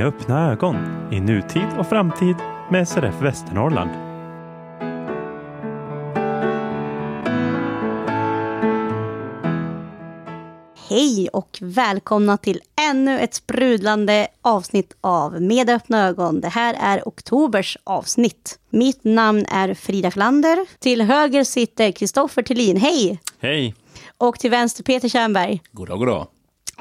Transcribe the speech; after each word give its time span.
Med 0.00 0.08
öppna 0.08 0.52
ögon 0.52 0.76
i 1.12 1.20
nutid 1.20 1.66
och 1.78 1.86
framtid 1.86 2.36
med 2.70 2.88
SRF 2.88 3.14
Västernorrland. 3.22 3.90
Hej 10.88 11.28
och 11.32 11.58
välkomna 11.60 12.36
till 12.36 12.60
ännu 12.90 13.20
ett 13.20 13.34
sprudlande 13.34 14.28
avsnitt 14.42 14.96
av 15.00 15.42
Med 15.42 15.70
öppna 15.70 16.08
ögon. 16.08 16.40
Det 16.40 16.48
här 16.48 16.76
är 16.80 17.08
oktobers 17.08 17.78
avsnitt. 17.84 18.58
Mitt 18.70 19.04
namn 19.04 19.44
är 19.48 19.74
Frida 19.74 20.10
Klander. 20.10 20.66
Till 20.78 21.02
höger 21.02 21.44
sitter 21.44 21.92
Kristoffer 21.92 22.42
Tillin. 22.42 22.76
Hej! 22.76 23.20
Hej! 23.38 23.74
Och 24.18 24.38
till 24.38 24.50
vänster 24.50 24.84
Peter 24.84 25.08
Tjernberg. 25.08 25.62
Goddag, 25.72 25.98
goddag. 25.98 26.26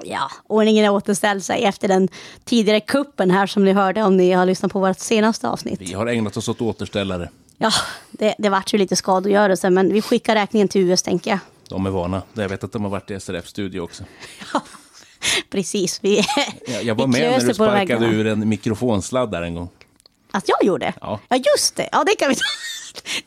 Ja, 0.04 0.32
ordningen 0.48 0.86
är 0.86 0.90
återställd 0.90 1.44
sig 1.44 1.64
efter 1.64 1.88
den 1.88 2.10
tidigare 2.46 2.80
kuppen 2.80 3.32
här 3.32 3.48
som 3.48 3.66
ni 3.66 3.72
hörde 3.74 4.04
om 4.04 4.18
ni 4.18 4.32
har 4.32 4.46
lyssnat 4.46 4.72
på 4.72 4.80
vårt 4.80 5.00
senaste 5.00 5.50
avsnitt. 5.50 5.82
Vi 5.82 5.94
har 5.94 6.08
ägnat 6.08 6.38
oss 6.38 6.50
åt 6.50 6.62
återställare. 6.62 7.30
Ja, 7.58 7.72
det, 8.12 8.36
det 8.38 8.50
vart 8.50 8.74
ju 8.74 8.78
lite 8.78 8.96
skadegörelse 8.96 9.70
men 9.70 9.94
vi 9.94 10.02
skickar 10.02 10.36
räkningen 10.36 10.68
till 10.68 10.82
US 10.82 11.04
tänker 11.04 11.32
jag. 11.32 11.40
De 11.70 11.86
är 11.86 11.90
vana. 11.90 12.22
Jag 12.34 12.50
vet 12.50 12.64
att 12.64 12.72
de 12.72 12.84
har 12.84 12.90
varit 12.90 13.12
i 13.12 13.20
SRF-studio 13.20 13.80
också. 13.80 14.04
Ja, 14.54 14.62
precis. 15.50 16.00
Vi, 16.04 16.24
Jag, 16.68 16.84
jag 16.84 16.96
var 16.96 17.08
vi 17.08 17.12
med 17.12 17.32
när 17.32 17.48
du 17.48 17.54
sparkade 17.54 18.06
ur 18.06 18.28
en 18.28 18.50
mikrofonsladd 18.50 19.32
där 19.32 19.42
en 19.42 19.56
gång. 19.56 19.70
Att 20.32 20.44
jag 20.48 20.64
gjorde? 20.64 20.94
Ja. 21.02 21.20
ja, 21.30 21.38
just 21.56 21.76
det. 21.76 21.90
Ja, 21.92 22.04
det 22.04 22.16
kan 22.16 22.30
vi 22.30 22.36
ta. 22.36 22.42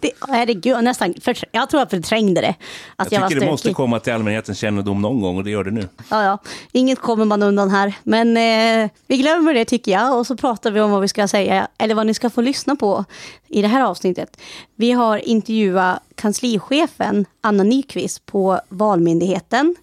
Det, 0.01 0.11
herregud, 0.29 0.67
jag 0.67 0.85
nästan, 0.85 1.15
för, 1.21 1.39
jag 1.53 1.71
tror 1.71 1.81
jag 1.81 1.91
förträngde 1.91 2.41
det. 2.41 2.55
Att 2.97 3.13
Jag 3.13 3.21
var 3.21 3.29
tycker 3.29 3.41
det 3.41 3.51
måste 3.51 3.73
komma 3.73 4.01
till 4.01 4.13
allmänhetens 4.13 4.59
kännedom 4.59 5.03
någon 5.03 5.21
gång 5.21 5.37
och 5.37 5.45
det 5.45 5.51
gör 5.51 5.65
det 5.65 5.71
nu. 5.71 5.89
Ja, 6.11 6.25
ja. 6.25 6.39
Inget 6.73 6.99
kommer 6.99 7.25
man 7.25 7.43
undan 7.43 7.71
här. 7.71 7.95
Men 8.03 8.37
eh, 8.37 8.91
vi 9.07 9.17
glömmer 9.17 9.55
det 9.55 9.65
tycker 9.65 9.93
jag. 9.93 10.19
Och 10.19 10.27
så 10.27 10.37
pratar 10.37 10.71
vi 10.71 10.81
om 10.81 10.91
vad 10.91 11.01
vi 11.01 11.09
ska 11.09 11.29
säga, 11.29 11.69
eller 11.79 11.95
vad 11.95 12.07
ni 12.07 12.15
ska 12.15 12.31
få 12.31 12.41
lyssna 12.41 12.77
på 12.77 13.05
i 13.49 13.63
det 13.63 13.69
här 13.69 13.83
avsnittet. 13.83 14.37
Vi 14.77 14.93
har 14.93 15.19
intervjuat 15.19 16.03
kanslichefen 16.15 17.27
Anna 17.41 17.63
Nyqvist 17.63 18.27
på 18.27 18.61
Valmyndigheten. 18.69 19.77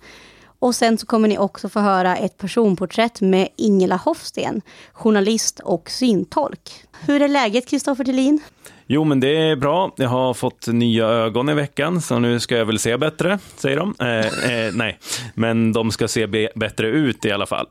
Och 0.60 0.76
sen 0.76 0.98
så 0.98 1.06
kommer 1.06 1.28
ni 1.28 1.38
också 1.38 1.70
få 1.70 1.80
höra 1.80 2.18
ett 2.18 2.38
personporträtt 2.38 3.22
med 3.22 3.48
Ingela 3.56 3.96
Hofsten, 3.96 4.62
journalist 4.94 5.60
och 5.60 5.90
syntolk. 5.90 6.72
Hur 7.02 7.22
är 7.22 7.28
läget 7.28 7.68
Kristoffer 7.68 8.04
Thelin? 8.04 8.42
Jo, 8.92 9.04
men 9.04 9.20
det 9.20 9.38
är 9.38 9.56
bra. 9.56 9.92
Jag 9.96 10.10
har 10.10 10.34
fått 10.34 10.68
nya 10.68 11.06
ögon 11.08 11.50
i 11.50 11.54
veckan, 11.54 12.02
så 12.02 12.20
nu 12.20 12.40
ska 12.40 12.58
jag 12.58 12.66
väl 12.66 12.80
se 12.80 12.98
bättre, 12.98 13.40
säger 13.56 13.78
de. 13.78 13.96
Eh, 14.00 14.08
eh, 14.66 14.74
nej, 14.74 15.00
men 15.34 15.74
de 15.74 15.92
ska 15.92 16.08
se 16.08 16.28
be- 16.28 16.50
bättre 16.56 16.88
ut 16.88 17.26
i 17.26 17.32
alla 17.32 17.46
fall. 17.46 17.68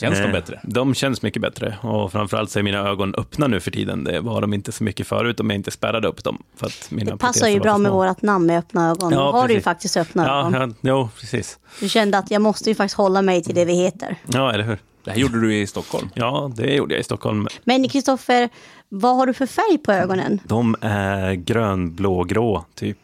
Känns 0.00 0.18
de 0.18 0.24
Eh, 0.24 0.32
bättre? 0.32 0.60
De 0.62 0.94
känns 0.94 1.22
mycket 1.22 1.42
bättre 1.42 1.76
och 1.82 2.12
framförallt 2.12 2.50
så 2.50 2.58
är 2.58 2.62
mina 2.62 2.78
ögon 2.88 3.14
öppna 3.14 3.46
nu 3.46 3.60
för 3.60 3.70
tiden. 3.70 4.04
Det 4.04 4.20
var 4.20 4.40
de 4.40 4.54
inte 4.54 4.72
så 4.72 4.84
mycket 4.84 5.06
förut 5.06 5.40
om 5.40 5.50
jag 5.50 5.54
inte 5.56 5.70
spärrade 5.70 6.08
upp 6.08 6.24
dem. 6.24 6.42
För 6.56 6.66
att 6.66 6.86
mina 6.90 7.10
Det 7.10 7.16
passar 7.18 7.48
ju 7.48 7.60
bra 7.60 7.78
med 7.78 7.92
vårt 7.92 8.22
namn 8.22 8.46
med 8.46 8.58
öppna 8.58 8.90
ögon. 8.90 9.12
Ja, 9.12 9.32
har 9.32 9.48
du 9.48 9.54
ju 9.54 9.60
faktiskt 9.60 9.96
öppna 9.96 10.26
Ja, 10.26 10.40
ögon. 10.40 10.74
ja, 10.80 10.90
jo, 10.90 11.08
precis. 11.20 11.58
Du 11.80 11.88
kände 11.88 12.18
att 12.18 12.30
jag 12.30 12.42
måste 12.42 12.68
ju 12.70 12.74
faktiskt 12.74 12.96
hålla 12.96 13.22
mig 13.22 13.42
till 13.42 13.54
det 13.54 13.64
vi 13.64 13.74
heter. 13.74 14.16
Ja, 14.32 14.52
eller 14.52 14.64
hur? 14.64 14.78
Det 15.04 15.10
här 15.10 15.18
gjorde 15.18 15.40
du 15.40 15.54
i 15.56 15.66
Stockholm. 15.66 16.10
Ja, 16.14 16.52
det 16.56 16.74
gjorde 16.74 16.94
jag 16.94 17.00
i 17.00 17.04
Stockholm. 17.04 17.48
Men 17.64 17.88
Kristoffer, 17.88 18.48
vad 18.88 19.16
har 19.16 19.26
du 19.26 19.34
för 19.34 19.46
färg 19.46 19.78
på 19.78 19.92
ögonen? 19.92 20.40
De 20.44 20.76
är 20.80 21.34
grönblågrå, 21.34 22.64
typ. 22.74 22.98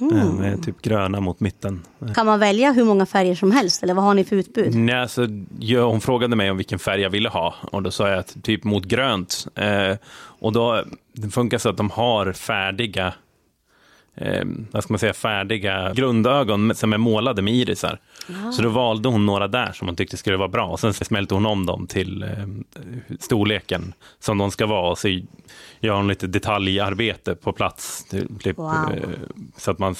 Mm. 0.00 0.62
Typ 0.62 0.82
gröna 0.82 1.20
mot 1.20 1.40
mitten. 1.40 1.82
Kan 2.14 2.26
man 2.26 2.40
välja 2.40 2.72
hur 2.72 2.84
många 2.84 3.06
färger 3.06 3.34
som 3.34 3.52
helst 3.52 3.82
eller 3.82 3.94
vad 3.94 4.04
har 4.04 4.14
ni 4.14 4.24
för 4.24 4.36
utbud? 4.36 4.74
Nej, 4.74 4.94
alltså, 4.94 5.26
hon 5.60 6.00
frågade 6.00 6.36
mig 6.36 6.50
om 6.50 6.56
vilken 6.56 6.78
färg 6.78 7.00
jag 7.00 7.10
ville 7.10 7.28
ha 7.28 7.54
och 7.70 7.82
då 7.82 7.90
sa 7.90 8.08
jag 8.08 8.18
att 8.18 8.36
typ 8.42 8.64
mot 8.64 8.84
grönt. 8.84 9.46
Eh, 9.54 9.96
och 10.14 10.52
då 10.52 10.84
det 11.12 11.30
funkar 11.30 11.58
så 11.58 11.68
att 11.68 11.76
de 11.76 11.90
har 11.90 12.32
färdiga 12.32 13.14
eh, 14.14 14.44
vad 14.70 14.84
ska 14.84 14.92
man 14.92 14.98
säga, 14.98 15.12
färdiga 15.12 15.92
grundögon 15.94 16.74
som 16.74 16.92
är 16.92 16.98
målade 16.98 17.42
med 17.42 17.54
irisar. 17.54 17.98
Så 18.56 18.62
då 18.62 18.68
valde 18.68 19.08
hon 19.08 19.26
några 19.26 19.48
där 19.48 19.72
som 19.72 19.88
hon 19.88 19.96
tyckte 19.96 20.16
skulle 20.16 20.36
vara 20.36 20.48
bra 20.48 20.66
och 20.66 20.80
sen 20.80 20.94
smälte 20.94 21.34
hon 21.34 21.46
om 21.46 21.66
dem 21.66 21.86
till 21.86 22.22
eh, 22.22 22.28
storleken 23.20 23.94
som 24.20 24.38
de 24.38 24.50
ska 24.50 24.66
vara 24.66 24.90
och 24.90 24.98
så 24.98 25.08
gör 25.80 25.94
hon 25.94 26.08
lite 26.08 26.26
detaljarbete 26.26 27.34
på 27.34 27.52
plats. 27.52 28.04
Typ, 28.04 28.58
Wow. 28.58 28.92
eh, 28.94 29.08
så 29.56 29.70
att 29.70 29.78
man 29.78 29.94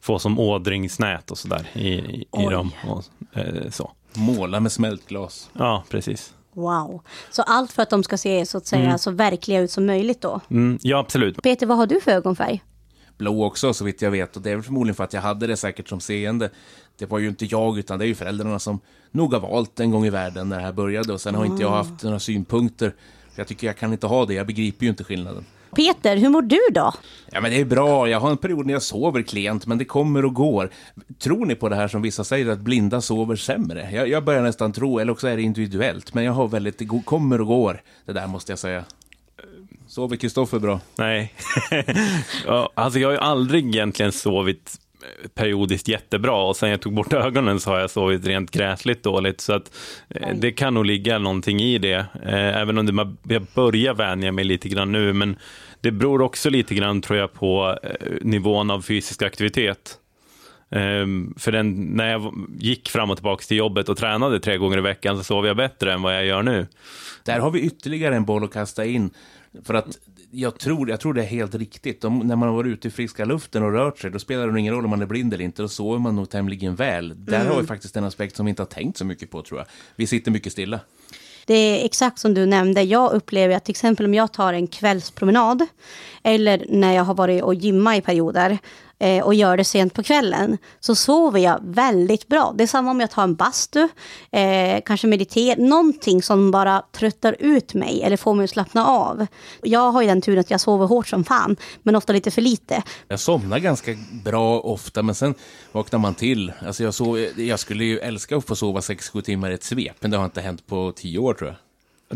får 0.00 0.18
som 0.18 0.38
ådringsnät 0.38 1.30
och 1.30 1.38
sådär 1.38 1.66
i, 1.72 1.88
i, 1.88 2.26
i 2.38 2.44
dem. 2.50 2.70
Och, 2.88 3.04
eh, 3.38 3.70
så. 3.70 3.92
Måla 4.14 4.60
med 4.60 4.72
smältglas. 4.72 5.50
Ja, 5.52 5.84
precis. 5.90 6.34
Wow. 6.52 7.02
Så 7.30 7.42
allt 7.42 7.72
för 7.72 7.82
att 7.82 7.90
de 7.90 8.02
ska 8.02 8.16
se 8.16 8.46
så 8.46 8.58
att 8.58 8.66
säga 8.66 8.98
så 8.98 9.10
verkliga 9.10 9.60
ut 9.60 9.70
som 9.70 9.86
möjligt 9.86 10.20
då. 10.20 10.40
Mm, 10.50 10.78
ja, 10.82 10.98
absolut. 10.98 11.42
Peter, 11.42 11.66
vad 11.66 11.76
har 11.78 11.86
du 11.86 12.00
för 12.00 12.10
ögonfärg? 12.10 12.62
Blå 13.20 13.44
också, 13.44 13.74
så 13.74 13.84
vitt 13.84 14.02
jag 14.02 14.10
vet. 14.10 14.36
Och 14.36 14.42
det 14.42 14.50
är 14.50 14.60
förmodligen 14.60 14.94
för 14.94 15.04
att 15.04 15.12
jag 15.12 15.20
hade 15.20 15.46
det 15.46 15.56
säkert 15.56 15.88
som 15.88 16.00
seende. 16.00 16.50
Det 16.98 17.06
var 17.06 17.18
ju 17.18 17.28
inte 17.28 17.44
jag, 17.44 17.78
utan 17.78 17.98
det 17.98 18.04
är 18.04 18.06
ju 18.06 18.14
föräldrarna 18.14 18.58
som 18.58 18.80
nog 19.10 19.32
har 19.32 19.40
valt 19.40 19.80
en 19.80 19.90
gång 19.90 20.06
i 20.06 20.10
världen 20.10 20.48
när 20.48 20.56
det 20.56 20.62
här 20.62 20.72
började. 20.72 21.12
Och 21.12 21.20
sen 21.20 21.34
har 21.34 21.44
inte 21.44 21.62
jag 21.62 21.70
haft 21.70 22.02
några 22.02 22.18
synpunkter. 22.18 22.94
För 23.32 23.40
jag 23.40 23.46
tycker 23.46 23.66
jag 23.66 23.76
kan 23.76 23.92
inte 23.92 24.06
ha 24.06 24.26
det, 24.26 24.34
jag 24.34 24.46
begriper 24.46 24.84
ju 24.84 24.90
inte 24.90 25.04
skillnaden. 25.04 25.44
Peter, 25.76 26.16
hur 26.16 26.28
mår 26.28 26.42
du 26.42 26.60
då? 26.72 26.92
Ja, 27.32 27.40
men 27.40 27.50
det 27.50 27.60
är 27.60 27.64
bra. 27.64 28.08
Jag 28.08 28.20
har 28.20 28.30
en 28.30 28.36
period 28.36 28.66
när 28.66 28.72
jag 28.72 28.82
sover 28.82 29.22
klent, 29.22 29.66
men 29.66 29.78
det 29.78 29.84
kommer 29.84 30.24
och 30.24 30.34
går. 30.34 30.70
Tror 31.18 31.46
ni 31.46 31.54
på 31.54 31.68
det 31.68 31.76
här 31.76 31.88
som 31.88 32.02
vissa 32.02 32.24
säger, 32.24 32.48
att 32.48 32.58
blinda 32.58 33.00
sover 33.00 33.36
sämre? 33.36 33.90
Jag, 33.92 34.08
jag 34.08 34.24
börjar 34.24 34.42
nästan 34.42 34.72
tro, 34.72 34.98
eller 34.98 35.12
också 35.12 35.28
är 35.28 35.36
det 35.36 35.42
individuellt, 35.42 36.14
men 36.14 36.24
jag 36.24 36.32
har 36.32 36.48
väldigt, 36.48 36.78
det 36.78 37.02
kommer 37.04 37.40
och 37.40 37.46
går. 37.46 37.82
Det 38.04 38.12
där 38.12 38.26
måste 38.26 38.52
jag 38.52 38.58
säga. 38.58 38.84
Sover 39.90 40.16
Kristoffer 40.16 40.58
bra? 40.58 40.80
Nej. 40.98 41.34
ja, 42.46 42.72
alltså 42.74 42.98
jag 42.98 43.08
har 43.08 43.12
ju 43.12 43.18
aldrig 43.18 43.66
egentligen 43.66 44.12
sovit 44.12 44.78
eh, 45.02 45.28
periodiskt 45.28 45.88
jättebra 45.88 46.42
och 46.42 46.56
sen 46.56 46.70
jag 46.70 46.80
tog 46.80 46.94
bort 46.94 47.12
ögonen 47.12 47.60
så 47.60 47.70
har 47.70 47.78
jag 47.78 47.90
sovit 47.90 48.26
rent 48.26 48.50
gräsligt 48.50 49.02
dåligt. 49.02 49.40
Så 49.40 49.52
att 49.52 49.76
eh, 50.08 50.34
det 50.34 50.52
kan 50.52 50.74
nog 50.74 50.86
ligga 50.86 51.18
någonting 51.18 51.60
i 51.60 51.78
det. 51.78 52.06
Eh, 52.22 52.56
även 52.60 52.78
om 52.78 52.86
det, 52.86 53.34
jag 53.34 53.46
börjar 53.54 53.94
vänja 53.94 54.32
mig 54.32 54.44
lite 54.44 54.68
grann 54.68 54.92
nu. 54.92 55.12
Men 55.12 55.36
det 55.80 55.90
beror 55.90 56.22
också 56.22 56.50
lite 56.50 56.74
grann 56.74 57.02
tror 57.02 57.18
jag 57.18 57.32
på 57.32 57.78
eh, 57.82 57.90
nivån 58.20 58.70
av 58.70 58.82
fysisk 58.82 59.22
aktivitet. 59.22 59.98
Ehm, 60.70 61.34
för 61.38 61.52
den, 61.52 61.72
när 61.74 62.10
jag 62.10 62.34
gick 62.58 62.88
fram 62.88 63.10
och 63.10 63.16
tillbaka 63.16 63.42
till 63.42 63.56
jobbet 63.56 63.88
och 63.88 63.96
tränade 63.96 64.40
tre 64.40 64.56
gånger 64.56 64.78
i 64.78 64.80
veckan 64.80 65.16
så 65.16 65.24
sov 65.24 65.46
jag 65.46 65.56
bättre 65.56 65.92
än 65.92 66.02
vad 66.02 66.14
jag 66.14 66.26
gör 66.26 66.42
nu. 66.42 66.66
Där 67.24 67.40
har 67.40 67.50
vi 67.50 67.60
ytterligare 67.60 68.16
en 68.16 68.24
boll 68.24 68.44
att 68.44 68.52
kasta 68.52 68.84
in. 68.84 69.10
För 69.62 69.74
att 69.74 69.98
jag 70.30 70.58
tror, 70.58 70.90
jag 70.90 71.00
tror 71.00 71.14
det 71.14 71.22
är 71.22 71.26
helt 71.26 71.54
riktigt. 71.54 72.04
Om, 72.04 72.18
när 72.18 72.36
man 72.36 72.48
har 72.48 72.56
varit 72.56 72.72
ute 72.72 72.88
i 72.88 72.90
friska 72.90 73.24
luften 73.24 73.62
och 73.62 73.72
rört 73.72 73.98
sig, 73.98 74.10
då 74.10 74.18
spelar 74.18 74.48
det 74.48 74.60
ingen 74.60 74.74
roll 74.74 74.84
om 74.84 74.90
man 74.90 75.02
är 75.02 75.06
blind 75.06 75.34
eller 75.34 75.44
inte. 75.44 75.62
Då 75.62 75.68
sover 75.68 75.98
man 75.98 76.16
nog 76.16 76.30
tämligen 76.30 76.74
väl. 76.74 77.24
Där 77.24 77.46
har 77.46 77.60
vi 77.60 77.66
faktiskt 77.66 77.96
en 77.96 78.04
aspekt 78.04 78.36
som 78.36 78.46
vi 78.46 78.50
inte 78.50 78.62
har 78.62 78.66
tänkt 78.66 78.98
så 78.98 79.04
mycket 79.04 79.30
på, 79.30 79.42
tror 79.42 79.60
jag. 79.60 79.66
Vi 79.96 80.06
sitter 80.06 80.30
mycket 80.30 80.52
stilla. 80.52 80.80
Det 81.46 81.54
är 81.54 81.84
exakt 81.84 82.18
som 82.18 82.34
du 82.34 82.46
nämnde. 82.46 82.82
Jag 82.82 83.12
upplever 83.12 83.56
att 83.56 83.64
till 83.64 83.72
exempel 83.72 84.06
om 84.06 84.14
jag 84.14 84.32
tar 84.32 84.52
en 84.52 84.66
kvällspromenad 84.66 85.66
eller 86.22 86.64
när 86.68 86.92
jag 86.92 87.04
har 87.04 87.14
varit 87.14 87.42
och 87.42 87.54
gymmat 87.54 87.98
i 87.98 88.00
perioder 88.00 88.58
eh, 89.00 89.24
och 89.24 89.34
gör 89.34 89.56
det 89.56 89.64
sent 89.64 89.94
på 89.94 90.02
kvällen 90.02 90.58
så 90.80 90.94
sover 90.94 91.40
jag 91.40 91.58
väldigt 91.62 92.28
bra. 92.28 92.54
Det 92.56 92.64
är 92.64 92.66
samma 92.66 92.90
om 92.90 93.00
jag 93.00 93.10
tar 93.10 93.22
en 93.22 93.34
bastu, 93.34 93.88
eh, 94.30 94.80
kanske 94.84 95.06
mediterar, 95.06 95.56
någonting 95.56 96.22
som 96.22 96.50
bara 96.50 96.82
tröttar 96.92 97.36
ut 97.38 97.74
mig 97.74 98.02
eller 98.02 98.16
får 98.16 98.34
mig 98.34 98.44
att 98.44 98.50
slappna 98.50 98.86
av. 98.86 99.26
Jag 99.62 99.90
har 99.90 100.02
ju 100.02 100.08
den 100.08 100.20
turen 100.20 100.40
att 100.40 100.50
jag 100.50 100.60
sover 100.60 100.86
hårt 100.86 101.08
som 101.08 101.24
fan, 101.24 101.56
men 101.82 101.96
ofta 101.96 102.12
lite 102.12 102.30
för 102.30 102.42
lite. 102.42 102.82
Jag 103.08 103.20
somnar 103.20 103.58
ganska 103.58 103.96
bra 104.24 104.60
ofta, 104.60 105.02
men 105.02 105.14
sen 105.14 105.34
vaknar 105.72 105.98
man 105.98 106.14
till. 106.14 106.52
Alltså 106.66 106.84
jag, 106.84 106.94
sov, 106.94 107.18
jag 107.36 107.58
skulle 107.58 107.84
ju 107.84 107.98
älska 107.98 108.36
att 108.36 108.46
få 108.46 108.56
sova 108.56 108.80
6-7 108.80 109.20
timmar 109.22 109.50
i 109.50 109.54
ett 109.54 109.64
svep, 109.64 109.96
men 110.00 110.10
det 110.10 110.16
har 110.16 110.24
inte 110.24 110.40
hänt 110.40 110.66
på 110.66 110.92
10 110.96 111.18
år, 111.18 111.34
tror 111.34 111.48
jag. 111.50 111.56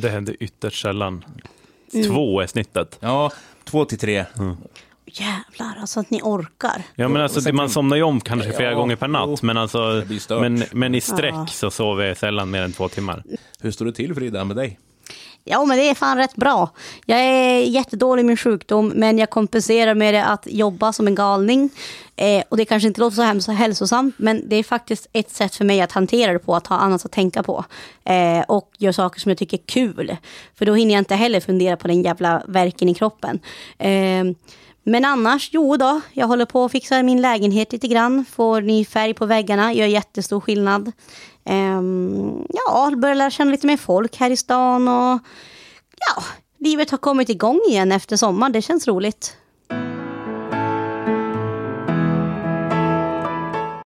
Det 0.03 0.09
händer 0.09 0.37
ytterst 0.41 0.82
sällan. 0.82 1.25
Två 2.06 2.41
är 2.41 2.47
snittet. 2.47 2.99
Ja, 3.00 3.32
två 3.64 3.85
till 3.85 3.99
tre. 3.99 4.25
Jävlar, 5.06 5.77
alltså 5.81 6.01
att 6.01 6.11
ni 6.11 6.21
orkar. 6.23 6.83
Ja, 6.95 7.09
men 7.09 7.23
alltså, 7.23 7.53
man 7.53 7.71
somnar 7.71 7.97
ju 7.97 8.03
om 8.03 8.21
kanske 8.21 8.53
flera 8.53 8.71
Ja, 8.71 8.77
gånger 8.77 8.97
per 8.97 9.09
natt, 9.09 9.43
men, 9.43 9.56
alltså, 9.56 10.03
men, 10.29 10.65
men 10.73 10.95
i 10.95 11.01
sträck 11.01 11.35
Ja. 11.35 11.47
så 11.47 11.71
sover 11.71 12.05
jag 12.05 12.17
sällan 12.17 12.51
mer 12.51 12.62
än 12.62 12.73
två 12.73 12.89
timmar. 12.89 13.23
Hur 13.61 13.71
står 13.71 13.85
det 13.85 13.93
till, 13.93 14.15
Frida, 14.15 14.45
med 14.45 14.56
dig? 14.56 14.79
Ja, 15.47 15.65
men 15.65 15.77
det 15.79 15.89
är 15.89 15.95
fan 15.95 16.17
rätt 16.17 16.37
bra. 16.37 16.71
Jag 17.06 17.19
är 17.21 17.59
jättedålig 17.59 18.23
i 18.23 18.27
min 18.27 18.37
sjukdom, 18.37 18.89
men 18.89 19.19
jag 19.19 19.31
kompenserar 19.31 19.95
med 19.95 20.15
det 20.15 20.25
att 20.25 20.47
jobba 20.51 20.93
som 20.93 21.07
en 21.07 21.15
galning. 21.15 21.71
Eh, 22.17 22.45
och 22.49 22.57
det 22.57 22.65
kanske 22.65 22.89
inte 22.89 23.00
låter 23.00 23.17
så 23.17 23.23
hemskt 23.23 23.49
hälsosamt, 23.49 24.15
men 24.19 24.49
det 24.49 24.57
är 24.57 24.62
faktiskt 24.62 25.07
ett 25.12 25.31
sätt 25.31 25.55
för 25.55 25.65
mig 25.65 25.81
att 25.81 25.93
hantera 25.93 26.33
det 26.33 26.39
på, 26.39 26.57
att 26.57 26.67
ha 26.67 26.77
annat 26.77 27.05
att 27.05 27.12
tänka 27.12 27.43
på. 27.43 27.65
Eh, 28.05 28.41
och 28.49 28.71
göra 28.79 28.93
saker 28.93 29.21
som 29.21 29.31
jag 29.31 29.39
tycker 29.39 29.59
är 29.59 29.62
kul. 29.67 30.17
För 30.55 30.67
då 30.67 30.75
hinner 30.75 30.95
jag 30.95 31.00
inte 31.00 31.15
heller 31.15 31.41
fundera 31.41 31.77
på 31.77 31.89
den 31.89 32.03
jävla 32.03 32.43
verken 32.47 32.89
i 32.89 32.95
kroppen. 32.95 33.41
Eh, 33.79 34.25
men 34.87 35.05
annars, 35.05 35.51
jo 35.53 35.77
då, 35.77 36.01
jag 36.13 36.27
håller 36.27 36.45
på 36.45 36.65
att 36.65 36.73
fixa 36.73 37.03
min 37.03 37.23
lägenhet 37.23 37.73
lite 37.73 37.89
grann. 37.89 38.25
Får 38.25 38.61
ny 38.61 38.85
färg 38.85 39.15
på 39.15 39.27
väggarna, 39.27 39.73
gör 39.73 39.87
jättestor 39.87 40.41
skillnad. 40.41 40.93
Um, 41.45 42.47
ja, 42.49 42.93
börjar 42.97 43.15
lära 43.15 43.31
känna 43.31 43.51
lite 43.51 43.67
mer 43.67 43.77
folk 43.77 44.17
här 44.17 44.31
i 44.31 44.37
stan 44.37 44.89
och 44.89 45.21
ja, 45.99 46.23
livet 46.59 46.91
har 46.91 46.99
kommit 46.99 47.29
igång 47.29 47.61
igen 47.69 47.93
efter 47.93 48.17
sommaren. 48.17 48.53
Det 48.53 48.63
känns 48.63 48.89
roligt. 48.89 49.37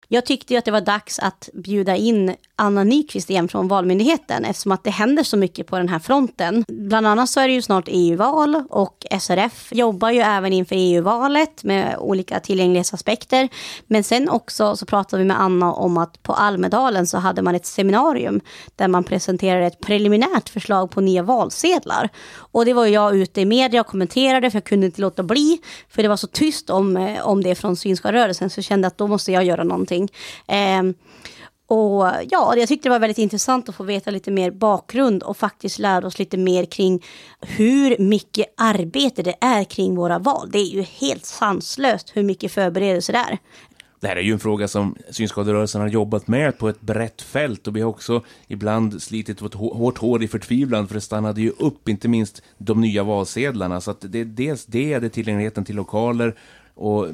Jag 0.07 0.25
tyckte 0.25 0.53
ju 0.53 0.57
att 0.59 0.65
det 0.65 0.71
var 0.71 0.81
dags 0.81 1.19
att 1.19 1.49
bjuda 1.53 1.95
in 1.95 2.35
Anna 2.57 2.83
Nyqvist 2.83 3.29
igen 3.29 3.47
från 3.47 3.67
Valmyndigheten 3.67 4.45
eftersom 4.45 4.71
att 4.71 4.83
det 4.83 4.89
händer 4.89 5.23
så 5.23 5.37
mycket 5.37 5.67
på 5.67 5.77
den 5.77 5.89
här 5.89 5.99
fronten. 5.99 6.65
Bland 6.67 7.07
annat 7.07 7.29
så 7.29 7.39
är 7.39 7.47
det 7.47 7.53
ju 7.53 7.61
snart 7.61 7.85
EU-val 7.87 8.63
och 8.69 9.05
SRF 9.19 9.69
jobbar 9.71 10.11
ju 10.11 10.19
även 10.19 10.53
inför 10.53 10.75
EU-valet 10.75 11.63
med 11.63 11.95
olika 11.99 12.39
tillgänglighetsaspekter. 12.39 13.49
Men 13.87 14.03
sen 14.03 14.29
också 14.29 14.75
så 14.75 14.85
pratade 14.85 15.23
vi 15.23 15.27
med 15.27 15.41
Anna 15.41 15.73
om 15.73 15.97
att 15.97 16.23
på 16.23 16.33
Almedalen 16.33 17.07
så 17.07 17.17
hade 17.17 17.41
man 17.41 17.55
ett 17.55 17.65
seminarium 17.65 18.41
där 18.75 18.87
man 18.87 19.03
presenterade 19.03 19.65
ett 19.65 19.79
preliminärt 19.79 20.49
förslag 20.49 20.91
på 20.91 21.01
nya 21.01 21.23
valsedlar. 21.23 22.09
Och 22.35 22.65
det 22.65 22.73
var 22.73 22.85
jag 22.85 23.15
ute 23.15 23.41
i 23.41 23.45
media 23.45 23.81
och 23.81 23.87
kommenterade 23.87 24.51
för 24.51 24.57
jag 24.57 24.63
kunde 24.63 24.85
inte 24.85 25.01
låta 25.01 25.23
bli. 25.23 25.59
För 25.89 26.03
det 26.03 26.09
var 26.09 26.17
så 26.17 26.27
tyst 26.27 26.69
om, 26.69 26.97
eh, 26.97 27.27
om 27.27 27.43
det 27.43 27.55
från 27.55 27.75
synska 27.75 28.13
rörelsen 28.13 28.49
så 28.49 28.57
jag 28.57 28.65
kände 28.65 28.87
att 28.87 28.97
då 28.97 29.07
måste 29.07 29.31
jag 29.31 29.43
göra 29.43 29.63
någonting. 29.63 30.09
Eh, 30.47 30.83
och 31.67 32.05
ja, 32.29 32.55
jag 32.57 32.67
tyckte 32.67 32.89
det 32.89 32.91
var 32.91 32.99
väldigt 32.99 33.17
intressant 33.17 33.69
att 33.69 33.75
få 33.75 33.83
veta 33.83 34.11
lite 34.11 34.31
mer 34.31 34.51
bakgrund 34.51 35.23
och 35.23 35.37
faktiskt 35.37 35.79
lära 35.79 36.07
oss 36.07 36.19
lite 36.19 36.37
mer 36.37 36.65
kring 36.65 37.03
hur 37.41 37.97
mycket 37.99 38.45
arbete 38.57 39.23
det 39.23 39.35
är 39.41 39.63
kring 39.63 39.95
våra 39.95 40.19
val. 40.19 40.49
Det 40.51 40.59
är 40.59 40.65
ju 40.65 40.81
helt 40.81 41.25
sanslöst 41.25 42.11
hur 42.13 42.23
mycket 42.23 42.51
förberedelser 42.51 43.13
det 43.13 43.19
är. 43.19 43.39
Det 43.99 44.07
här 44.07 44.15
är 44.15 44.21
ju 44.21 44.33
en 44.33 44.39
fråga 44.39 44.67
som 44.67 44.95
synskaderörelsen 45.09 45.81
har 45.81 45.87
jobbat 45.87 46.27
med 46.27 46.57
på 46.57 46.69
ett 46.69 46.81
brett 46.81 47.21
fält 47.21 47.67
och 47.67 47.75
vi 47.75 47.81
har 47.81 47.89
också 47.89 48.23
ibland 48.47 49.01
slitit 49.01 49.41
vårt 49.41 49.53
hårt 49.53 49.97
hår 49.97 50.23
i 50.23 50.27
förtvivlan 50.27 50.87
för 50.87 50.95
det 50.95 51.01
stannade 51.01 51.41
ju 51.41 51.49
upp, 51.49 51.89
inte 51.89 52.07
minst 52.07 52.41
de 52.57 52.81
nya 52.81 53.03
valsedlarna. 53.03 53.81
Så 53.81 53.91
att 53.91 53.97
det 54.01 54.19
är 54.19 54.25
dels 54.25 54.65
det, 54.65 54.99
det 54.99 55.05
är 55.05 55.09
tillgängligheten 55.09 55.65
till 55.65 55.75
lokaler 55.75 56.35
och 56.75 57.07
eh, 57.07 57.13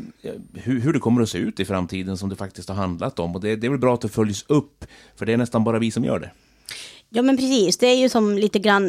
hur, 0.53 0.79
hur, 0.79 0.93
det 0.93 0.99
kommer 0.99 1.21
att 1.21 1.29
se 1.29 1.37
ut 1.37 1.59
i 1.59 1.65
framtiden 1.65 2.17
som 2.17 2.29
det 2.29 2.35
faktiskt 2.35 2.69
har 2.69 2.75
handlat 2.75 3.19
om. 3.19 3.35
Och 3.35 3.41
det, 3.41 3.55
det 3.55 3.67
är 3.67 3.71
väl 3.71 3.79
bra 3.79 3.93
att 3.93 4.01
det 4.01 4.09
följs 4.09 4.45
upp, 4.47 4.85
för 5.15 5.25
det 5.25 5.33
är 5.33 5.37
nästan 5.37 5.63
bara 5.63 5.79
vi 5.79 5.91
som 5.91 6.03
gör 6.03 6.19
det. 6.19 6.31
Ja 7.13 7.21
men 7.21 7.37
precis, 7.37 7.77
det 7.77 7.87
är 7.87 7.95
ju 7.95 8.09
som 8.09 8.37
lite 8.37 8.59
grann, 8.59 8.87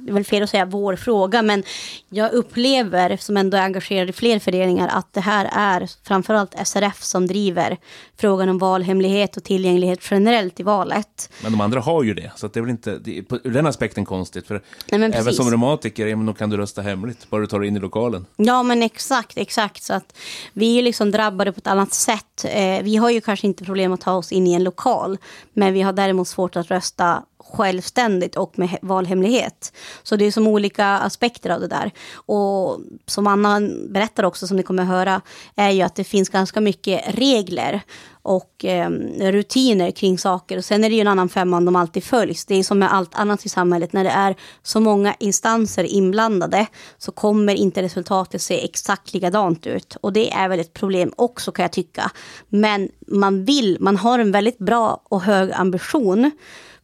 det 0.00 0.10
är 0.10 0.14
väl 0.14 0.24
fel 0.24 0.42
att 0.42 0.50
säga 0.50 0.64
vår 0.64 0.96
fråga, 0.96 1.42
men 1.42 1.62
jag 2.08 2.32
upplever, 2.32 3.16
som 3.16 3.36
ändå 3.36 3.56
är 3.56 3.62
engagerad 3.62 4.08
i 4.08 4.12
fler 4.12 4.38
föreningar, 4.38 4.88
att 4.88 5.12
det 5.12 5.20
här 5.20 5.50
är 5.52 5.90
framförallt 6.04 6.54
SRF 6.64 7.02
som 7.02 7.26
driver 7.26 7.78
frågan 8.16 8.48
om 8.48 8.58
valhemlighet 8.58 9.36
och 9.36 9.44
tillgänglighet 9.44 9.98
generellt 10.10 10.60
i 10.60 10.62
valet. 10.62 11.32
Men 11.42 11.52
de 11.52 11.60
andra 11.60 11.80
har 11.80 12.02
ju 12.02 12.14
det, 12.14 12.32
så 12.36 12.48
det 12.48 12.60
är 12.60 12.60
väl 12.60 12.70
inte, 12.70 12.98
det 12.98 13.18
är 13.18 13.22
på 13.22 13.38
den 13.44 13.66
aspekten 13.66 14.04
konstigt, 14.04 14.46
för 14.46 14.62
Nej, 14.90 15.10
även 15.14 15.34
som 15.34 15.50
reumatiker, 15.50 16.06
ja, 16.06 16.16
men 16.16 16.26
då 16.26 16.34
kan 16.34 16.50
du 16.50 16.56
rösta 16.56 16.82
hemligt, 16.82 17.30
bara 17.30 17.40
du 17.40 17.46
tar 17.46 17.60
dig 17.60 17.68
in 17.68 17.76
i 17.76 17.80
lokalen. 17.80 18.26
Ja 18.36 18.62
men 18.62 18.82
exakt, 18.82 19.38
exakt, 19.38 19.82
så 19.82 19.94
att 19.94 20.18
vi 20.52 20.78
är 20.78 20.82
liksom 20.82 21.10
drabbade 21.10 21.52
på 21.52 21.58
ett 21.58 21.66
annat 21.66 21.94
sätt. 21.94 22.44
Eh, 22.44 22.82
vi 22.82 22.96
har 22.96 23.10
ju 23.10 23.20
kanske 23.20 23.46
inte 23.46 23.64
problem 23.64 23.92
att 23.92 24.00
ta 24.00 24.12
oss 24.12 24.32
in 24.32 24.46
i 24.46 24.52
en 24.52 24.64
lokal, 24.64 25.18
men 25.52 25.72
vi 25.72 25.82
har 25.82 25.92
däremot 25.92 26.28
svårt 26.28 26.56
att 26.56 26.70
rösta 26.70 27.11
självständigt 27.52 28.36
och 28.36 28.58
med 28.58 28.78
valhemlighet. 28.82 29.72
Så 30.02 30.16
det 30.16 30.24
är 30.24 30.30
som 30.30 30.46
olika 30.46 30.86
aspekter 30.86 31.50
av 31.50 31.60
det 31.60 31.68
där. 31.68 31.90
Och 32.14 32.80
som 33.06 33.26
Anna 33.26 33.60
berättar 33.88 34.24
också, 34.24 34.46
som 34.46 34.56
ni 34.56 34.62
kommer 34.62 34.82
att 34.82 34.88
höra, 34.88 35.20
är 35.56 35.70
ju 35.70 35.82
att 35.82 35.94
det 35.94 36.04
finns 36.04 36.28
ganska 36.28 36.60
mycket 36.60 37.14
regler 37.14 37.82
och 38.22 38.64
eh, 38.64 38.90
rutiner 39.20 39.90
kring 39.90 40.18
saker. 40.18 40.58
Och 40.58 40.64
sen 40.64 40.84
är 40.84 40.88
det 40.88 40.94
ju 40.94 41.00
en 41.00 41.08
annan 41.08 41.28
femma 41.28 41.56
om 41.56 41.64
de 41.64 41.76
alltid 41.76 42.04
följs. 42.04 42.44
Det 42.44 42.54
är 42.54 42.62
som 42.62 42.78
med 42.78 42.94
allt 42.94 43.14
annat 43.14 43.46
i 43.46 43.48
samhället. 43.48 43.92
När 43.92 44.04
det 44.04 44.10
är 44.10 44.36
så 44.62 44.80
många 44.80 45.14
instanser 45.18 45.84
inblandade 45.84 46.66
så 46.98 47.12
kommer 47.12 47.54
inte 47.54 47.82
resultatet 47.82 48.42
se 48.42 48.64
exakt 48.64 49.14
likadant 49.14 49.66
ut. 49.66 49.96
Och 50.00 50.12
det 50.12 50.32
är 50.32 50.48
väl 50.48 50.60
ett 50.60 50.72
problem 50.72 51.12
också 51.16 51.52
kan 51.52 51.62
jag 51.62 51.72
tycka. 51.72 52.10
Men 52.48 52.88
man 53.06 53.44
vill, 53.44 53.76
man 53.80 53.96
har 53.96 54.18
en 54.18 54.32
väldigt 54.32 54.58
bra 54.58 55.02
och 55.04 55.22
hög 55.22 55.52
ambition 55.52 56.30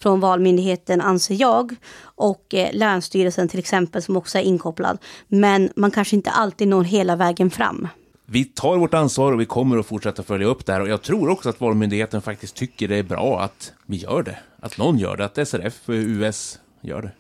från 0.03 0.21
Valmyndigheten 0.21 1.01
anser 1.01 1.35
jag 1.35 1.75
och 2.03 2.55
eh, 2.55 2.69
Länsstyrelsen 2.73 3.49
till 3.49 3.59
exempel 3.59 4.03
som 4.03 4.17
också 4.17 4.39
är 4.39 4.43
inkopplad. 4.43 4.99
Men 5.29 5.71
man 5.77 5.91
kanske 5.91 6.17
inte 6.17 6.31
alltid 6.31 6.69
når 6.69 6.85
hela 6.85 7.17
vägen 7.17 7.51
fram. 7.51 7.89
Vi 8.27 8.45
tar 8.45 8.77
vårt 8.77 8.95
ansvar 8.95 9.33
och 9.33 9.41
vi 9.41 9.45
kommer 9.45 9.79
att 9.79 9.87
fortsätta 9.87 10.23
följa 10.23 10.47
upp 10.47 10.67
det 10.67 10.73
här 10.73 10.81
och 10.81 10.89
jag 10.89 11.03
tror 11.03 11.29
också 11.29 11.49
att 11.49 11.61
Valmyndigheten 11.61 12.23
faktiskt 12.23 12.55
tycker 12.55 12.89
det 12.89 12.97
är 12.97 13.03
bra 13.03 13.41
att 13.41 13.73
vi 13.87 13.97
gör 13.97 14.23
det. 14.23 14.39
Att 14.61 14.79
någon 14.79 14.99
gör 14.99 15.17
det, 15.17 15.25
att 15.25 15.49
SRF 15.49 15.89
och 15.89 15.95
US 15.95 16.59
gör 16.81 17.03
det. 17.03 17.11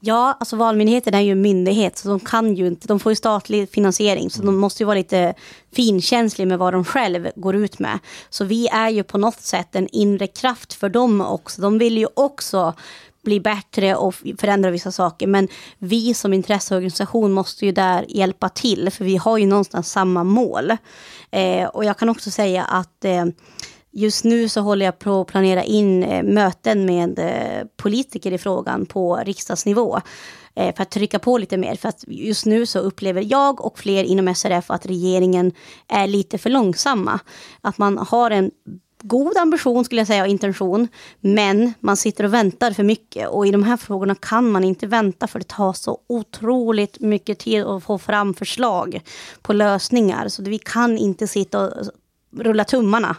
Ja, 0.00 0.36
alltså 0.40 0.56
Valmyndigheten 0.56 1.14
är 1.14 1.20
ju 1.20 1.32
en 1.32 1.42
myndighet 1.42 1.98
så 1.98 2.08
de 2.08 2.20
kan 2.20 2.54
ju 2.54 2.66
inte, 2.66 2.88
de 2.88 3.00
får 3.00 3.12
ju 3.12 3.16
statlig 3.16 3.70
finansiering 3.70 4.30
så 4.30 4.42
mm. 4.42 4.54
de 4.54 4.60
måste 4.60 4.82
ju 4.82 4.86
vara 4.86 4.98
lite 4.98 5.34
finkänsliga 5.72 6.46
med 6.46 6.58
vad 6.58 6.72
de 6.72 6.84
själv 6.84 7.28
går 7.36 7.54
ut 7.54 7.78
med. 7.78 7.98
Så 8.30 8.44
vi 8.44 8.68
är 8.68 8.88
ju 8.88 9.02
på 9.02 9.18
något 9.18 9.40
sätt 9.40 9.76
en 9.76 9.88
inre 9.88 10.26
kraft 10.26 10.72
för 10.72 10.88
dem 10.88 11.20
också. 11.20 11.62
De 11.62 11.78
vill 11.78 11.98
ju 11.98 12.06
också 12.14 12.74
bli 13.24 13.40
bättre 13.40 13.96
och 13.96 14.14
förändra 14.38 14.70
vissa 14.70 14.92
saker. 14.92 15.26
Men 15.26 15.48
vi 15.78 16.14
som 16.14 16.32
intresseorganisation 16.32 17.32
måste 17.32 17.66
ju 17.66 17.72
där 17.72 18.04
hjälpa 18.08 18.48
till 18.48 18.90
för 18.90 19.04
vi 19.04 19.16
har 19.16 19.38
ju 19.38 19.46
någonstans 19.46 19.90
samma 19.90 20.24
mål. 20.24 20.70
Eh, 21.30 21.68
och 21.68 21.84
jag 21.84 21.98
kan 21.98 22.08
också 22.08 22.30
säga 22.30 22.64
att 22.64 23.04
eh, 23.04 23.24
Just 23.96 24.24
nu 24.24 24.48
så 24.48 24.60
håller 24.60 24.84
jag 24.86 24.98
på 24.98 25.20
att 25.20 25.26
planera 25.26 25.64
in 25.64 26.02
eh, 26.02 26.22
möten 26.22 26.86
med 26.86 27.18
eh, 27.18 27.66
politiker 27.76 28.32
i 28.32 28.38
frågan 28.38 28.86
på 28.86 29.16
riksdagsnivå 29.16 30.00
eh, 30.54 30.74
för 30.74 30.82
att 30.82 30.90
trycka 30.90 31.18
på 31.18 31.38
lite 31.38 31.56
mer. 31.56 31.76
För 31.76 31.88
att 31.88 32.04
just 32.06 32.46
nu 32.46 32.66
så 32.66 32.78
upplever 32.78 33.24
jag 33.30 33.64
och 33.64 33.78
fler 33.78 34.04
inom 34.04 34.34
SRF 34.34 34.70
att 34.70 34.86
regeringen 34.86 35.52
är 35.88 36.06
lite 36.06 36.38
för 36.38 36.50
långsamma. 36.50 37.20
Att 37.60 37.78
man 37.78 37.98
har 37.98 38.30
en 38.30 38.50
god 39.02 39.36
ambition 39.36 39.84
skulle 39.84 40.00
jag 40.00 40.08
säga 40.08 40.22
och 40.22 40.28
intention. 40.28 40.88
Men 41.20 41.74
man 41.80 41.96
sitter 41.96 42.24
och 42.24 42.34
väntar 42.34 42.72
för 42.72 42.82
mycket 42.82 43.28
och 43.28 43.46
i 43.46 43.50
de 43.50 43.62
här 43.62 43.76
frågorna 43.76 44.14
kan 44.14 44.50
man 44.50 44.64
inte 44.64 44.86
vänta 44.86 45.26
för 45.26 45.38
det 45.38 45.48
tar 45.48 45.72
så 45.72 45.98
otroligt 46.06 47.00
mycket 47.00 47.38
tid 47.38 47.64
att 47.64 47.84
få 47.84 47.98
fram 47.98 48.34
förslag 48.34 49.00
på 49.42 49.52
lösningar. 49.52 50.28
Så 50.28 50.42
vi 50.42 50.58
kan 50.58 50.98
inte 50.98 51.26
sitta 51.26 51.60
och 51.60 51.72
rulla 52.38 52.64
tummarna. 52.64 53.16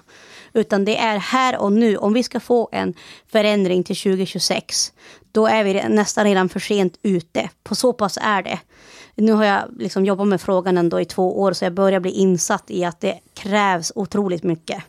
Utan 0.56 0.86
det 0.86 0.98
är 0.98 1.18
här 1.18 1.58
och 1.58 1.72
nu. 1.72 1.98
Om 1.98 2.14
vi 2.14 2.24
ska 2.24 2.40
få 2.40 2.70
en 2.72 2.94
förändring 3.28 3.84
till 3.84 3.96
2026, 3.96 4.94
då 5.32 5.48
är 5.48 5.64
vi 5.64 5.74
nästan 5.90 6.26
redan 6.26 6.50
för 6.50 6.60
sent 6.60 7.00
ute. 7.02 7.50
På 7.64 7.76
så 7.76 7.94
pass 7.94 8.18
är 8.22 8.44
det. 8.44 8.60
Nu 9.16 9.32
har 9.32 9.46
jag 9.46 9.62
liksom 9.80 10.06
jobbat 10.06 10.28
med 10.28 10.42
frågan 10.42 10.78
ändå 10.78 11.02
i 11.02 11.06
två 11.06 11.42
år, 11.42 11.54
så 11.54 11.66
jag 11.66 11.74
börjar 11.74 12.00
bli 12.00 12.12
insatt 12.12 12.64
i 12.68 12.86
att 12.86 13.02
det 13.02 13.20
krävs 13.34 13.92
otroligt 13.96 14.44
mycket. 14.44 14.84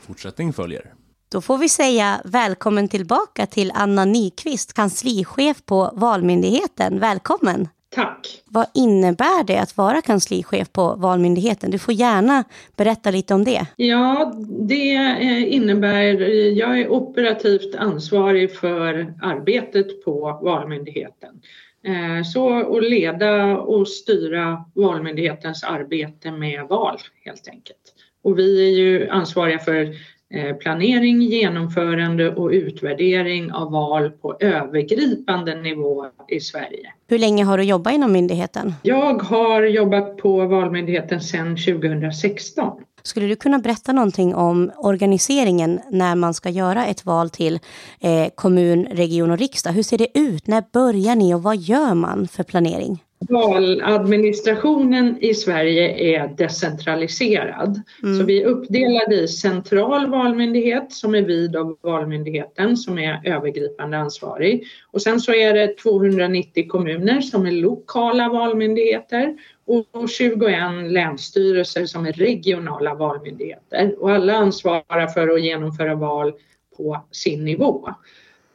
Fortsättning 0.00 0.52
följer. 0.52 0.94
Då 1.28 1.40
får 1.40 1.58
vi 1.58 1.68
säga 1.68 2.20
välkommen 2.24 2.88
tillbaka 2.88 3.46
till 3.46 3.72
Anna 3.74 4.04
Nyqvist, 4.04 4.72
kanslichef 4.72 5.64
på 5.64 5.90
Valmyndigheten. 5.94 7.00
Välkommen! 7.00 7.68
Tack. 7.94 8.42
Vad 8.44 8.66
innebär 8.74 9.44
det 9.44 9.58
att 9.58 9.76
vara 9.76 10.02
kanslichef 10.02 10.72
på 10.72 10.94
Valmyndigheten? 10.94 11.70
Du 11.70 11.78
får 11.78 11.94
gärna 11.94 12.44
berätta 12.76 13.10
lite 13.10 13.34
om 13.34 13.44
det. 13.44 13.66
Ja, 13.76 14.32
det 14.48 14.94
eh, 14.94 15.54
innebär, 15.54 16.20
jag 16.58 16.80
är 16.80 16.88
operativt 16.88 17.74
ansvarig 17.74 18.56
för 18.56 19.14
arbetet 19.22 20.04
på 20.04 20.40
Valmyndigheten. 20.42 21.40
Eh, 21.86 22.24
så 22.24 22.76
att 22.76 22.84
leda 22.84 23.58
och 23.58 23.88
styra 23.88 24.64
Valmyndighetens 24.74 25.64
arbete 25.64 26.30
med 26.30 26.66
val 26.68 26.98
helt 27.24 27.48
enkelt. 27.48 27.94
Och 28.22 28.38
vi 28.38 28.68
är 28.68 28.78
ju 28.78 29.08
ansvariga 29.08 29.58
för 29.58 29.94
planering, 30.60 31.22
genomförande 31.22 32.34
och 32.34 32.50
utvärdering 32.50 33.52
av 33.52 33.70
val 33.70 34.10
på 34.10 34.36
övergripande 34.40 35.54
nivå 35.54 36.06
i 36.28 36.40
Sverige. 36.40 36.92
Hur 37.08 37.18
länge 37.18 37.44
har 37.44 37.58
du 37.58 37.64
jobbat 37.64 37.94
inom 37.94 38.12
myndigheten? 38.12 38.74
Jag 38.82 39.22
har 39.22 39.62
jobbat 39.62 40.16
på 40.16 40.46
Valmyndigheten 40.46 41.20
sedan 41.20 41.56
2016. 41.56 42.80
Skulle 43.02 43.26
du 43.26 43.36
kunna 43.36 43.58
berätta 43.58 43.92
någonting 43.92 44.34
om 44.34 44.70
organiseringen 44.76 45.80
när 45.90 46.14
man 46.14 46.34
ska 46.34 46.50
göra 46.50 46.86
ett 46.86 47.06
val 47.06 47.30
till 47.30 47.58
eh, 48.00 48.28
kommun, 48.34 48.86
region 48.90 49.30
och 49.30 49.38
riksdag? 49.38 49.72
Hur 49.72 49.82
ser 49.82 49.98
det 49.98 50.18
ut? 50.18 50.46
När 50.46 50.64
börjar 50.72 51.16
ni 51.16 51.34
och 51.34 51.42
vad 51.42 51.56
gör 51.56 51.94
man 51.94 52.28
för 52.28 52.42
planering? 52.42 53.02
Valadministrationen 53.28 55.18
i 55.20 55.34
Sverige 55.34 56.16
är 56.16 56.28
decentraliserad. 56.28 57.82
Mm. 58.02 58.18
Så 58.18 58.24
vi 58.24 58.42
är 58.42 58.46
uppdelade 58.46 59.14
i 59.14 59.28
central 59.28 60.10
valmyndighet 60.10 60.92
som 60.92 61.14
är 61.14 61.22
vid 61.22 61.56
av 61.56 61.78
Valmyndigheten 61.82 62.76
som 62.76 62.98
är 62.98 63.20
övergripande 63.24 63.98
ansvarig. 63.98 64.66
Och 64.90 65.02
sen 65.02 65.20
så 65.20 65.34
är 65.34 65.54
det 65.54 65.78
290 65.78 66.68
kommuner 66.68 67.20
som 67.20 67.46
är 67.46 67.52
lokala 67.52 68.28
valmyndigheter 68.28 69.36
och 69.66 70.08
21 70.10 70.42
länsstyrelser 70.92 71.86
som 71.86 72.06
är 72.06 72.12
regionala 72.12 72.94
valmyndigheter. 72.94 73.94
Och 73.98 74.10
alla 74.10 74.34
ansvarar 74.34 75.06
för 75.06 75.28
att 75.28 75.42
genomföra 75.42 75.94
val 75.94 76.32
på 76.76 77.06
sin 77.10 77.44
nivå. 77.44 77.88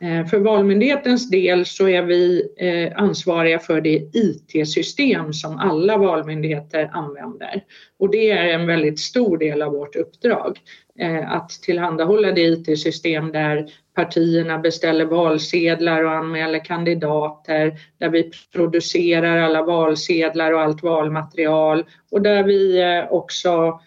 Eh, 0.02 0.26
för 0.26 0.40
Valmyndighetens 0.40 1.30
del 1.30 1.66
så 1.66 1.90
är 1.90 2.02
vi 2.02 2.50
eh, 2.58 3.02
ansvariga 3.04 3.60
för 3.60 3.82
det 3.82 4.10
IT-system 4.14 5.34
som 5.34 5.58
alla 5.58 5.98
valmyndigheter 5.98 6.90
använder. 6.94 7.64
Och 7.98 8.12
det 8.12 8.32
är 8.32 8.54
en 8.54 8.68
väldigt 8.68 9.00
stor 9.00 9.38
del 9.38 9.62
av 9.62 9.72
vårt 9.72 9.96
uppdrag. 9.96 10.60
Eh, 11.00 11.32
att 11.32 11.50
tillhandahålla 11.50 12.32
det 12.32 12.42
IT-system 12.42 13.32
där 13.32 13.72
partierna 13.96 14.58
beställer 14.58 15.06
valsedlar 15.06 16.04
och 16.04 16.12
anmäler 16.12 16.66
kandidater, 16.66 17.74
där 17.98 18.10
vi 18.10 18.32
producerar 18.54 19.38
alla 19.38 19.64
valsedlar 19.64 20.52
och 20.54 20.62
allt 20.62 20.84
valmaterial 20.84 21.86
och 22.12 22.22
där 22.22 22.44
vi 22.44 22.84
också 23.10 23.80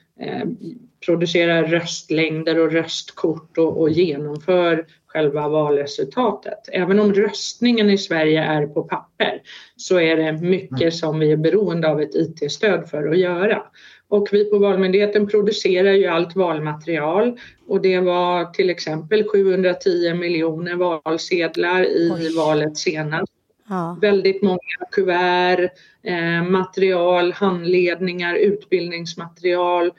producerar 1.07 1.65
röstlängder 1.65 2.59
och 2.59 2.73
röstkort 2.73 3.59
och, 3.59 3.81
och 3.81 3.91
genomför 3.91 4.87
själva 5.13 5.49
valresultatet. 5.49 6.69
Även 6.73 7.01
om 7.01 7.15
röstningen 7.15 7.91
i 7.91 7.99
Sverige 7.99 8.43
är 8.43 8.67
på 8.67 8.83
papper 8.83 9.43
så 9.77 10.01
är 10.01 10.17
det 10.17 10.33
mycket 10.33 10.95
som 10.95 11.19
vi 11.19 11.33
är 11.33 11.37
beroende 11.37 11.89
av 11.89 12.01
ett 12.01 12.15
IT-stöd 12.15 12.89
för 12.89 13.09
att 13.09 13.19
göra. 13.19 13.63
Och 14.09 14.29
vi 14.33 14.51
på 14.51 14.59
Valmyndigheten 14.59 15.27
producerar 15.27 15.93
ju 15.93 16.07
allt 16.07 16.37
valmaterial 16.37 17.39
och 17.69 17.81
det 17.81 18.01
var 18.01 18.45
till 18.45 18.71
exempel 18.71 19.25
710 19.25 20.15
miljoner 20.15 20.75
valsedlar 20.75 21.85
i 21.85 22.13
Oj. 22.15 22.37
valet 22.37 22.77
senast. 22.77 23.33
Ja. 23.69 23.99
Väldigt 24.01 24.43
många 24.43 24.59
kuvert, 24.91 25.71
eh, 26.03 26.51
material, 26.51 27.33
handledningar, 27.33 28.35
utbildningsmaterial 28.35 29.93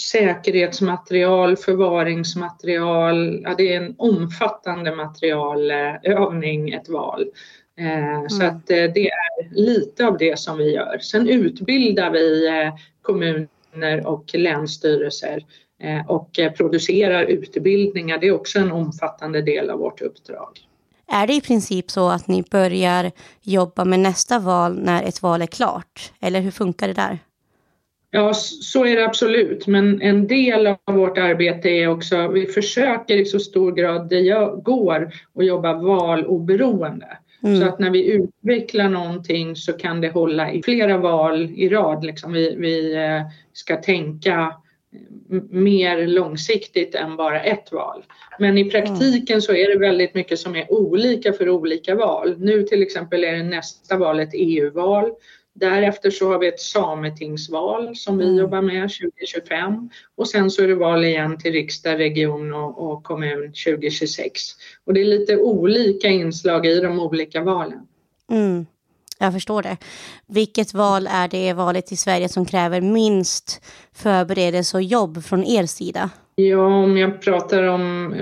säkerhetsmaterial, 0.00 1.56
förvaringsmaterial. 1.56 3.40
Ja, 3.42 3.54
det 3.58 3.74
är 3.74 3.82
en 3.82 3.94
omfattande 3.98 4.96
materialövning, 4.96 6.70
ett 6.70 6.88
val. 6.88 7.24
Mm. 7.78 8.28
Så 8.28 8.44
att 8.44 8.70
eh, 8.70 8.84
det 8.94 9.10
är 9.10 9.54
lite 9.54 10.06
av 10.06 10.18
det 10.18 10.38
som 10.38 10.58
vi 10.58 10.74
gör. 10.74 10.98
Sen 10.98 11.28
utbildar 11.28 12.10
vi 12.10 12.46
eh, 12.48 12.74
kommuner 13.02 14.06
och 14.06 14.34
länsstyrelser 14.34 15.44
och 16.08 16.38
producerar 16.56 17.22
utbildningar. 17.22 18.18
Det 18.18 18.26
är 18.26 18.34
också 18.34 18.58
en 18.58 18.72
omfattande 18.72 19.42
del 19.42 19.70
av 19.70 19.78
vårt 19.78 20.00
uppdrag. 20.00 20.48
Är 21.06 21.26
det 21.26 21.34
i 21.34 21.40
princip 21.40 21.90
så 21.90 22.08
att 22.08 22.28
ni 22.28 22.42
börjar 22.50 23.10
jobba 23.42 23.84
med 23.84 24.00
nästa 24.00 24.38
val 24.38 24.78
när 24.78 25.02
ett 25.02 25.22
val 25.22 25.42
är 25.42 25.46
klart? 25.46 26.12
Eller 26.20 26.40
hur 26.40 26.50
funkar 26.50 26.88
det 26.88 26.94
där? 26.94 27.18
Ja, 28.16 28.34
så 28.34 28.84
är 28.84 28.96
det 28.96 29.04
absolut. 29.04 29.66
Men 29.66 30.02
en 30.02 30.26
del 30.26 30.66
av 30.66 30.94
vårt 30.94 31.18
arbete 31.18 31.68
är 31.68 31.88
också, 31.88 32.28
vi 32.28 32.46
försöker 32.46 33.16
i 33.16 33.24
så 33.24 33.38
stor 33.38 33.72
grad 33.72 34.08
det 34.08 34.62
går 34.62 35.12
att 35.38 35.46
jobba 35.46 35.72
valoberoende. 35.72 37.18
Mm. 37.42 37.60
Så 37.60 37.66
att 37.66 37.78
när 37.78 37.90
vi 37.90 38.12
utvecklar 38.12 38.88
någonting 38.88 39.56
så 39.56 39.72
kan 39.72 40.00
det 40.00 40.08
hålla 40.08 40.52
i 40.52 40.62
flera 40.62 40.98
val 40.98 41.52
i 41.56 41.68
rad. 41.68 42.04
Liksom 42.04 42.32
vi, 42.32 42.56
vi 42.58 42.94
eh, 42.94 43.22
ska 43.52 43.76
tänka 43.76 44.54
mer 45.50 46.06
långsiktigt 46.06 46.94
än 46.94 47.16
bara 47.16 47.42
ett 47.42 47.72
val. 47.72 48.04
Men 48.38 48.58
i 48.58 48.70
praktiken 48.70 49.42
så 49.42 49.54
är 49.54 49.68
det 49.68 49.78
väldigt 49.78 50.14
mycket 50.14 50.38
som 50.38 50.56
är 50.56 50.72
olika 50.72 51.32
för 51.32 51.48
olika 51.48 51.94
val. 51.94 52.34
Nu 52.38 52.62
till 52.62 52.82
exempel 52.82 53.24
är 53.24 53.32
det 53.32 53.42
nästa 53.42 53.96
val 53.96 54.20
ett 54.20 54.34
EU-val 54.34 55.10
Därefter 55.54 56.10
så 56.10 56.28
har 56.28 56.38
vi 56.38 56.48
ett 56.48 56.60
sametingsval 56.60 57.96
som 57.96 58.18
vi 58.18 58.24
mm. 58.24 58.36
jobbar 58.36 58.62
med 58.62 58.82
2025 58.82 59.90
och 60.16 60.28
sen 60.28 60.50
så 60.50 60.62
är 60.62 60.68
det 60.68 60.74
val 60.74 61.04
igen 61.04 61.38
till 61.38 61.52
riksdag, 61.52 61.98
region 61.98 62.54
och, 62.54 62.92
och, 62.92 63.04
kommun 63.04 63.52
2026. 63.66 64.42
Och 64.86 64.94
det 64.94 65.00
är 65.00 65.04
lite 65.04 65.36
olika 65.36 66.08
inslag 66.08 66.66
i 66.66 66.80
de 66.80 67.00
olika 67.00 67.42
valen. 67.42 67.86
Mm. 68.30 68.66
Jag 69.18 69.32
förstår 69.32 69.62
det. 69.62 69.76
Vilket 70.26 70.74
val 70.74 71.08
är 71.10 71.28
det 71.28 71.52
valet 71.52 71.92
i 71.92 71.96
Sverige 71.96 72.28
som 72.28 72.46
kräver 72.46 72.80
minst 72.80 73.64
förberedelse 73.92 74.76
och 74.76 74.82
jobb 74.82 75.24
från 75.24 75.44
er 75.44 75.66
sida? 75.66 76.10
Ja, 76.36 76.66
om 76.66 76.98
jag 76.98 77.20
pratar 77.20 77.62
om 77.62 78.14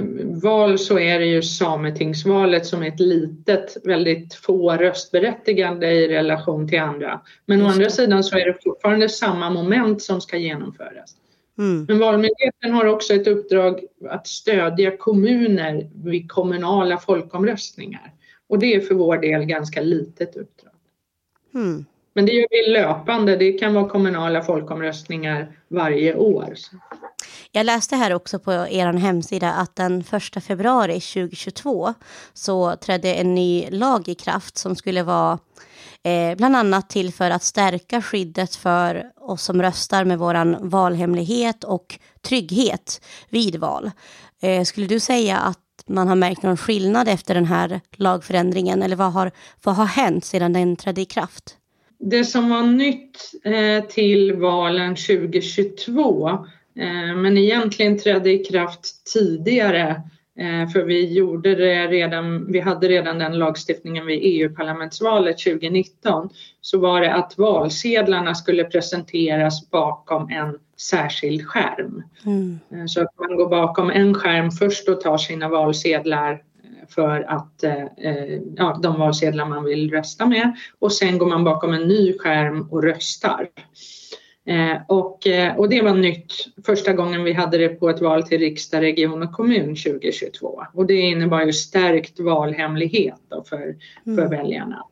val 0.42 0.78
så 0.78 0.98
är 0.98 1.18
det 1.18 1.26
ju 1.26 1.42
Sametingsvalet 1.42 2.66
som 2.66 2.82
är 2.82 2.88
ett 2.88 3.00
litet, 3.00 3.76
väldigt 3.84 4.34
få 4.34 4.72
röstberättigande 4.72 5.90
i 5.90 6.08
relation 6.08 6.68
till 6.68 6.80
andra. 6.80 7.20
Men 7.46 7.62
å 7.62 7.66
andra 7.66 7.90
sidan 7.90 8.24
så 8.24 8.36
är 8.36 8.46
det 8.46 8.56
fortfarande 8.64 9.08
samma 9.08 9.50
moment 9.50 10.02
som 10.02 10.20
ska 10.20 10.36
genomföras. 10.36 11.16
Mm. 11.58 11.84
Men 11.88 11.98
Valmyndigheten 11.98 12.72
har 12.72 12.86
också 12.86 13.14
ett 13.14 13.26
uppdrag 13.26 13.80
att 14.08 14.26
stödja 14.26 14.96
kommuner 14.96 15.90
vid 16.04 16.30
kommunala 16.30 16.98
folkomröstningar. 16.98 18.12
Och 18.48 18.58
det 18.58 18.74
är 18.74 18.80
för 18.80 18.94
vår 18.94 19.16
del 19.16 19.44
ganska 19.44 19.80
litet 19.80 20.36
uppdrag. 20.36 20.72
Mm. 21.54 21.84
Men 22.14 22.26
det 22.26 22.32
gör 22.32 22.46
vi 22.50 22.72
löpande. 22.72 23.36
Det 23.36 23.52
kan 23.52 23.74
vara 23.74 23.88
kommunala 23.88 24.42
folkomröstningar 24.42 25.52
varje 25.68 26.14
år. 26.14 26.54
Jag 27.54 27.66
läste 27.66 27.96
här 27.96 28.14
också 28.14 28.38
på 28.38 28.52
er 28.52 28.92
hemsida 28.92 29.52
att 29.52 29.76
den 29.76 30.04
1 30.36 30.44
februari 30.44 31.00
2022 31.00 31.94
så 32.32 32.76
trädde 32.76 33.14
en 33.14 33.34
ny 33.34 33.70
lag 33.70 34.08
i 34.08 34.14
kraft 34.14 34.58
som 34.58 34.76
skulle 34.76 35.02
vara 35.02 35.38
eh, 36.02 36.36
bland 36.36 36.56
annat 36.56 36.90
till 36.90 37.12
för 37.12 37.30
att 37.30 37.42
stärka 37.42 38.02
skyddet 38.02 38.56
för 38.56 39.04
oss 39.20 39.42
som 39.42 39.62
röstar 39.62 40.04
med 40.04 40.18
vår 40.18 40.68
valhemlighet 40.68 41.64
och 41.64 41.98
trygghet 42.22 43.00
vid 43.28 43.56
val. 43.56 43.90
Eh, 44.42 44.64
skulle 44.64 44.86
du 44.86 45.00
säga 45.00 45.38
att 45.38 45.58
man 45.86 46.08
har 46.08 46.16
märkt 46.16 46.42
någon 46.42 46.56
skillnad 46.56 47.08
efter 47.08 47.34
den 47.34 47.46
här 47.46 47.80
lagförändringen 47.96 48.82
eller 48.82 48.96
vad 48.96 49.12
har, 49.12 49.30
vad 49.62 49.74
har 49.74 49.86
hänt 49.86 50.24
sedan 50.24 50.52
den 50.52 50.76
trädde 50.76 51.00
i 51.00 51.04
kraft? 51.04 51.56
Det 51.98 52.24
som 52.24 52.50
var 52.50 52.62
nytt 52.62 53.32
eh, 53.44 53.84
till 53.84 54.32
valen 54.32 54.96
2022 54.96 56.46
men 57.16 57.38
egentligen 57.38 57.98
trädde 57.98 58.32
i 58.32 58.44
kraft 58.44 59.12
tidigare 59.12 60.02
eh, 60.38 60.68
för 60.72 60.82
vi 60.82 61.12
gjorde 61.12 61.54
det 61.54 61.86
redan, 61.86 62.52
vi 62.52 62.60
hade 62.60 62.88
redan 62.88 63.18
den 63.18 63.38
lagstiftningen 63.38 64.06
vid 64.06 64.20
EU-parlamentsvalet 64.22 65.38
2019 65.38 66.30
så 66.60 66.78
var 66.78 67.00
det 67.00 67.14
att 67.14 67.38
valsedlarna 67.38 68.34
skulle 68.34 68.64
presenteras 68.64 69.70
bakom 69.70 70.30
en 70.30 70.58
särskild 70.76 71.46
skärm. 71.46 72.02
Mm. 72.26 72.88
Så 72.88 73.00
att 73.00 73.18
man 73.18 73.36
går 73.36 73.48
bakom 73.48 73.90
en 73.90 74.14
skärm 74.14 74.50
först 74.50 74.88
och 74.88 75.00
tar 75.00 75.18
sina 75.18 75.48
valsedlar 75.48 76.42
för 76.88 77.20
att, 77.20 77.62
eh, 77.62 77.84
eh, 77.84 78.40
ja, 78.56 78.78
de 78.82 78.98
valsedlar 78.98 79.46
man 79.46 79.64
vill 79.64 79.90
rösta 79.90 80.26
med 80.26 80.56
och 80.78 80.92
sen 80.92 81.18
går 81.18 81.26
man 81.26 81.44
bakom 81.44 81.72
en 81.72 81.88
ny 81.88 82.18
skärm 82.18 82.68
och 82.70 82.82
röstar. 82.82 83.48
Eh, 84.46 84.76
och, 84.88 85.26
eh, 85.26 85.56
och 85.56 85.68
det 85.68 85.82
var 85.82 85.94
nytt 85.94 86.32
första 86.66 86.92
gången 86.92 87.24
vi 87.24 87.32
hade 87.32 87.58
det 87.58 87.68
på 87.68 87.90
ett 87.90 88.00
val 88.00 88.22
till 88.22 88.38
riksdag, 88.38 88.82
region 88.82 89.22
och 89.22 89.32
kommun 89.32 89.76
2022 89.76 90.62
och 90.74 90.86
det 90.86 91.00
innebar 91.00 91.42
ju 91.42 91.52
stärkt 91.52 92.20
valhemlighet 92.20 93.20
för, 93.48 93.76
för 94.04 94.22
mm. 94.22 94.30
väljarna. 94.30 94.84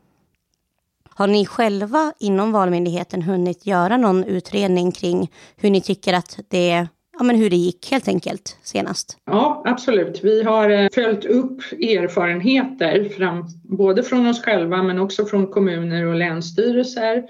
Har 1.15 1.27
ni 1.27 1.47
själva 1.47 2.13
inom 2.19 2.53
Valmyndigheten 2.53 3.23
hunnit 3.23 3.67
göra 3.67 3.97
någon 3.97 4.25
utredning 4.25 4.93
kring 4.93 5.31
hur 5.57 5.71
ni 5.71 5.81
tycker 5.81 6.15
att 6.15 6.39
det 6.49 6.87
ja, 7.21 7.25
men 7.25 7.37
hur 7.37 7.51
det 7.51 7.57
gick 7.57 7.91
helt 7.91 8.09
enkelt 8.09 8.59
senast? 8.63 9.19
Ja, 9.25 9.63
absolut. 9.67 10.25
Vi 10.25 10.43
har 10.43 10.71
eh, 10.71 10.89
följt 10.95 11.25
upp 11.25 11.61
erfarenheter 11.73 13.09
fram, 13.09 13.47
både 13.65 14.03
från 14.03 14.27
oss 14.27 14.43
själva 14.43 14.83
men 14.83 14.99
också 14.99 15.25
från 15.25 15.47
kommuner 15.47 16.07
och 16.07 16.15
länsstyrelser. 16.15 17.25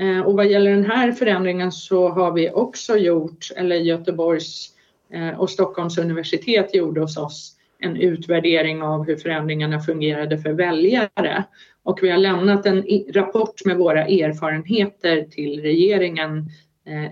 Eh, 0.00 0.20
och 0.20 0.36
vad 0.36 0.46
gäller 0.46 0.70
den 0.70 0.84
här 0.84 1.12
förändringen 1.12 1.72
så 1.72 2.08
har 2.08 2.32
vi 2.32 2.50
också 2.50 2.96
gjort, 2.96 3.48
eller 3.56 3.76
Göteborgs 3.76 4.68
eh, 5.12 5.40
och 5.40 5.50
Stockholms 5.50 5.98
universitet 5.98 6.74
gjorde 6.74 7.00
hos 7.00 7.16
oss 7.16 7.56
en 7.78 7.96
utvärdering 7.96 8.82
av 8.82 9.06
hur 9.06 9.16
förändringarna 9.16 9.80
fungerade 9.80 10.38
för 10.38 10.52
väljare. 10.52 11.44
Och 11.82 11.98
vi 12.02 12.10
har 12.10 12.18
lämnat 12.18 12.66
en 12.66 12.84
rapport 13.14 13.64
med 13.64 13.76
våra 13.76 14.06
erfarenheter 14.06 15.22
till 15.30 15.62
regeringen 15.62 16.50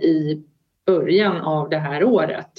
i 0.02 0.42
början 0.86 1.36
av 1.36 1.68
det 1.68 1.78
här 1.78 2.04
året. 2.04 2.52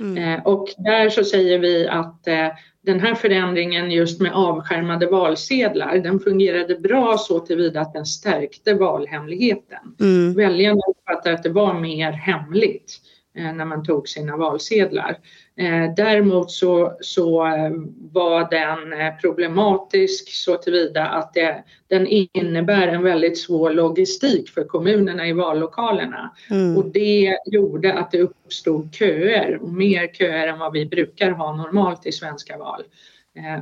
Mm. 0.00 0.18
Eh, 0.18 0.46
och 0.46 0.68
där 0.78 1.10
så 1.10 1.24
säger 1.24 1.58
vi 1.58 1.88
att 1.88 2.28
eh, 2.28 2.48
den 2.88 3.00
här 3.00 3.14
förändringen 3.14 3.90
just 3.90 4.20
med 4.20 4.32
avskärmade 4.32 5.06
valsedlar, 5.06 5.98
den 5.98 6.20
fungerade 6.20 6.74
bra 6.74 7.18
så 7.18 7.40
tillvida 7.40 7.80
att 7.80 7.92
den 7.92 8.06
stärkte 8.06 8.74
valhemligheten. 8.74 9.96
Mm. 10.00 10.34
Väljarna 10.34 10.80
uppfattade 10.88 11.34
att 11.34 11.42
det 11.42 11.48
var 11.48 11.74
mer 11.74 12.12
hemligt 12.12 13.00
när 13.34 13.64
man 13.64 13.84
tog 13.84 14.08
sina 14.08 14.36
valsedlar. 14.36 15.18
Eh, 15.56 15.94
däremot 15.96 16.50
så, 16.50 16.96
så 17.00 17.46
eh, 17.46 17.70
var 18.12 18.50
den 18.50 19.00
eh, 19.00 19.14
problematisk 19.20 20.28
så 20.34 20.56
tillvida 20.56 21.06
att 21.06 21.34
det, 21.34 21.64
den 21.88 22.06
innebär 22.06 22.88
en 22.88 23.02
väldigt 23.02 23.38
svår 23.38 23.70
logistik 23.70 24.48
för 24.48 24.64
kommunerna 24.64 25.28
i 25.28 25.32
vallokalerna. 25.32 26.34
Mm. 26.50 26.76
Och 26.76 26.86
det 26.86 27.38
gjorde 27.44 27.94
att 27.94 28.10
det 28.10 28.20
uppstod 28.20 28.94
köer, 28.94 29.58
mer 29.58 30.06
köer 30.06 30.48
än 30.48 30.58
vad 30.58 30.72
vi 30.72 30.86
brukar 30.86 31.30
ha 31.30 31.56
normalt 31.56 32.06
i 32.06 32.12
svenska 32.12 32.58
val 32.58 32.82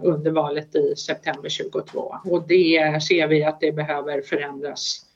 under 0.02 0.30
valet 0.30 0.74
i 0.76 0.96
september 0.96 1.48
22. 1.48 2.16
Och 2.24 2.48
det 2.48 3.02
ser 3.02 3.26
vi 3.26 3.44
att 3.44 3.60
det 3.60 3.72
behöver 3.72 4.22
förändras 4.22 5.06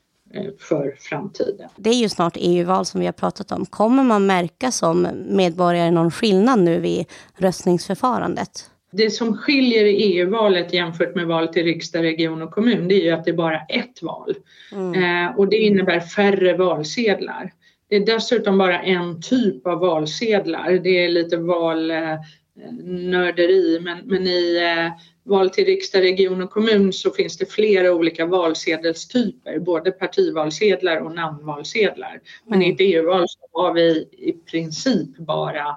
för 0.59 0.95
framtiden. 0.99 1.69
Det 1.75 1.89
är 1.89 1.93
ju 1.93 2.09
snart 2.09 2.37
EU-val 2.39 2.85
som 2.85 2.99
vi 2.99 3.05
har 3.05 3.13
pratat 3.13 3.51
om. 3.51 3.65
Kommer 3.65 4.03
man 4.03 4.25
märka 4.25 4.71
som 4.71 5.07
medborgare 5.27 5.91
någon 5.91 6.11
skillnad 6.11 6.59
nu 6.59 6.79
vid 6.79 7.05
röstningsförfarandet? 7.37 8.71
Det 8.91 9.09
som 9.09 9.37
skiljer 9.37 9.85
i 9.85 9.95
EU-valet 9.95 10.73
jämfört 10.73 11.15
med 11.15 11.27
val 11.27 11.47
till 11.47 11.63
riksdag, 11.63 12.03
region 12.03 12.41
och 12.41 12.51
kommun 12.51 12.87
det 12.87 12.95
är 12.95 13.03
ju 13.03 13.11
att 13.11 13.25
det 13.25 13.31
är 13.31 13.35
bara 13.35 13.59
ett 13.59 14.01
val. 14.01 14.35
Mm. 14.71 15.03
Eh, 15.03 15.37
och 15.37 15.49
det 15.49 15.57
innebär 15.57 15.99
färre 15.99 16.57
valsedlar. 16.57 17.53
Det 17.89 17.95
är 17.95 18.05
dessutom 18.05 18.57
bara 18.57 18.81
en 18.81 19.21
typ 19.21 19.67
av 19.67 19.79
valsedlar. 19.79 20.79
Det 20.83 21.05
är 21.05 21.09
lite 21.09 21.37
valnörderi 21.37 23.79
men, 23.81 23.97
men 24.05 24.27
i 24.27 24.57
eh, 24.57 24.91
val 25.23 25.49
till 25.49 25.65
riksdag, 25.65 26.01
region 26.01 26.41
och 26.41 26.51
kommun 26.51 26.93
så 26.93 27.11
finns 27.11 27.37
det 27.37 27.45
flera 27.45 27.93
olika 27.93 28.25
valsedelstyper, 28.25 29.59
både 29.59 29.91
partivalsedlar 29.91 30.97
och 30.97 31.15
namnvalsedlar. 31.15 32.21
Men 32.45 32.61
mm. 32.61 32.69
i 32.69 32.73
ett 32.73 32.79
EU-val 32.79 33.25
så 33.27 33.61
har 33.61 33.73
vi 33.73 34.07
i 34.11 34.33
princip 34.51 35.17
bara 35.17 35.67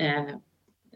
eh, 0.00 0.34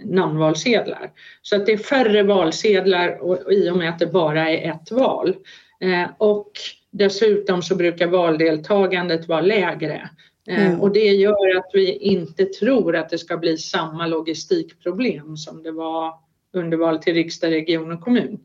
namnvalsedlar. 0.05 1.13
Så 1.43 1.57
att 1.57 1.67
det 1.67 1.73
är 1.73 1.77
färre 1.77 2.23
valsedlar 2.23 3.23
och, 3.23 3.39
och 3.39 3.53
i 3.53 3.71
och 3.71 3.77
med 3.77 3.89
att 3.89 3.99
det 3.99 4.07
bara 4.07 4.51
är 4.51 4.71
ett 4.71 4.91
val. 4.91 5.37
Eh, 5.81 6.07
och 6.19 6.53
dessutom 6.91 7.63
så 7.63 7.77
brukar 7.77 8.07
valdeltagandet 8.07 9.29
vara 9.29 9.41
lägre. 9.41 10.11
Eh, 10.49 10.67
mm. 10.67 10.81
Och 10.81 10.93
det 10.93 11.07
gör 11.07 11.57
att 11.59 11.71
vi 11.73 11.93
inte 11.93 12.45
tror 12.45 12.97
att 12.97 13.11
det 13.11 13.19
ska 13.19 13.37
bli 13.37 13.59
samma 13.59 14.07
logistikproblem 14.07 15.37
som 15.37 15.63
det 15.63 15.73
var 15.73 16.24
under 16.55 16.77
val 16.77 16.99
till 16.99 17.15
riksdag, 17.15 17.53
region 17.53 17.93
och 17.93 18.01
kommun. 18.01 18.39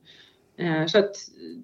Eh, 0.57 0.85
så 0.85 0.99
att 0.99 1.15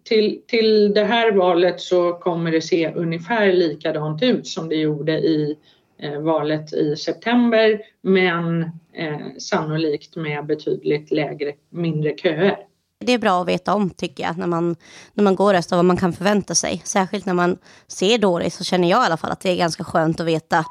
till, 0.04 0.42
till 0.48 0.94
det 0.94 1.04
här 1.04 1.32
valet 1.32 1.82
så 1.82 2.14
kommer 2.14 2.52
det 2.52 2.62
se 2.62 2.94
ungefär 2.96 3.54
likadant 3.54 4.24
ut 4.24 4.48
som 4.48 4.70
det 4.70 4.76
gjorde 4.76 5.12
i 5.12 5.58
eh, 5.98 6.20
valet 6.20 6.74
i 6.74 6.96
september 6.96 7.82
men 8.02 8.62
eh, 8.94 9.28
sannolikt 9.38 10.16
med 10.16 10.46
betydligt 10.46 11.12
lägre, 11.12 11.54
mindre 11.70 12.16
köer. 12.18 12.58
Det 13.06 13.14
är 13.14 13.18
bra 13.18 13.42
att 13.42 13.48
veta 13.48 13.74
om 13.74 13.90
tycker 13.90 14.24
jag 14.24 14.38
när 14.38 14.48
man, 14.48 14.76
när 15.14 15.24
man 15.24 15.36
går 15.36 15.54
röstar 15.54 15.76
vad 15.76 15.86
man 15.86 15.98
kan 15.98 16.14
förvänta 16.14 16.56
sig. 16.56 16.82
Särskilt 16.86 17.26
när 17.26 17.34
man 17.34 17.58
ser 17.88 18.18
dåligt 18.18 18.54
så 18.54 18.64
känner 18.64 18.90
jag 18.90 19.04
i 19.04 19.06
alla 19.06 19.18
fall 19.18 19.32
att 19.32 19.40
det 19.40 19.50
är 19.50 19.56
ganska 19.56 19.84
skönt 19.84 20.20
att 20.20 20.26
veta 20.26 20.66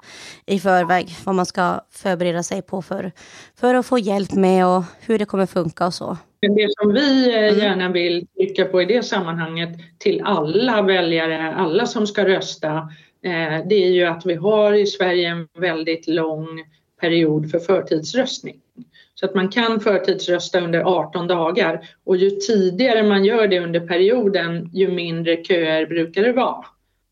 i 0.47 0.61
förväg 0.61 1.17
vad 1.25 1.35
man 1.35 1.47
ska 1.47 1.81
förbereda 1.91 2.43
sig 2.43 2.63
på 2.63 2.83
för, 2.83 3.13
för 3.57 3.75
att 3.75 3.87
få 3.87 3.99
hjälp 3.99 4.33
med 4.33 4.67
och 4.67 4.85
hur 5.01 5.19
det 5.19 5.25
kommer 5.25 5.47
funka 5.47 5.87
och 5.87 5.95
så. 5.95 6.17
Det 6.41 6.69
som 6.81 6.93
vi 6.93 7.29
eh, 7.29 7.39
mm. 7.39 7.59
gärna 7.59 7.89
vill 7.89 8.27
trycka 8.27 8.65
på 8.65 8.83
i 8.83 8.85
det 8.85 9.03
sammanhanget 9.03 9.71
till 9.99 10.23
alla 10.25 10.83
väljare, 10.83 11.55
alla 11.55 11.87
som 11.87 12.07
ska 12.07 12.25
rösta, 12.25 12.77
eh, 13.23 13.67
det 13.69 13.75
är 13.75 13.91
ju 13.91 14.05
att 14.05 14.27
vi 14.27 14.35
har 14.35 14.73
i 14.73 14.87
Sverige 14.87 15.29
en 15.29 15.49
väldigt 15.59 16.09
lång 16.09 16.47
period 17.01 17.51
för 17.51 17.59
förtidsröstning. 17.59 18.61
Så 19.15 19.27
att 19.27 19.35
man 19.35 19.49
kan 19.49 19.81
förtidsrösta 19.81 20.61
under 20.61 20.81
18 20.81 21.27
dagar 21.27 21.89
och 22.05 22.17
ju 22.17 22.31
tidigare 22.31 23.03
man 23.03 23.25
gör 23.25 23.49
det 23.49 23.61
under 23.61 23.81
perioden 23.81 24.71
ju 24.73 24.89
mindre 24.89 25.45
köer 25.45 25.87
brukar 25.87 26.23
det 26.23 26.33
vara. 26.33 26.65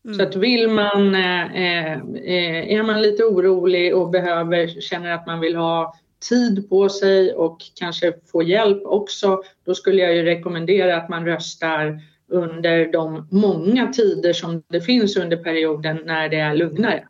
Mm. 0.05 0.17
Så 0.17 0.23
att 0.23 0.35
vill 0.35 0.69
man, 0.69 1.15
eh, 1.15 1.93
eh, 1.93 2.73
är 2.73 2.83
man 2.83 3.01
lite 3.01 3.23
orolig 3.23 3.95
och 3.95 4.09
behöver, 4.09 4.81
känner 4.81 5.11
att 5.11 5.27
man 5.27 5.39
vill 5.39 5.55
ha 5.55 5.95
tid 6.29 6.69
på 6.69 6.89
sig 6.89 7.33
och 7.33 7.57
kanske 7.75 8.13
få 8.31 8.43
hjälp 8.43 8.81
också, 8.85 9.41
då 9.65 9.75
skulle 9.75 10.01
jag 10.01 10.15
ju 10.15 10.23
rekommendera 10.23 10.97
att 10.97 11.09
man 11.09 11.25
röstar 11.25 11.99
under 12.27 12.91
de 12.91 13.27
många 13.31 13.87
tider 13.93 14.33
som 14.33 14.63
det 14.69 14.81
finns 14.81 15.17
under 15.17 15.37
perioden 15.37 15.99
när 16.05 16.29
det 16.29 16.39
är 16.39 16.55
lugnare. 16.55 17.07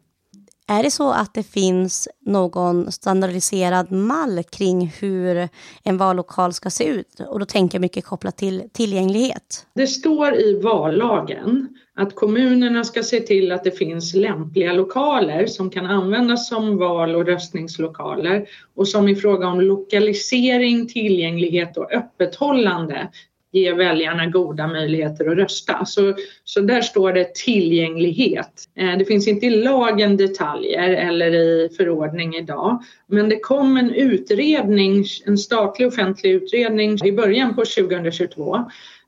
Är 0.67 0.83
det 0.83 0.91
så 0.91 1.11
att 1.11 1.33
det 1.33 1.43
finns 1.43 2.07
någon 2.25 2.91
standardiserad 2.91 3.91
mall 3.91 4.43
kring 4.43 4.93
hur 4.99 5.49
en 5.83 5.97
vallokal 5.97 6.53
ska 6.53 6.69
se 6.69 6.83
ut? 6.83 7.19
Och 7.27 7.39
då 7.39 7.45
tänker 7.45 7.75
jag 7.75 7.81
mycket 7.81 8.05
kopplat 8.05 8.37
till 8.37 8.63
tillgänglighet. 8.73 9.67
Det 9.75 9.87
står 9.87 10.35
i 10.35 10.61
vallagen 10.61 11.67
att 11.95 12.15
kommunerna 12.15 12.83
ska 12.83 13.03
se 13.03 13.19
till 13.19 13.51
att 13.51 13.63
det 13.63 13.71
finns 13.71 14.13
lämpliga 14.13 14.73
lokaler 14.73 15.47
som 15.47 15.69
kan 15.69 15.85
användas 15.85 16.49
som 16.49 16.77
val 16.77 17.15
och 17.15 17.25
röstningslokaler 17.25 18.45
och 18.75 18.87
som 18.87 19.09
i 19.09 19.15
fråga 19.15 19.47
om 19.47 19.61
lokalisering, 19.61 20.87
tillgänglighet 20.87 21.77
och 21.77 21.91
öppethållande 21.91 23.09
ge 23.53 23.73
väljarna 23.73 24.25
goda 24.25 24.67
möjligheter 24.67 25.31
att 25.31 25.37
rösta. 25.37 25.85
Så, 25.85 26.15
så 26.43 26.61
där 26.61 26.81
står 26.81 27.13
det 27.13 27.35
tillgänglighet. 27.35 28.63
Eh, 28.75 28.97
det 28.97 29.05
finns 29.05 29.27
inte 29.27 29.45
i 29.45 29.49
lagen 29.49 30.17
detaljer 30.17 30.89
eller 30.89 31.35
i 31.35 31.69
förordning 31.77 32.35
idag. 32.35 32.83
Men 33.07 33.29
det 33.29 33.39
kom 33.39 33.77
en 33.77 33.93
utredning, 33.93 35.05
en 35.25 35.37
statlig 35.37 35.87
offentlig 35.87 36.31
utredning 36.31 36.97
i 37.05 37.11
början 37.11 37.55
på 37.55 37.65
2022 37.65 38.55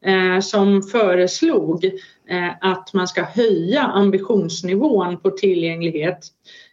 eh, 0.05 0.39
som 0.41 0.83
föreslog 0.83 1.85
eh, 2.29 2.49
att 2.61 2.93
man 2.93 3.07
ska 3.07 3.23
höja 3.23 3.81
ambitionsnivån 3.81 5.19
på 5.19 5.31
tillgänglighet 5.31 6.27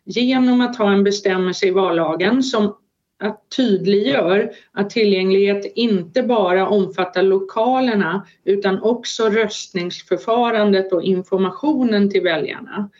genom 0.05 0.61
att 0.61 0.77
ha 0.77 0.93
en 0.93 1.05
bestämmelse 1.05 1.67
i 1.67 1.71
vallagen 1.71 2.43
som 2.43 2.75
att 3.23 3.41
tydliggör 3.57 4.53
att 4.73 4.91
tillgänglighet 4.91 5.73
inte 5.75 6.23
bara 6.23 6.69
omfattar 6.69 7.23
lokalerna 7.23 8.27
utan 8.45 8.83
också 8.83 9.29
röstningsförfarandet 9.29 10.93
och 10.93 11.03
informationen 11.03 12.11
till 12.11 12.23
väljarna. 12.23 12.91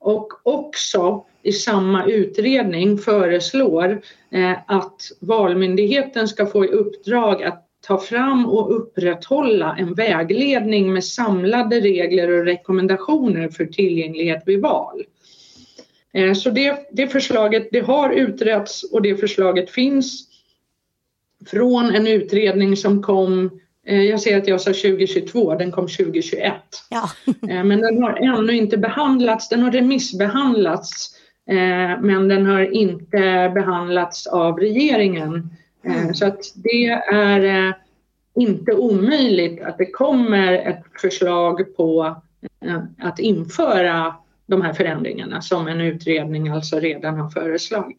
Och 0.00 0.28
också 0.42 1.24
i 1.42 1.52
samma 1.52 2.04
utredning 2.04 2.98
föreslår 2.98 4.00
eh, 4.30 4.56
att 4.66 5.02
Valmyndigheten 5.20 6.28
ska 6.28 6.46
få 6.46 6.64
i 6.64 6.68
uppdrag 6.68 7.42
att 7.42 7.64
ta 7.86 7.98
fram 7.98 8.46
och 8.46 8.76
upprätthålla 8.76 9.76
en 9.78 9.94
vägledning 9.94 10.92
med 10.92 11.04
samlade 11.04 11.80
regler 11.80 12.30
och 12.30 12.44
rekommendationer 12.44 13.48
för 13.48 13.64
tillgänglighet 13.64 14.42
vid 14.46 14.60
val. 14.60 15.04
Eh, 16.18 16.34
så 16.34 16.50
det, 16.50 16.88
det 16.92 17.08
förslaget 17.08 17.68
det 17.72 17.80
har 17.80 18.10
utretts 18.10 18.82
och 18.92 19.02
det 19.02 19.16
förslaget 19.16 19.70
finns 19.70 20.28
från 21.46 21.94
en 21.94 22.06
utredning 22.06 22.76
som 22.76 23.02
kom 23.02 23.60
eh, 23.86 24.02
jag 24.02 24.20
ser 24.20 24.38
att 24.38 24.48
jag 24.48 24.60
sa 24.60 24.70
2022, 24.70 25.54
den 25.54 25.72
kom 25.72 25.86
2021. 25.86 26.52
Ja. 26.90 27.10
Eh, 27.50 27.64
men 27.64 27.80
den 27.80 28.02
har 28.02 28.38
ännu 28.38 28.52
inte 28.52 28.76
behandlats, 28.78 29.48
den 29.48 29.62
har 29.62 29.72
remissbehandlats 29.72 31.14
men 32.00 32.28
den 32.28 32.46
har 32.46 32.74
inte 32.74 33.52
behandlats 33.54 34.26
av 34.26 34.58
regeringen. 34.58 35.50
Mm. 35.84 36.14
Så 36.14 36.26
att 36.26 36.40
det 36.54 36.86
är 37.12 37.74
inte 38.34 38.72
omöjligt 38.72 39.62
att 39.62 39.78
det 39.78 39.90
kommer 39.90 40.52
ett 40.52 40.82
förslag 41.00 41.76
på 41.76 42.16
att 42.98 43.18
införa 43.18 44.14
de 44.48 44.62
här 44.62 44.72
förändringarna 44.72 45.42
som 45.42 45.68
en 45.68 45.80
utredning 45.80 46.48
alltså 46.48 46.80
redan 46.80 47.18
har 47.18 47.30
föreslagit. 47.30 47.98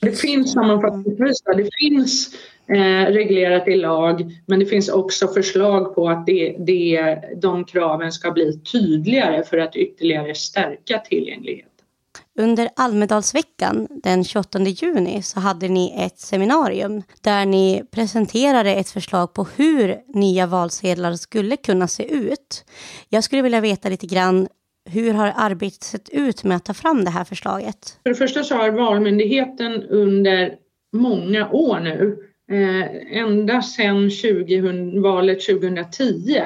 Det 0.00 0.12
finns 0.12 0.52
sammanfattningsvis, 0.52 1.42
det 1.56 1.68
finns 1.80 2.34
eh, 2.68 3.12
reglerat 3.12 3.68
i 3.68 3.76
lag 3.76 4.32
men 4.46 4.60
det 4.60 4.66
finns 4.66 4.88
också 4.88 5.28
förslag 5.28 5.94
på 5.94 6.08
att 6.08 6.26
det, 6.26 6.56
det, 6.58 7.18
de 7.36 7.64
kraven 7.64 8.12
ska 8.12 8.30
bli 8.30 8.60
tydligare 8.72 9.42
för 9.42 9.58
att 9.58 9.76
ytterligare 9.76 10.34
stärka 10.34 10.98
tillgängligheten. 10.98 11.70
Under 12.38 12.68
Almedalsveckan 12.76 13.88
den 13.90 14.24
28 14.24 14.58
juni 14.60 15.22
så 15.22 15.40
hade 15.40 15.68
ni 15.68 15.94
ett 15.98 16.18
seminarium 16.18 17.02
där 17.20 17.46
ni 17.46 17.82
presenterade 17.90 18.74
ett 18.74 18.90
förslag 18.90 19.34
på 19.34 19.46
hur 19.56 19.96
nya 20.14 20.46
valsedlar 20.46 21.14
skulle 21.14 21.56
kunna 21.56 21.88
se 21.88 22.12
ut. 22.12 22.64
Jag 23.08 23.24
skulle 23.24 23.42
vilja 23.42 23.60
veta 23.60 23.88
lite 23.88 24.06
grann 24.06 24.48
hur 24.92 25.12
har 25.12 25.32
arbetet 25.36 25.82
sett 25.82 26.08
ut 26.08 26.44
med 26.44 26.56
att 26.56 26.64
ta 26.64 26.74
fram 26.74 27.04
det 27.04 27.10
här 27.10 27.24
förslaget? 27.24 27.98
För 28.02 28.10
det 28.10 28.16
första 28.16 28.44
så 28.44 28.54
har 28.54 28.70
Valmyndigheten 28.70 29.82
under 29.82 30.54
många 30.92 31.50
år 31.50 31.80
nu 31.80 32.18
eh, 32.50 33.18
ända 33.18 33.62
sedan 33.62 34.10
20, 34.10 35.00
valet 35.00 35.46
2010 35.46 36.36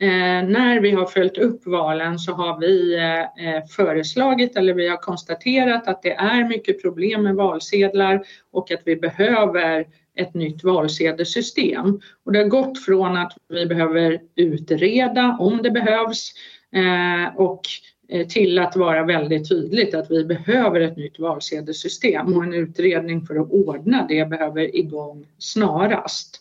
eh, 0.00 0.08
när 0.48 0.80
vi 0.80 0.90
har 0.90 1.06
följt 1.06 1.38
upp 1.38 1.66
valen 1.66 2.18
så 2.18 2.32
har 2.32 2.60
vi 2.60 2.94
eh, 2.94 3.20
eh, 3.20 3.64
föreslagit 3.64 4.56
eller 4.56 4.74
vi 4.74 4.88
har 4.88 4.96
konstaterat 4.96 5.88
att 5.88 6.02
det 6.02 6.12
är 6.12 6.48
mycket 6.48 6.82
problem 6.82 7.22
med 7.22 7.34
valsedlar 7.34 8.22
och 8.52 8.70
att 8.70 8.82
vi 8.84 8.96
behöver 8.96 9.86
ett 10.16 10.34
nytt 10.34 10.64
valsedelssystem. 10.64 12.00
Och 12.24 12.32
det 12.32 12.38
har 12.38 12.48
gått 12.48 12.84
från 12.84 13.16
att 13.16 13.32
vi 13.48 13.66
behöver 13.66 14.20
utreda 14.36 15.36
om 15.40 15.62
det 15.62 15.70
behövs 15.70 16.32
Eh, 16.76 17.36
och 17.36 17.60
eh, 18.08 18.26
till 18.26 18.58
att 18.58 18.76
vara 18.76 19.04
väldigt 19.04 19.48
tydligt 19.48 19.94
att 19.94 20.10
vi 20.10 20.24
behöver 20.24 20.80
ett 20.80 20.96
nytt 20.96 21.18
valsedelssystem 21.18 22.36
och 22.36 22.44
en 22.44 22.54
utredning 22.54 23.26
för 23.26 23.36
att 23.36 23.50
ordna 23.50 24.06
det 24.08 24.28
behöver 24.28 24.76
igång 24.76 25.26
snarast. 25.38 26.40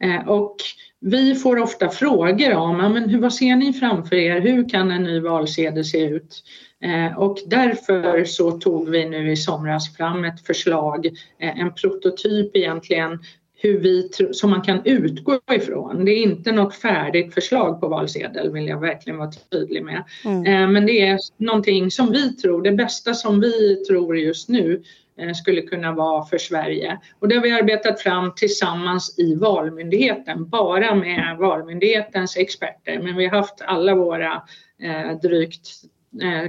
Eh, 0.00 0.28
och 0.28 0.56
vi 1.00 1.34
får 1.34 1.58
ofta 1.58 1.88
frågor 1.88 2.54
om 2.54 2.76
men 2.76 3.20
vad 3.20 3.34
ser 3.34 3.56
ni 3.56 3.72
framför 3.72 4.16
er, 4.16 4.40
hur 4.40 4.68
kan 4.68 4.90
en 4.90 5.02
ny 5.02 5.20
valsedel 5.20 5.84
se 5.84 6.04
ut? 6.04 6.42
Eh, 6.80 7.18
och 7.18 7.38
därför 7.46 8.24
så 8.24 8.50
tog 8.50 8.88
vi 8.88 9.08
nu 9.08 9.32
i 9.32 9.36
somras 9.36 9.96
fram 9.96 10.24
ett 10.24 10.46
förslag, 10.46 11.06
eh, 11.38 11.60
en 11.60 11.74
prototyp 11.74 12.56
egentligen 12.56 13.18
hur 13.66 13.80
vi, 13.80 14.10
som 14.32 14.50
man 14.50 14.62
kan 14.62 14.80
utgå 14.84 15.40
ifrån. 15.52 16.04
Det 16.04 16.12
är 16.12 16.22
inte 16.22 16.52
något 16.52 16.74
färdigt 16.74 17.34
förslag 17.34 17.80
på 17.80 17.88
valsedel 17.88 18.52
vill 18.52 18.68
jag 18.68 18.80
verkligen 18.80 19.18
vara 19.18 19.30
tydlig 19.52 19.84
med. 19.84 20.04
Mm. 20.24 20.46
Eh, 20.46 20.68
men 20.68 20.86
det 20.86 21.00
är 21.00 21.18
någonting 21.36 21.90
som 21.90 22.12
vi 22.12 22.32
tror, 22.32 22.62
det 22.62 22.72
bästa 22.72 23.14
som 23.14 23.40
vi 23.40 23.84
tror 23.84 24.18
just 24.18 24.48
nu 24.48 24.82
eh, 25.18 25.32
skulle 25.32 25.62
kunna 25.62 25.92
vara 25.92 26.24
för 26.24 26.38
Sverige. 26.38 26.98
Och 27.18 27.28
det 27.28 27.34
har 27.34 27.42
vi 27.42 27.52
arbetat 27.52 28.00
fram 28.00 28.34
tillsammans 28.34 29.18
i 29.18 29.34
Valmyndigheten, 29.34 30.48
bara 30.48 30.94
med 30.94 31.36
Valmyndighetens 31.38 32.36
experter. 32.36 32.98
Men 33.02 33.16
vi 33.16 33.26
har 33.26 33.36
haft 33.36 33.60
alla 33.60 33.94
våra 33.94 34.42
eh, 34.82 35.20
drygt 35.22 35.68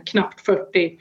knappt 0.05 0.45
40 0.45 0.97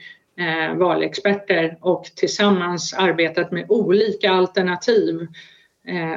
valexperter 0.75 1.77
och 1.81 2.03
tillsammans 2.15 2.93
arbetat 2.93 3.51
med 3.51 3.65
olika 3.69 4.31
alternativ 4.31 5.27
Eh, 5.27 5.56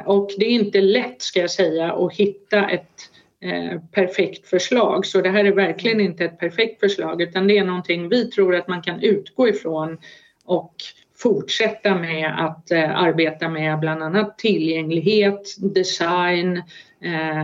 och 0.05 0.29
det 0.37 0.45
är 0.45 0.49
inte 0.49 0.81
lätt 0.81 1.21
ska 1.21 1.39
jag 1.39 1.51
säga 1.51 1.93
att 1.93 2.13
hitta 2.13 2.69
ett 2.69 3.09
eh, 3.41 3.79
perfekt 3.91 4.47
förslag. 4.47 5.05
Så 5.05 5.21
det 5.21 5.29
här 5.29 5.45
är 5.45 5.51
verkligen 5.51 6.01
inte 6.01 6.25
ett 6.25 6.39
perfekt 6.39 6.79
förslag 6.79 7.21
utan 7.21 7.47
det 7.47 7.57
är 7.57 7.63
någonting 7.63 8.09
vi 8.09 8.31
tror 8.31 8.55
att 8.55 8.67
man 8.67 8.81
kan 8.81 9.01
utgå 9.01 9.49
ifrån 9.49 9.97
och 10.45 10.75
fortsätta 11.17 11.95
med 11.95 12.35
att 12.37 12.71
eh, 12.71 12.97
arbeta 12.97 13.49
med 13.49 13.79
bland 13.79 14.03
annat 14.03 14.37
tillgänglighet, 14.37 15.55
design 15.59 16.63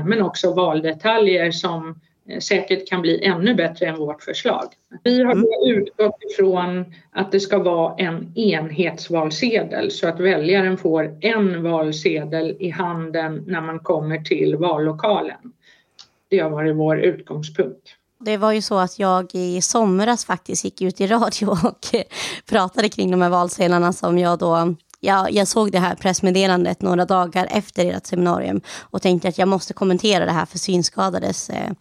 men 0.05 0.21
också 0.21 0.53
valdetaljer 0.53 1.51
som 1.51 1.83
Eh, 1.89 2.16
säkert 2.39 2.89
kan 2.89 3.01
bli 3.01 3.23
ännu 3.23 3.55
bättre 3.55 3.85
än 3.85 3.97
vårt 3.97 4.23
förslag. 4.23 4.65
Vi 5.03 5.23
har 5.23 5.31
mm. 5.31 5.45
utgått 5.65 6.15
ifrån 6.31 6.85
att 7.11 7.31
det 7.31 7.39
ska 7.39 7.59
vara 7.59 7.95
en 7.97 8.37
enhetsvalsedel 8.37 9.91
så 9.91 10.07
att 10.07 10.19
väljaren 10.19 10.77
får 10.77 11.17
en 11.21 11.63
valsedel 11.63 12.57
i 12.59 12.69
handen 12.69 13.43
när 13.47 13.61
man 13.61 13.79
kommer 13.79 14.17
till 14.17 14.55
vallokalen. 14.55 15.37
Det 16.29 16.39
har 16.39 16.49
varit 16.49 16.75
vår 16.75 16.99
utgångspunkt. 16.99 17.93
Det 18.19 18.37
var 18.37 18.51
ju 18.51 18.61
så 18.61 18.77
att 18.77 18.99
jag 18.99 19.35
i 19.35 19.61
somras 19.61 20.25
faktiskt 20.25 20.63
gick 20.63 20.81
ut 20.81 21.01
i 21.01 21.07
radio 21.07 21.47
och 21.47 21.79
pratade 22.49 22.89
kring 22.89 23.11
de 23.11 23.21
här 23.21 23.29
valsedlarna 23.29 23.93
som 23.93 24.17
jag 24.17 24.39
då 24.39 24.75
jag, 24.99 25.31
jag 25.31 25.47
såg 25.47 25.71
det 25.71 25.79
här 25.79 25.95
pressmeddelandet 25.95 26.81
några 26.81 27.05
dagar 27.05 27.47
efter 27.51 27.85
ert 27.85 28.05
seminarium 28.05 28.61
och 28.79 29.01
tänkte 29.01 29.27
att 29.27 29.37
jag 29.37 29.47
måste 29.47 29.73
kommentera 29.73 30.25
det 30.25 30.31
här 30.31 30.45
för 30.45 30.57
synskadades 30.57 31.49
eh, 31.49 31.71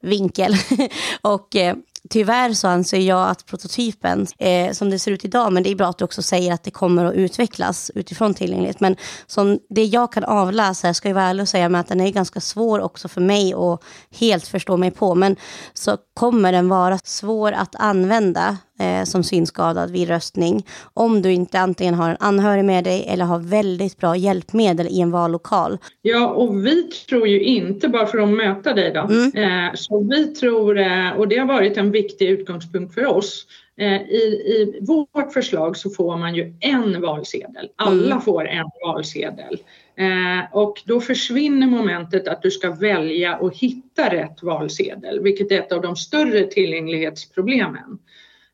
vinkel. 0.00 0.54
och 1.22 1.56
eh, 1.56 1.76
tyvärr 2.10 2.52
så 2.52 2.68
anser 2.68 2.98
jag 3.00 3.28
att 3.28 3.46
prototypen, 3.46 4.26
eh, 4.38 4.72
som 4.72 4.90
det 4.90 4.98
ser 4.98 5.10
ut 5.10 5.24
idag, 5.24 5.52
men 5.52 5.62
det 5.62 5.70
är 5.70 5.74
bra 5.74 5.88
att 5.88 5.98
du 5.98 6.04
också 6.04 6.22
säger 6.22 6.52
att 6.52 6.62
det 6.62 6.70
kommer 6.70 7.04
att 7.04 7.14
utvecklas 7.14 7.90
utifrån 7.94 8.34
tillgänglighet. 8.34 8.80
Men 8.80 8.96
som 9.26 9.58
det 9.68 9.84
jag 9.84 10.12
kan 10.12 10.24
avläsa, 10.24 10.86
jag 10.86 10.96
ska 10.96 11.08
ju 11.08 11.14
vara 11.14 11.24
ärlig 11.24 11.42
och 11.42 11.48
säga 11.48 11.68
med 11.68 11.80
att 11.80 11.88
den 11.88 12.00
är 12.00 12.10
ganska 12.10 12.40
svår 12.40 12.80
också 12.80 13.08
för 13.08 13.20
mig 13.20 13.54
att 13.54 13.82
helt 14.10 14.46
förstå 14.46 14.76
mig 14.76 14.90
på. 14.90 15.14
Men 15.14 15.36
så 15.74 15.96
kommer 16.14 16.52
den 16.52 16.68
vara 16.68 16.98
svår 17.04 17.52
att 17.52 17.74
använda 17.78 18.56
eh, 18.80 19.04
som 19.04 19.24
synskadad 19.24 19.90
vid 19.90 20.08
röstning 20.08 20.66
om 20.94 21.22
du 21.22 21.32
inte 21.32 21.58
antingen 21.58 21.94
har 21.94 22.10
en 22.10 22.16
anhörig 22.20 22.64
med 22.64 22.84
dig 22.84 23.04
eller 23.08 23.24
har 23.24 23.38
väldigt 23.38 23.96
bra 23.96 24.16
hjälpmedel 24.16 24.86
i 24.86 25.00
en 25.00 25.10
vallokal. 25.10 25.78
Ja, 26.02 26.28
och 26.28 26.66
vi 26.66 26.82
tror 26.82 27.28
ju 27.28 27.40
inte, 27.40 27.88
bara 27.88 28.06
för 28.06 28.18
att 28.18 28.28
möta 28.28 28.74
dig 28.74 28.92
då, 28.92 29.00
mm. 29.00 29.36
eh, 29.36 29.74
så 29.74 30.08
vi 30.10 30.26
tror, 30.26 30.78
eh, 30.78 31.10
och 31.10 31.28
det 31.28 31.38
har 31.38 31.46
varit 31.46 31.76
en 31.76 31.90
viktig 31.90 32.28
utgångspunkt 32.28 32.94
för 32.94 33.06
oss, 33.06 33.46
eh, 33.76 34.02
i, 34.02 34.22
I 34.46 34.78
vårt 34.80 35.32
förslag 35.32 35.76
så 35.76 35.90
får 35.90 36.16
man 36.16 36.34
ju 36.34 36.54
en 36.60 37.00
valsedel. 37.00 37.68
Alla 37.76 38.06
mm. 38.06 38.20
får 38.20 38.48
en 38.48 38.70
valsedel. 38.84 39.58
Eh, 39.96 40.56
och 40.56 40.82
då 40.86 41.00
försvinner 41.00 41.66
momentet 41.66 42.28
att 42.28 42.42
du 42.42 42.50
ska 42.50 42.70
välja 42.70 43.36
och 43.36 43.56
hitta 43.56 44.10
rätt 44.10 44.42
valsedel, 44.42 45.20
vilket 45.20 45.52
är 45.52 45.58
ett 45.58 45.72
av 45.72 45.82
de 45.82 45.96
större 45.96 46.44
tillgänglighetsproblemen 46.44 47.98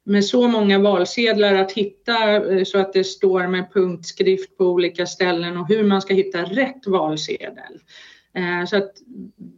med 0.08 0.24
så 0.24 0.48
många 0.48 0.78
valsedlar 0.78 1.54
att 1.54 1.72
hitta 1.72 2.36
eh, 2.36 2.64
så 2.64 2.78
att 2.78 2.92
det 2.92 3.04
står 3.04 3.46
med 3.46 3.72
punktskrift 3.72 4.56
på 4.56 4.64
olika 4.64 5.06
ställen 5.06 5.56
och 5.56 5.68
hur 5.68 5.84
man 5.84 6.02
ska 6.02 6.14
hitta 6.14 6.42
rätt 6.42 6.86
valsedel. 6.86 7.78
Eh, 8.34 8.66
så 8.66 8.76
att 8.76 8.92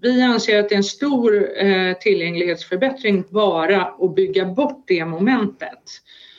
vi 0.03 0.23
anser 0.23 0.61
att 0.61 0.69
det 0.69 0.75
är 0.75 0.77
en 0.77 0.85
stor 0.85 1.59
eh, 1.65 1.93
tillgänglighetsförbättring 1.93 3.25
bara 3.31 3.83
att 3.83 4.15
bygga 4.15 4.45
bort 4.45 4.85
det 4.87 5.05
momentet. 5.05 5.83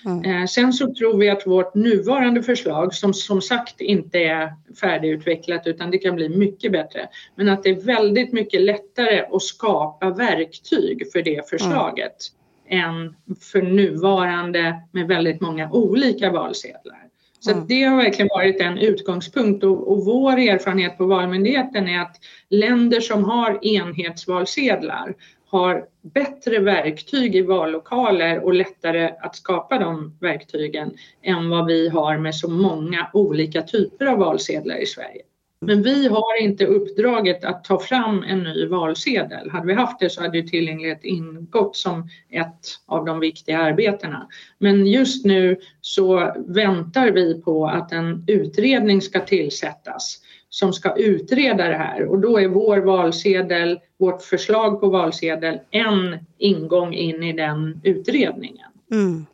Mm. 0.05 0.47
Sen 0.47 0.73
så 0.73 0.93
tror 0.93 1.17
vi 1.17 1.29
att 1.29 1.47
vårt 1.47 1.75
nuvarande 1.75 2.43
förslag, 2.43 2.93
som 2.93 3.13
som 3.13 3.41
sagt 3.41 3.81
inte 3.81 4.17
är 4.17 4.53
färdigutvecklat 4.81 5.67
utan 5.67 5.91
det 5.91 5.97
kan 5.97 6.15
bli 6.15 6.29
mycket 6.29 6.71
bättre, 6.71 7.09
men 7.35 7.49
att 7.49 7.63
det 7.63 7.69
är 7.69 7.81
väldigt 7.81 8.33
mycket 8.33 8.61
lättare 8.61 9.21
att 9.31 9.41
skapa 9.41 10.09
verktyg 10.09 11.11
för 11.11 11.21
det 11.21 11.49
förslaget. 11.49 12.01
Mm 12.01 12.40
än 12.71 13.15
för 13.51 13.61
nuvarande 13.61 14.81
med 14.91 15.07
väldigt 15.07 15.41
många 15.41 15.71
olika 15.71 16.31
valsedlar. 16.31 17.01
Så 17.39 17.51
mm. 17.51 17.67
det 17.67 17.83
har 17.83 17.97
verkligen 17.97 18.29
varit 18.29 18.61
en 18.61 18.77
utgångspunkt 18.77 19.63
och, 19.63 19.91
och, 19.91 20.05
vår 20.05 20.39
erfarenhet 20.39 20.97
på 20.97 21.05
Valmyndigheten 21.05 21.87
är 21.87 22.01
att 22.01 22.15
länder 22.49 22.99
som 22.99 23.23
har 23.23 23.59
enhetsvalsedlar 23.65 25.15
har 25.45 25.85
bättre 26.01 26.59
verktyg 26.59 27.35
i 27.35 27.41
vallokaler 27.41 28.39
och 28.39 28.53
lättare 28.53 29.11
att 29.19 29.35
skapa 29.35 29.79
de 29.79 30.17
verktygen 30.21 30.93
än 31.21 31.49
vad 31.49 31.65
vi 31.65 31.89
har 31.89 32.17
med 32.17 32.35
så 32.35 32.49
många 32.49 33.09
olika 33.13 33.61
typer 33.61 34.05
av 34.05 34.17
valsedlar 34.17 34.81
i 34.83 34.85
Sverige. 34.85 35.21
Men 35.65 35.83
vi 35.83 36.07
har 36.07 36.41
inte 36.41 36.65
uppdraget 36.65 37.43
att 37.43 37.63
ta 37.63 37.79
fram 37.79 38.23
en 38.23 38.43
ny 38.43 38.65
valsedel. 38.65 39.49
Hade 39.49 39.67
vi 39.67 39.73
haft 39.73 39.99
det 39.99 40.09
så 40.09 40.21
hade 40.21 40.43
tillgänglighet 40.43 41.03
ingått 41.03 41.75
som 41.75 42.09
ett 42.29 42.79
av 42.85 43.05
de 43.05 43.19
viktiga 43.19 43.59
arbetena. 43.59 44.27
Men 44.57 44.87
just 44.87 45.25
nu 45.25 45.59
så 45.81 46.33
väntar 46.47 47.11
vi 47.11 47.41
på 47.41 47.67
att 47.67 47.91
en 47.91 48.23
utredning 48.27 49.01
ska 49.01 49.19
tillsättas 49.19 50.21
som 50.49 50.73
ska 50.73 50.95
utreda 50.95 51.67
det 51.67 51.77
här 51.77 52.05
och 52.05 52.19
då 52.19 52.39
är 52.39 52.47
vår 52.47 52.77
valsedel, 52.77 53.79
vårt 53.97 54.21
förslag 54.21 54.81
på 54.81 54.89
valsedel 54.89 55.59
en 55.71 56.17
ingång 56.37 56.93
in 56.93 57.23
i 57.23 57.33
den 57.33 57.81
utredningen. 57.83 58.69
Mm. 58.91 59.25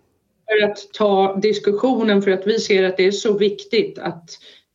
För 0.46 0.70
att 0.70 0.78
ta 0.94 1.36
diskussionen 1.36 2.22
för 2.22 2.32
att 2.32 2.48
vi 2.48 2.60
ser 2.60 2.84
att 2.84 2.98
det 2.98 3.06
är 3.06 3.12
så 3.12 3.38
viktigt 3.38 4.00
att 4.00 4.30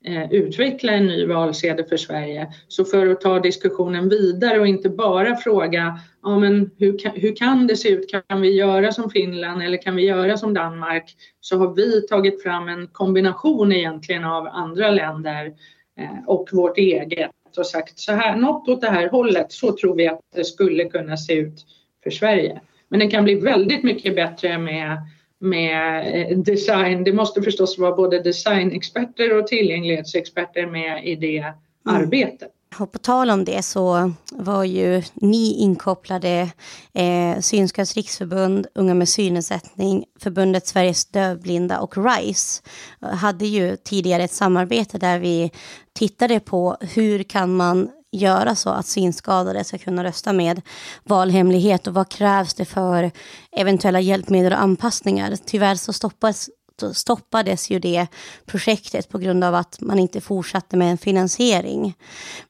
Eh, 0.05 0.33
utveckla 0.33 0.93
en 0.93 1.07
ny 1.07 1.27
valsedel 1.27 1.85
för 1.85 1.97
Sverige. 1.97 2.53
Så 2.69 2.85
för 2.85 3.07
att 3.07 3.21
ta 3.21 3.41
diskussionen 3.41 4.09
vidare 4.09 4.61
och 4.61 4.67
inte 4.67 4.89
bara 4.89 5.37
fråga 5.37 6.01
ja, 6.23 6.39
men 6.39 6.71
hur, 6.79 6.99
kan, 6.99 7.13
hur 7.15 7.37
kan 7.37 7.67
det 7.67 7.77
se 7.77 7.89
ut, 7.89 8.11
kan 8.29 8.41
vi 8.41 8.51
göra 8.53 8.93
som 8.93 9.11
Finland 9.11 9.63
eller 9.63 9.83
kan 9.83 9.97
vi 9.97 10.03
göra 10.03 10.37
som 10.37 10.55
Danmark? 10.55 11.15
Så 11.41 11.59
har 11.59 11.75
vi 11.75 12.07
tagit 12.07 12.43
fram 12.43 12.69
en 12.69 12.87
kombination 12.87 13.73
egentligen 13.73 14.25
av 14.25 14.47
andra 14.47 14.91
länder 14.91 15.53
eh, 15.99 16.27
och 16.27 16.49
vårt 16.53 16.79
eget 16.79 17.31
och 17.59 17.67
sagt 17.67 17.99
så 17.99 18.13
här, 18.13 18.37
något 18.37 18.69
åt 18.69 18.81
det 18.81 18.91
här 18.91 19.09
hållet, 19.09 19.53
så 19.53 19.77
tror 19.77 19.97
vi 19.97 20.09
att 20.09 20.21
det 20.35 20.45
skulle 20.45 20.85
kunna 20.85 21.17
se 21.17 21.35
ut 21.35 21.67
för 22.03 22.11
Sverige. 22.11 22.61
Men 22.89 23.01
det 23.01 23.07
kan 23.07 23.25
bli 23.25 23.35
väldigt 23.35 23.83
mycket 23.83 24.15
bättre 24.15 24.59
med 24.59 24.99
med 25.43 26.15
eh, 26.31 26.39
design. 26.39 27.05
Det 27.05 27.13
måste 27.13 27.43
förstås 27.43 27.79
vara 27.79 27.97
både 27.97 28.23
designexperter 28.23 29.39
och 29.39 29.47
tillgänglighetsexperter 29.47 30.67
med 30.67 31.07
i 31.07 31.17
det 31.17 31.39
mm. 31.39 31.55
arbetet. 31.85 32.51
Och 32.79 32.93
på 32.93 32.99
tal 32.99 33.31
om 33.31 33.45
det 33.45 33.63
så 33.63 34.13
var 34.33 34.65
ju 34.65 35.03
ni 35.15 35.55
inkopplade, 35.59 36.51
eh, 36.95 37.41
Synskadades 37.41 37.97
riksförbund, 37.97 38.67
Unga 38.75 38.95
med 38.95 39.09
synnedsättning, 39.09 40.05
förbundet 40.21 40.67
Sveriges 40.67 41.05
dövblinda 41.05 41.81
och 41.81 41.95
RISE 41.97 42.63
hade 43.01 43.47
ju 43.47 43.77
tidigare 43.77 44.23
ett 44.23 44.33
samarbete 44.33 44.99
där 44.99 45.19
vi 45.19 45.51
tittade 45.93 46.41
på 46.41 46.77
hur 46.81 47.23
kan 47.23 47.57
man 47.57 47.91
göra 48.13 48.55
så 48.55 48.71
att 48.71 48.87
synskadade 48.87 49.65
ska 49.65 49.79
kunna 49.79 50.05
rösta 50.05 50.33
med 50.33 50.61
valhemlighet 51.05 51.87
och 51.87 51.95
vad 51.95 52.09
krävs 52.09 52.55
det 52.55 52.65
för 52.65 53.11
eventuella 53.57 54.01
hjälpmedel 54.01 54.53
och 54.53 54.61
anpassningar. 54.61 55.35
Tyvärr 55.47 55.75
så 55.75 55.93
stoppas 55.93 56.51
stoppades 56.93 57.71
ju 57.71 57.79
det 57.79 58.07
projektet 58.47 59.09
på 59.09 59.19
grund 59.19 59.45
av 59.45 59.55
att 59.55 59.81
man 59.81 59.99
inte 59.99 60.21
fortsatte 60.21 60.77
med 60.77 60.91
en 60.91 60.99
finansiering. 60.99 61.95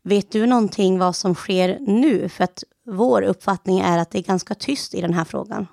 Vet 0.02 0.32
du 0.32 0.46
någonting 0.46 0.98
vad 0.98 1.16
som 1.16 1.34
sker 1.34 1.78
nu? 1.80 2.28
För 2.28 2.44
att 2.44 2.64
vår 2.86 3.22
uppfattning 3.22 3.80
är 3.80 3.98
att 3.98 4.10
det 4.10 4.18
är 4.18 4.22
ganska 4.22 4.54
tyst 4.54 4.94
i 4.94 5.00
den 5.00 5.14
här 5.14 5.24
frågan. 5.24 5.66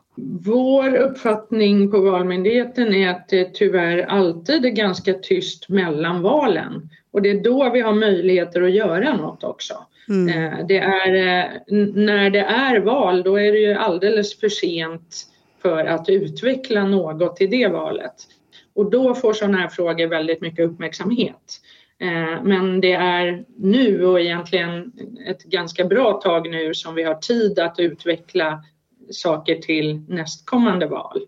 Vår 0.45 0.95
uppfattning 0.95 1.91
på 1.91 2.01
Valmyndigheten 2.01 2.93
är 2.93 3.09
att 3.09 3.29
det 3.29 3.53
tyvärr 3.53 3.97
alltid 3.97 4.65
är 4.65 4.69
ganska 4.69 5.13
tyst 5.13 5.69
mellan 5.69 6.21
valen. 6.21 6.89
Och 7.11 7.21
det 7.21 7.29
är 7.29 7.43
då 7.43 7.69
vi 7.69 7.81
har 7.81 7.93
möjligheter 7.93 8.61
att 8.61 8.71
göra 8.71 9.17
något 9.17 9.43
också. 9.43 9.73
Mm. 10.09 10.53
Eh, 10.53 10.65
det 10.67 10.77
är, 10.77 11.13
eh, 11.15 11.45
när 11.93 12.29
det 12.29 12.39
är 12.39 12.79
val, 12.79 13.23
då 13.23 13.39
är 13.39 13.51
det 13.51 13.59
ju 13.59 13.73
alldeles 13.73 14.39
för 14.39 14.49
sent 14.49 15.25
för 15.61 15.85
att 15.85 16.09
utveckla 16.09 16.83
något 16.85 17.41
i 17.41 17.47
det 17.47 17.67
valet. 17.67 18.13
Och 18.73 18.91
då 18.91 19.15
får 19.15 19.33
sådana 19.33 19.57
här 19.57 19.67
frågor 19.67 20.07
väldigt 20.07 20.41
mycket 20.41 20.65
uppmärksamhet. 20.65 21.61
Eh, 22.01 22.43
men 22.43 22.81
det 22.81 22.93
är 22.93 23.45
nu 23.57 24.05
och 24.05 24.19
egentligen 24.19 24.91
ett 25.27 25.43
ganska 25.43 25.85
bra 25.85 26.13
tag 26.13 26.49
nu 26.49 26.73
som 26.73 26.95
vi 26.95 27.03
har 27.03 27.15
tid 27.15 27.59
att 27.59 27.79
utveckla 27.79 28.63
saker 29.11 29.55
till 29.55 30.01
nästkommande 30.07 30.85
val. 30.85 31.21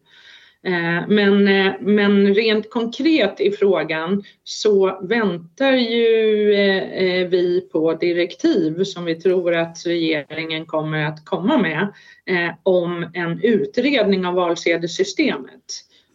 Eh, 0.64 1.08
men, 1.08 1.48
eh, 1.48 1.74
men 1.80 2.36
rent 2.36 2.70
konkret 2.70 3.40
i 3.40 3.52
frågan 3.52 4.24
så 4.44 5.00
väntar 5.02 5.72
ju 5.72 6.08
vi 7.30 7.70
på 7.72 7.94
direktiv 7.94 8.84
som 8.84 9.06
vi 9.06 9.16
tror 9.16 9.56
att 9.56 9.86
regeringen 9.86 10.66
kommer 10.66 11.06
att 11.06 11.26
komma 11.26 11.58
med 11.58 11.88
om 12.64 13.12
en 13.14 13.40
utredning 13.44 14.26
av 14.26 14.34
valsedelssystemet. 14.34 15.64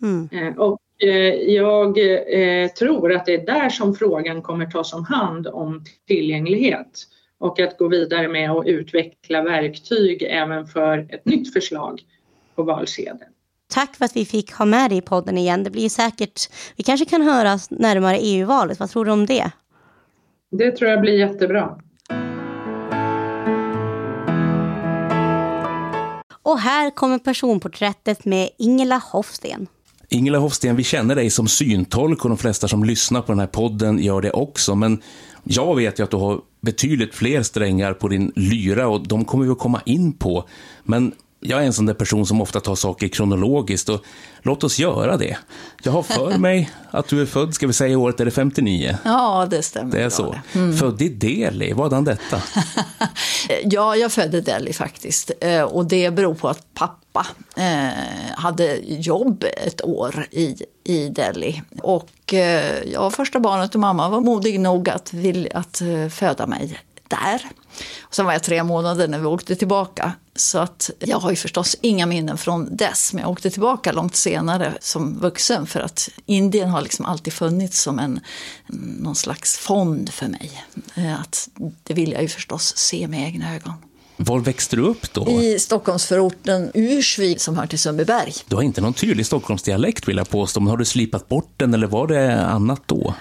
Mm. 0.03 0.59
Och 0.59 0.81
Eh, 1.03 1.53
jag 1.55 1.99
eh, 1.99 2.69
tror 2.69 3.13
att 3.13 3.27
det 3.27 3.35
är 3.35 3.47
där 3.47 3.69
som 3.69 3.95
frågan 3.95 4.43
kommer 4.43 4.67
tas 4.67 4.93
om 4.93 5.05
hand 5.05 5.47
om 5.47 5.85
tillgänglighet 6.07 7.07
och 7.39 7.61
att 7.61 7.79
gå 7.79 7.89
vidare 7.89 8.29
med 8.29 8.51
att 8.51 8.67
utveckla 8.67 9.43
verktyg 9.43 10.23
även 10.23 10.67
för 10.67 11.07
ett 11.11 11.25
nytt 11.25 11.53
förslag 11.53 12.03
på 12.55 12.63
valsedeln. 12.63 13.33
Tack 13.69 13.97
för 13.97 14.05
att 14.05 14.17
vi 14.17 14.25
fick 14.25 14.53
ha 14.53 14.65
med 14.65 14.91
dig 14.91 14.99
i 14.99 15.01
podden 15.01 15.39
igen. 15.39 15.65
Det 15.65 15.71
blir 15.71 15.89
säkert, 15.89 16.41
vi 16.77 16.85
kanske 16.85 17.07
kan 17.07 17.23
höras 17.23 17.71
närmare 17.71 18.19
EU-valet. 18.19 18.81
Vad 18.81 18.91
tror 18.91 19.05
du 19.05 19.11
om 19.11 19.27
det? 19.27 19.51
Det 20.51 20.71
tror 20.71 20.91
jag 20.91 21.01
blir 21.01 21.19
jättebra. 21.19 21.79
Och 26.43 26.59
här 26.59 26.91
kommer 26.91 27.19
personporträttet 27.19 28.25
med 28.25 28.49
Ingela 28.59 29.03
Hofsten. 29.13 29.67
Ingela 30.09 30.39
Hofsten, 30.39 30.77
vi 30.77 30.85
känner 30.85 31.15
dig 31.15 31.31
som 31.31 31.49
syntolk 31.49 32.25
och 32.25 32.29
de 32.29 32.39
flesta 32.39 32.69
som 32.69 32.85
lyssnar 32.85 33.23
på 33.23 33.33
den 33.33 33.39
här 33.39 33.47
podden 33.47 33.99
gör 33.99 34.21
det 34.21 34.31
också. 34.31 34.75
Men 34.75 35.03
jag 35.45 35.77
vet 35.77 35.99
ju 35.99 36.05
att 36.05 36.11
du 36.11 36.17
har 36.17 36.41
betydligt 36.61 37.15
fler 37.15 37.43
strängar 37.43 37.93
på 37.93 38.09
din 38.09 38.33
lyra 38.37 38.89
och 38.89 39.09
de 39.09 39.25
kommer 39.25 39.45
vi 39.45 39.51
att 39.51 39.59
komma 39.59 39.81
in 39.85 40.13
på. 40.13 40.49
Men 40.85 41.13
jag 41.41 41.63
är 41.63 41.67
en 41.67 41.73
sån 41.73 41.87
där 41.87 41.95
person 41.95 42.27
som 42.27 42.41
ofta 42.41 42.61
tar 42.61 42.75
saker 42.75 43.09
kronologiskt 43.09 43.89
och 43.89 44.05
låt 44.43 44.65
oss 44.65 44.79
göra 44.79 45.17
det. 45.17 45.37
Jag 45.83 45.93
har 45.93 46.03
för 46.03 46.39
mig 46.39 46.71
att 46.91 47.09
du 47.09 47.23
är 47.23 47.27
född, 47.27 47.55
ska 47.55 47.67
vi 47.67 47.73
säga 47.73 47.99
året, 47.99 48.21
är 48.21 48.25
det 48.25 48.31
59? 48.31 48.99
Ja, 49.05 49.47
det 49.51 49.63
stämmer. 49.63 49.93
Det 49.93 50.03
är 50.03 50.11
så. 50.11 50.35
Mm. 50.53 50.77
Född 50.77 51.03
i 51.03 51.09
Delhi, 51.09 51.73
vadan 51.73 52.05
detta? 52.05 52.43
ja, 53.65 53.97
jag 53.97 54.13
födde 54.13 54.39
i 54.39 54.41
Delhi 54.41 54.73
faktiskt. 54.73 55.31
Eh, 55.41 55.63
och 55.63 55.87
det 55.87 56.11
beror 56.11 56.35
på 56.35 56.49
att 56.49 56.75
pappa 56.75 57.27
eh, 57.57 57.89
hade 58.37 58.77
jobb 58.87 59.45
ett 59.67 59.85
år 59.85 60.27
i, 60.31 60.57
i 60.85 61.09
Delhi. 61.09 61.63
Och 61.83 62.35
eh, 62.35 62.83
jag 62.93 63.01
var 63.01 63.11
första 63.11 63.41
barnet 63.41 63.75
och 63.75 63.81
mamma 63.81 64.09
var 64.09 64.21
modig 64.21 64.61
nog 64.61 64.89
att, 64.89 65.13
vill, 65.13 65.49
att 65.55 65.83
föda 66.11 66.47
mig 66.47 66.79
där. 67.09 67.43
Och 68.01 68.15
sen 68.15 68.27
var 68.27 68.33
jag 68.33 68.43
tre 68.43 68.65
månader 68.65 69.09
när 69.09 69.19
vi 69.19 69.27
åkte 69.27 69.57
tillbaka. 69.57 70.13
Så 70.37 70.59
att 70.59 70.91
jag 70.99 71.19
har 71.19 71.31
ju 71.31 71.37
förstås 71.37 71.77
inga 71.81 72.07
minnen 72.07 72.39
från 72.39 72.77
dess, 72.77 73.13
men 73.13 73.23
jag 73.23 73.31
åkte 73.31 73.51
tillbaka 73.51 73.93
långt 73.93 74.17
senare 74.17 74.75
som 74.81 75.19
vuxen 75.19 75.67
för 75.67 75.81
att 75.81 76.09
Indien 76.27 76.69
har 76.69 76.81
liksom 76.81 77.07
alltid 77.07 77.33
funnits 77.33 77.81
som 77.81 77.99
en 77.99 78.21
någon 79.01 79.15
slags 79.15 79.59
fond 79.59 80.11
för 80.11 80.29
mig. 80.29 80.65
Eh, 80.95 81.21
att 81.21 81.49
det 81.83 81.95
vill 81.95 82.13
jag 82.13 82.23
ju 82.23 82.29
förstås 82.29 82.77
se 82.77 83.09
med 83.09 83.29
egna 83.29 83.55
ögon. 83.55 83.73
Var 84.17 84.39
växte 84.41 84.77
du 84.77 84.83
upp 84.83 85.13
då? 85.13 85.29
I 85.31 85.59
Stockholmsförorten 85.59 86.71
Ursvik 86.75 87.41
som 87.41 87.57
hör 87.57 87.67
till 87.67 87.79
Sundbyberg. 87.79 88.33
Du 88.49 88.57
har 88.57 88.63
inte 88.63 88.81
någon 88.81 88.95
tydlig 88.95 89.27
Stockholmsdialekt 89.27 90.09
vill 90.09 90.17
jag 90.17 90.29
påstå, 90.29 90.61
men 90.61 90.71
har 90.71 90.77
du 90.77 90.85
slipat 90.85 91.29
bort 91.29 91.53
den 91.57 91.75
eller 91.75 91.87
var 91.87 92.07
det 92.07 92.45
annat 92.47 92.83
då? 92.87 93.15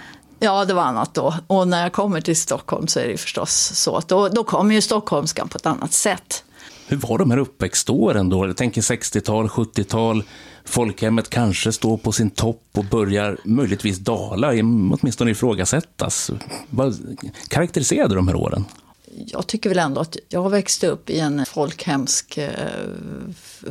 Ja, 0.46 0.66
det 0.66 0.74
var 0.74 0.84
annat 0.84 1.14
då. 1.14 1.34
Och 1.48 1.68
när 1.68 1.84
jag 1.84 1.94
kommer 1.94 2.22
till 2.22 2.36
Stockholm 2.36 2.88
så 2.88 3.00
är 3.00 3.08
det 3.08 3.18
förstås 3.18 3.72
så 3.74 3.98
att 3.98 4.08
då, 4.08 4.30
då 4.30 4.44
kommer 4.44 4.76
ju 4.76 4.82
stockholmskan 4.82 5.50
på 5.50 5.58
ett 5.58 5.66
annat 5.66 5.94
sätt. 5.94 6.44
Hur 6.88 6.98
var 6.98 7.18
de 7.18 7.32
här 7.32 7.38
uppväxtåren 7.38 8.30
då? 8.30 8.48
Jag 8.48 8.58
tänker 8.58 8.82
60-tal, 8.82 9.48
70-tal. 9.48 10.24
Folkhemmet 10.66 11.30
kanske 11.30 11.72
står 11.72 11.98
på 11.98 12.12
sin 12.12 12.30
topp 12.30 12.64
och 12.76 12.86
börjar 12.86 13.38
möjligtvis 13.46 13.98
dala, 13.98 14.50
åtminstone 14.50 15.32
ifrågasättas. 15.32 16.32
Vad 16.70 17.18
karaktäriserade 17.48 18.16
de 18.16 18.28
här 18.28 18.36
åren? 18.36 18.66
Jag 19.28 19.48
tycker 19.48 19.70
väl 19.70 19.80
ändå 19.80 20.02
att 20.02 20.18
jag 20.30 20.50
växte 20.50 20.88
upp 20.88 21.10
i 21.10 21.20
en 21.20 21.46
folkhemsk, 21.46 22.38
eh, 22.38 22.52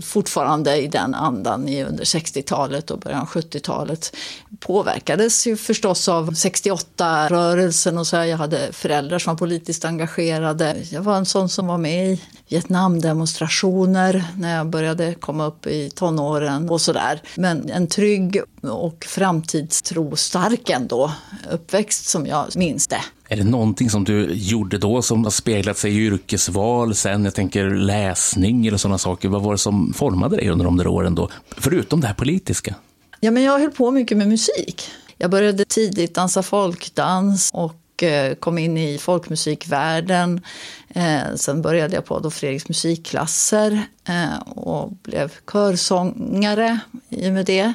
fortfarande 0.00 0.76
i 0.76 0.86
den 0.86 1.14
andan 1.14 1.68
under 1.68 2.04
60-talet 2.04 2.90
och 2.90 2.98
början 2.98 3.20
av 3.20 3.28
70-talet. 3.28 4.16
Påverkades 4.60 5.46
ju 5.46 5.56
förstås 5.56 6.08
av 6.08 6.30
68-rörelsen 6.30 7.98
och 7.98 8.06
så. 8.06 8.16
Jag 8.16 8.36
hade 8.36 8.72
föräldrar 8.72 9.18
som 9.18 9.30
var 9.30 9.38
politiskt 9.38 9.84
engagerade. 9.84 10.76
Jag 10.90 11.02
var 11.02 11.16
en 11.16 11.26
sån 11.26 11.48
som 11.48 11.66
var 11.66 11.78
med 11.78 12.12
i 12.12 12.22
Vietnamdemonstrationer 12.48 14.24
när 14.36 14.56
jag 14.56 14.66
började 14.66 15.14
komma 15.14 15.46
upp 15.46 15.66
i 15.66 15.90
tonåren 15.90 16.70
och 16.70 16.80
sådär. 16.80 17.22
Men 17.36 17.70
en 17.70 17.86
trygg 17.86 18.40
och 18.62 19.04
framtidstro 19.08 20.16
stark 20.16 20.70
ändå 20.70 21.12
uppväxt 21.50 22.08
som 22.08 22.26
jag 22.26 22.56
minns 22.56 22.88
det. 22.88 23.04
Är 23.28 23.36
det 23.36 23.44
någonting 23.44 23.90
som 23.90 24.04
du 24.04 24.32
gjorde 24.32 24.78
då 24.78 25.02
som 25.02 25.24
har 25.24 25.30
speglat 25.30 25.78
sig 25.78 25.92
i 25.92 25.96
yrkesval 25.96 26.94
sen? 26.94 27.24
Jag 27.24 27.34
tänker 27.34 27.70
läsning 27.70 28.66
eller 28.66 28.78
sådana 28.78 28.98
saker. 28.98 29.28
Vad 29.28 29.42
var 29.42 29.52
det 29.52 29.58
som 29.58 29.92
formade 29.92 30.36
dig 30.36 30.48
under 30.48 30.64
de 30.64 30.76
där 30.76 30.86
åren 30.86 31.14
då? 31.14 31.30
Förutom 31.56 32.00
det 32.00 32.06
här 32.06 32.14
politiska. 32.14 32.74
Ja, 33.20 33.30
men 33.30 33.42
jag 33.42 33.58
höll 33.58 33.70
på 33.70 33.90
mycket 33.90 34.18
med 34.18 34.28
musik. 34.28 34.90
Jag 35.18 35.30
började 35.30 35.64
tidigt 35.64 36.14
dansa 36.14 36.42
folkdans 36.42 37.50
och 37.54 38.02
eh, 38.02 38.34
kom 38.34 38.58
in 38.58 38.76
i 38.76 38.98
folkmusikvärlden. 38.98 40.40
Eh, 40.88 41.34
sen 41.36 41.62
började 41.62 41.94
jag 41.94 42.04
på 42.04 42.16
Adolf 42.16 42.34
Fredriks 42.34 42.68
musikklasser 42.68 43.82
eh, 44.08 44.48
och 44.48 44.92
blev 45.02 45.32
körsångare 45.52 46.78
i 47.08 47.28
och 47.28 47.32
med 47.32 47.46
det. 47.46 47.72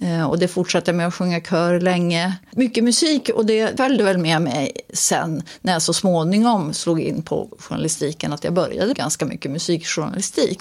Eh, 0.00 0.24
och 0.24 0.38
det 0.38 0.48
fortsatte 0.48 0.92
med 0.92 1.06
att 1.06 1.14
sjunga 1.14 1.40
kör 1.40 1.80
länge. 1.80 2.36
Mycket 2.52 2.84
musik 2.84 3.30
och 3.34 3.46
det 3.46 3.76
följde 3.76 4.04
väl 4.04 4.18
med 4.18 4.42
mig 4.42 4.72
sen 4.92 5.42
när 5.60 5.72
jag 5.72 5.82
så 5.82 5.92
småningom 5.92 6.74
slog 6.74 7.00
in 7.00 7.22
på 7.22 7.48
journalistiken 7.58 8.32
att 8.32 8.44
jag 8.44 8.52
började 8.52 8.94
ganska 8.94 9.26
mycket 9.26 9.50
musikjournalistik. 9.50 10.60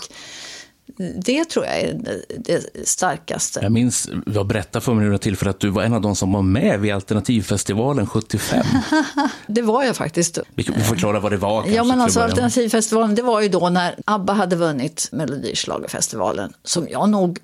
Det 1.25 1.45
tror 1.45 1.65
jag 1.65 1.79
är 1.79 2.17
det 2.37 2.87
starkaste. 2.87 3.59
Jag 3.61 3.71
minns, 3.71 4.09
jag 4.25 4.47
berättade 4.47 4.85
för 4.85 4.93
mig 4.93 5.05
några 5.05 5.17
tillfällen 5.17 5.49
att 5.49 5.59
du 5.59 5.69
var 5.69 5.83
en 5.83 5.93
av 5.93 6.01
de 6.01 6.15
som 6.15 6.33
var 6.33 6.41
med 6.41 6.79
vid 6.79 6.93
Alternativfestivalen 6.93 8.07
75. 8.07 8.65
det 9.47 9.61
var 9.61 9.83
jag 9.83 9.95
faktiskt. 9.95 10.39
Vi 10.55 10.63
förklara 10.63 11.19
vad 11.19 11.31
det 11.31 11.37
var. 11.37 11.65
Ja, 11.67 11.83
men 11.83 12.01
alltså 12.01 12.19
Alternativfestivalen, 12.19 13.15
det 13.15 13.21
var 13.21 13.41
ju 13.41 13.49
då 13.49 13.69
när 13.69 13.95
ABBA 14.05 14.33
hade 14.33 14.55
vunnit 14.55 15.09
Melodislagerfestivalen, 15.11 16.53
som 16.63 16.87
jag 16.89 17.09
nog 17.09 17.39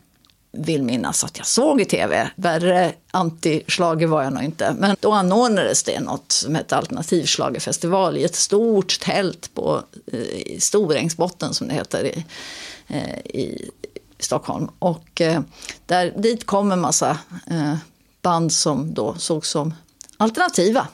vill 0.51 0.83
minnas 0.83 1.23
att 1.23 1.37
jag 1.37 1.47
såg 1.47 1.81
i 1.81 1.85
tv. 1.85 2.29
Värre 2.35 2.93
antislager 3.11 4.07
var 4.07 4.23
jag 4.23 4.33
nog 4.33 4.43
inte. 4.43 4.75
Men 4.77 4.95
då 4.99 5.11
anordnades 5.11 5.83
det 5.83 5.99
något 5.99 6.31
som 6.31 6.55
hette 6.55 6.75
Alternativslagerfestival 6.75 8.17
i 8.17 8.23
ett 8.23 8.35
stort 8.35 8.99
tält 8.99 9.53
på 9.53 9.83
eh, 10.11 10.59
Storängsbotten 10.59 11.53
som 11.53 11.67
det 11.67 11.73
heter 11.73 12.03
i, 12.03 12.25
eh, 12.87 13.17
i 13.19 13.69
Stockholm. 14.19 14.69
Och 14.79 15.21
eh, 15.21 15.41
där, 15.85 16.13
dit 16.17 16.45
kom 16.45 16.71
en 16.71 16.79
massa 16.79 17.17
eh, 17.47 17.75
band 18.21 18.53
som 18.53 18.93
då 18.93 19.15
sågs 19.17 19.49
som 19.49 19.73
alternativa. 20.17 20.87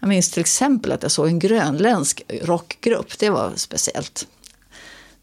Jag 0.00 0.08
minns 0.08 0.30
till 0.30 0.40
exempel 0.40 0.92
att 0.92 1.02
jag 1.02 1.12
såg 1.12 1.26
en 1.26 1.38
grönländsk 1.38 2.22
rockgrupp. 2.42 3.18
Det 3.18 3.30
var 3.30 3.52
speciellt, 3.56 4.26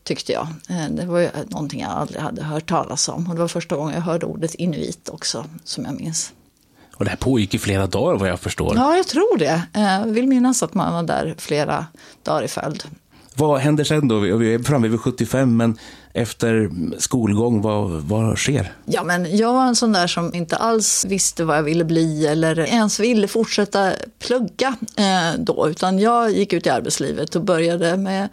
tyckte 0.03 0.31
jag. 0.31 0.47
Eh, 0.69 0.89
det 0.89 1.05
var 1.05 1.19
ju 1.19 1.29
någonting 1.47 1.81
jag 1.81 1.91
aldrig 1.91 2.21
hade 2.21 2.43
hört 2.43 2.69
talas 2.69 3.09
om. 3.09 3.29
Och 3.29 3.35
det 3.35 3.41
var 3.41 3.47
första 3.47 3.75
gången 3.75 3.93
jag 3.93 4.01
hörde 4.01 4.25
ordet 4.25 4.55
inuit 4.55 5.09
också, 5.09 5.45
som 5.63 5.85
jag 5.85 5.93
minns. 5.93 6.33
Och 6.95 7.05
det 7.05 7.09
här 7.09 7.17
pågick 7.17 7.53
i 7.53 7.59
flera 7.59 7.87
dagar 7.87 8.19
vad 8.19 8.29
jag 8.29 8.39
förstår. 8.39 8.75
Ja, 8.75 8.97
jag 8.97 9.07
tror 9.07 9.37
det. 9.37 9.61
Eh, 9.73 9.81
jag 9.81 10.05
vill 10.05 10.27
minnas 10.27 10.63
att 10.63 10.73
man 10.73 10.93
var 10.93 11.03
där 11.03 11.35
flera 11.37 11.85
dagar 12.23 12.43
i 12.43 12.47
följd. 12.47 12.83
Vad 13.35 13.59
händer 13.59 13.83
sen 13.83 14.07
då? 14.07 14.19
Vi 14.19 14.53
är 14.53 14.59
framme 14.59 14.87
vid 14.87 14.99
75, 14.99 15.57
men 15.57 15.77
efter 16.13 16.69
skolgång, 16.99 17.61
vad, 17.61 17.89
vad 17.89 18.37
sker? 18.37 18.73
Ja, 18.85 19.03
men 19.03 19.37
jag 19.37 19.53
var 19.53 19.65
en 19.65 19.75
sån 19.75 19.93
där 19.93 20.07
som 20.07 20.35
inte 20.35 20.55
alls 20.55 21.05
visste 21.05 21.43
vad 21.43 21.57
jag 21.57 21.63
ville 21.63 21.83
bli 21.83 22.27
eller 22.27 22.59
ens 22.59 22.99
ville 22.99 23.27
fortsätta 23.27 23.93
plugga 24.19 24.75
eh, 24.97 25.39
då, 25.39 25.69
utan 25.69 25.99
jag 25.99 26.31
gick 26.31 26.53
ut 26.53 26.65
i 26.65 26.69
arbetslivet 26.69 27.35
och 27.35 27.43
började 27.43 27.97
med 27.97 28.29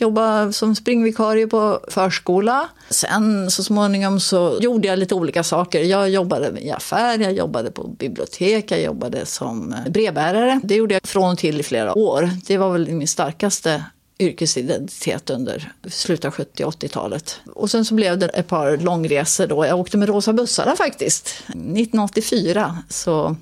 jobbade 0.00 0.30
jobba 0.30 0.52
som 0.52 0.74
springvikarie 0.74 1.46
på 1.46 1.80
förskola. 1.88 2.68
Sen 2.90 3.50
så 3.50 3.64
småningom 3.64 4.20
så 4.20 4.58
gjorde 4.60 4.88
jag 4.88 4.98
lite 4.98 5.14
olika 5.14 5.42
saker. 5.42 5.82
Jag 5.82 6.10
jobbade 6.10 6.60
i 6.60 6.70
affär, 6.70 7.18
jag 7.18 7.32
jobbade 7.32 7.70
på 7.70 7.88
bibliotek, 7.88 8.70
jag 8.70 8.82
jobbade 8.82 9.26
som 9.26 9.74
brevbärare. 9.88 10.60
Det 10.64 10.74
gjorde 10.74 10.94
jag 10.94 11.02
från 11.06 11.32
och 11.32 11.38
till 11.38 11.60
i 11.60 11.62
flera 11.62 11.98
år. 11.98 12.30
Det 12.46 12.58
var 12.58 12.72
väl 12.72 12.90
min 12.90 13.08
starkaste 13.08 13.84
yrkesidentitet 14.18 15.30
under 15.30 15.72
slutet 15.88 16.24
av 16.24 16.32
70 16.32 16.64
80-talet. 16.64 17.40
Och 17.54 17.70
sen 17.70 17.84
så 17.84 17.94
blev 17.94 18.18
det 18.18 18.28
ett 18.28 18.48
par 18.48 18.76
långresor 18.76 19.46
då. 19.46 19.66
Jag 19.66 19.80
åkte 19.80 19.98
med 19.98 20.08
rosa 20.08 20.32
bussarna 20.32 20.76
faktiskt. 20.76 21.28
1984 21.48 22.78
så 22.88 23.36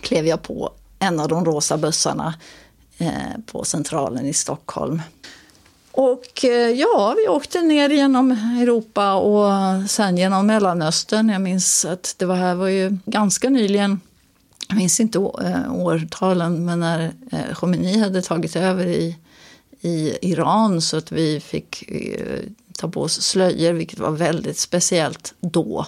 klev 0.00 0.26
jag 0.26 0.42
på 0.42 0.72
en 0.98 1.20
av 1.20 1.28
de 1.28 1.44
rosa 1.44 1.76
bussarna 1.76 2.34
eh, 2.98 3.12
på 3.46 3.64
Centralen 3.64 4.26
i 4.26 4.32
Stockholm. 4.32 5.02
Och 5.92 6.44
eh, 6.44 6.70
ja, 6.70 7.14
vi 7.16 7.28
åkte 7.28 7.62
ner 7.62 7.90
genom 7.90 8.30
Europa 8.30 9.14
och 9.14 9.50
sen 9.90 10.16
genom 10.16 10.46
Mellanöstern. 10.46 11.28
Jag 11.28 11.40
minns 11.40 11.84
att 11.84 12.14
det 12.18 12.26
var 12.26 12.36
här 12.36 12.54
var 12.54 12.68
ju 12.68 12.98
ganska 13.04 13.50
nyligen, 13.50 14.00
jag 14.68 14.76
minns 14.76 15.00
inte 15.00 15.18
eh, 15.18 15.74
årtalen, 15.74 16.64
men 16.64 16.80
när 16.80 17.12
eh, 17.32 17.54
Khomeini 17.54 17.98
hade 17.98 18.22
tagit 18.22 18.56
över 18.56 18.86
i 18.86 19.16
i 19.82 20.18
Iran 20.22 20.80
så 20.80 20.96
att 20.96 21.12
vi 21.12 21.40
fick 21.40 21.90
ta 22.78 22.88
på 22.88 23.02
oss 23.02 23.22
slöjor, 23.22 23.72
vilket 23.72 23.98
var 23.98 24.10
väldigt 24.10 24.58
speciellt 24.58 25.34
då. 25.40 25.86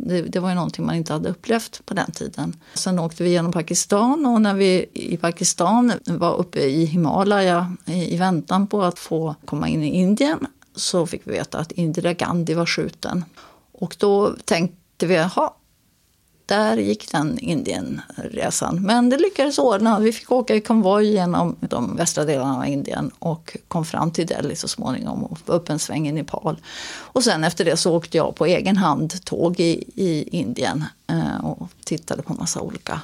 Det, 0.00 0.22
det, 0.22 0.40
var 0.40 0.48
ju 0.48 0.54
någonting 0.54 0.86
man 0.86 0.94
inte 0.94 1.12
hade 1.12 1.28
upplevt 1.28 1.82
på 1.84 1.94
den 1.94 2.12
tiden. 2.12 2.56
Sen 2.74 2.98
åkte 2.98 3.22
vi 3.22 3.30
genom 3.30 3.52
Pakistan 3.52 4.26
och 4.26 4.40
när 4.40 4.54
vi 4.54 4.86
i 4.92 5.16
Pakistan 5.16 5.92
var 6.04 6.36
uppe 6.36 6.60
i 6.60 6.84
Himalaya 6.84 7.76
i, 7.86 8.14
i 8.14 8.16
väntan 8.16 8.66
på 8.66 8.82
att 8.82 8.98
få 8.98 9.34
komma 9.44 9.68
in 9.68 9.82
i 9.82 9.88
Indien 9.88 10.46
så 10.74 11.06
fick 11.06 11.22
vi 11.24 11.32
veta 11.32 11.58
att 11.58 11.72
Indira 11.72 12.12
Gandhi 12.12 12.54
var 12.54 12.66
skjuten. 12.66 13.24
Och 13.72 13.96
då 13.98 14.34
tänkte 14.44 15.06
vi, 15.06 15.14
jaha, 15.14 15.50
där 16.48 16.76
gick 16.76 17.12
den 17.12 17.38
Indienresan. 17.38 18.82
Men 18.82 19.10
det 19.10 19.18
lyckades 19.18 19.58
ordna. 19.58 19.98
Vi 19.98 20.12
fick 20.12 20.32
åka 20.32 20.54
i 20.54 20.60
konvoj 20.60 21.06
genom 21.10 21.56
de 21.60 21.96
västra 21.96 22.24
delarna 22.24 22.58
av 22.58 22.66
Indien 22.66 23.10
och 23.18 23.56
kom 23.68 23.84
fram 23.84 24.10
till 24.10 24.26
Delhi 24.26 24.56
så 24.56 24.68
småningom 24.68 25.24
och 25.24 25.38
var 25.46 25.54
upp 25.54 25.70
en 25.70 25.78
sväng 25.78 26.08
i 26.08 26.12
Nepal. 26.12 26.56
Och 26.90 27.24
sen 27.24 27.44
efter 27.44 27.64
det 27.64 27.76
så 27.76 27.96
åkte 27.96 28.16
jag 28.16 28.34
på 28.34 28.46
egen 28.46 28.76
hand 28.76 29.24
tåg 29.24 29.60
i, 29.60 29.84
i 29.94 30.28
Indien 30.38 30.84
eh, 31.10 31.44
och 31.44 31.68
tittade 31.84 32.22
på 32.22 32.34
massa 32.34 32.60
olika 32.60 33.00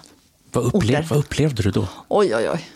vad, 0.54 0.74
upplev, 0.74 1.08
vad 1.08 1.18
upplevde 1.18 1.62
du 1.62 1.70
då? 1.70 1.88
Oj, 2.08 2.36
oj, 2.36 2.50
oj. 2.50 2.68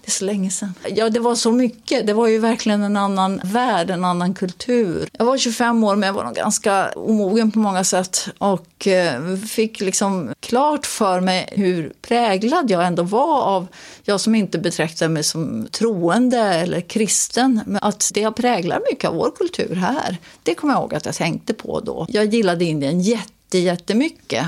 Det 0.00 0.08
är 0.08 0.10
så 0.10 0.24
länge 0.24 0.50
sedan. 0.50 0.74
Ja, 0.88 1.10
det 1.10 1.20
var 1.20 1.34
så 1.34 1.52
mycket. 1.52 2.06
Det 2.06 2.12
var 2.12 2.26
ju 2.26 2.38
verkligen 2.38 2.82
en 2.82 2.96
annan 2.96 3.40
värld, 3.44 3.90
en 3.90 4.04
annan 4.04 4.34
kultur. 4.34 5.08
Jag 5.12 5.24
var 5.24 5.38
25 5.38 5.84
år, 5.84 5.96
men 5.96 6.06
jag 6.06 6.14
var 6.14 6.24
nog 6.24 6.34
ganska 6.34 6.88
omogen 6.88 7.50
på 7.50 7.58
många 7.58 7.84
sätt. 7.84 8.28
Och 8.38 8.86
eh, 8.86 9.36
fick 9.36 9.80
liksom 9.80 10.34
klart 10.40 10.86
för 10.86 11.20
mig 11.20 11.48
hur 11.52 11.92
präglad 12.02 12.70
jag 12.70 12.86
ändå 12.86 13.02
var 13.02 13.42
av, 13.42 13.66
jag 14.04 14.20
som 14.20 14.34
inte 14.34 14.58
betraktar 14.58 15.08
mig 15.08 15.22
som 15.22 15.68
troende 15.70 16.38
eller 16.38 16.80
kristen, 16.80 17.60
men 17.66 17.78
att 17.82 18.10
det 18.14 18.32
präglar 18.32 18.80
mycket 18.90 19.10
av 19.10 19.16
vår 19.16 19.30
kultur 19.36 19.74
här. 19.74 20.16
Det 20.42 20.54
kommer 20.54 20.74
jag 20.74 20.80
ihåg 20.80 20.94
att 20.94 21.06
jag 21.06 21.14
tänkte 21.14 21.54
på 21.54 21.80
då. 21.80 22.06
Jag 22.08 22.24
gillade 22.24 22.64
Indien 22.64 23.00
jätte, 23.00 23.58
jättemycket. 23.58 24.46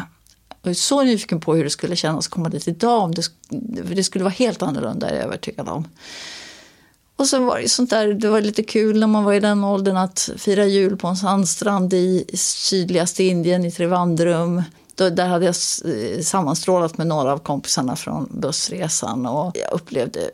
Jag 0.63 0.71
är 0.71 0.75
så 0.75 1.03
nyfiken 1.03 1.41
på 1.41 1.55
hur 1.55 1.65
det 1.65 1.71
skulle 1.71 1.97
kännas 1.97 2.27
att 2.27 2.33
komma 2.33 2.49
dit 2.49 2.69
idag. 2.69 3.03
Om 3.03 3.15
det, 3.15 3.23
det 3.95 4.05
skulle 4.05 4.25
vara 4.25 4.35
helt 4.35 4.63
annorlunda, 4.63 5.11
är 5.11 5.15
jag 5.15 5.25
övertygad 5.25 5.69
om. 5.69 5.89
Och 7.17 7.27
sen 7.27 7.47
var 7.47 7.59
det 7.59 7.69
sånt 7.69 7.91
där, 7.91 8.13
det 8.13 8.29
var 8.29 8.41
lite 8.41 8.63
kul 8.63 9.01
när 9.01 9.07
man 9.07 9.25
var 9.25 9.33
i 9.33 9.41
den 9.41 9.65
åldern 9.65 9.97
att 9.97 10.31
fira 10.37 10.65
jul 10.65 10.97
på 10.97 11.09
en 11.09 11.17
sandstrand 11.17 11.95
i 11.95 12.25
sydligaste 12.35 13.25
Indien, 13.25 13.65
i 13.65 13.71
Trivandrum. 13.71 14.63
Då, 14.95 15.11
där 15.11 15.27
hade 15.27 15.45
jag 15.47 15.55
eh, 15.85 16.21
sammanstrålat 16.23 16.99
med 16.99 17.07
några 17.07 17.33
av 17.33 17.39
kompisarna 17.39 17.97
från 17.97 18.29
bussresan 18.41 19.27
och 19.27 19.57
jag 19.57 19.73
upplevde 19.73 20.31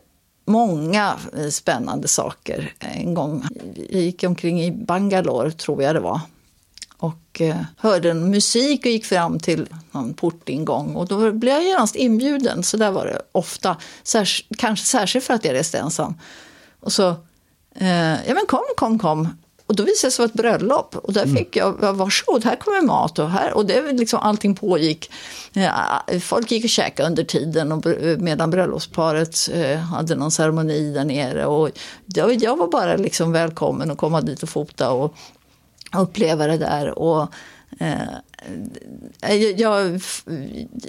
många 0.47 1.17
eh, 1.37 1.49
spännande 1.49 2.09
saker. 2.09 2.75
En 2.79 3.15
gång 3.15 3.45
jag 3.91 4.03
gick 4.03 4.25
omkring 4.25 4.63
i 4.63 4.73
Bangalore, 4.73 5.51
tror 5.51 5.83
jag 5.83 5.95
det 5.95 6.01
var, 6.01 6.21
och 7.05 7.41
eh, 7.41 7.57
hörde 7.77 8.11
en 8.11 8.31
musik 8.31 8.81
och 8.81 8.93
gick 8.93 9.05
fram 9.05 9.39
till 9.39 9.69
någon 9.91 10.15
portingång. 10.15 10.95
Och 10.95 11.07
då 11.07 11.33
blev 11.33 11.55
jag 11.55 11.65
genast 11.65 11.97
inbjuden, 11.97 12.63
så 12.63 12.77
där 12.77 12.91
var 12.91 13.07
det 13.07 13.23
ofta. 13.33 13.77
Särs 14.03 14.45
kanske 14.59 14.87
särskilt 14.87 15.25
för 15.25 15.35
att 15.35 15.45
jag 15.45 15.55
reste 15.55 15.79
ensam. 15.79 16.15
Och 16.81 16.93
så, 16.93 17.09
eh, 17.75 18.27
ja 18.27 18.35
men 18.35 18.47
kom, 18.47 18.65
kom, 18.77 18.99
kom. 18.99 19.29
Och 19.67 19.77
då 19.77 19.83
visade 19.83 20.09
det 20.09 20.13
sig 20.13 20.23
vara 20.23 20.29
ett 20.29 20.35
bröllop. 20.35 20.97
Och 20.97 21.13
där 21.13 21.23
mm. 21.23 21.37
fick 21.37 21.57
jag, 21.57 21.73
varsågod, 21.73 22.45
här 22.45 22.57
kommer 22.57 22.83
mat. 22.83 23.19
Och, 23.19 23.31
här, 23.31 23.55
och 23.55 23.67
det 23.67 23.93
liksom, 23.93 24.21
allting 24.23 24.55
pågick. 24.55 25.11
Folk 26.21 26.51
gick 26.51 26.65
och 26.65 26.71
käkade 26.71 27.09
under 27.09 27.25
tiden 27.25 27.73
och 27.73 27.87
medan 28.19 28.51
bröllopsparet 28.51 29.51
eh, 29.53 29.79
hade 29.79 30.15
någon 30.15 30.31
ceremoni 30.31 30.93
där 30.93 31.05
nere. 31.05 31.47
Och 31.47 31.71
jag, 32.07 32.43
jag 32.43 32.57
var 32.57 32.69
bara 32.69 32.97
liksom 32.97 33.33
välkommen 33.33 33.91
att 33.91 33.99
komma 33.99 34.21
dit 34.21 34.43
och 34.43 34.49
fota. 34.49 34.91
Och 34.91 35.15
uppleva 36.01 36.47
det 36.47 36.59
där. 36.59 36.99
Och, 36.99 37.35
eh, 37.81 37.99
jag, 39.57 40.01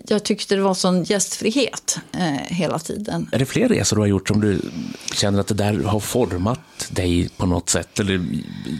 jag 0.08 0.24
tyckte 0.24 0.56
det 0.56 0.62
var 0.62 0.74
sån 0.74 1.04
gästfrihet 1.04 2.00
eh, 2.12 2.56
hela 2.56 2.80
tiden. 2.80 3.30
Är 3.32 3.39
det 3.39 3.46
fler 3.46 3.70
resor 3.70 3.96
du 3.96 4.02
har 4.02 4.08
gjort 4.08 4.28
som 4.28 4.41
du 4.41 4.62
känner 5.13 5.39
att 5.39 5.48
det 5.48 5.54
där 5.54 5.84
har 5.84 6.00
format 6.00 6.60
dig 6.89 7.30
på 7.38 7.46
något 7.46 7.70
sätt? 7.70 8.00
Eller 8.00 8.26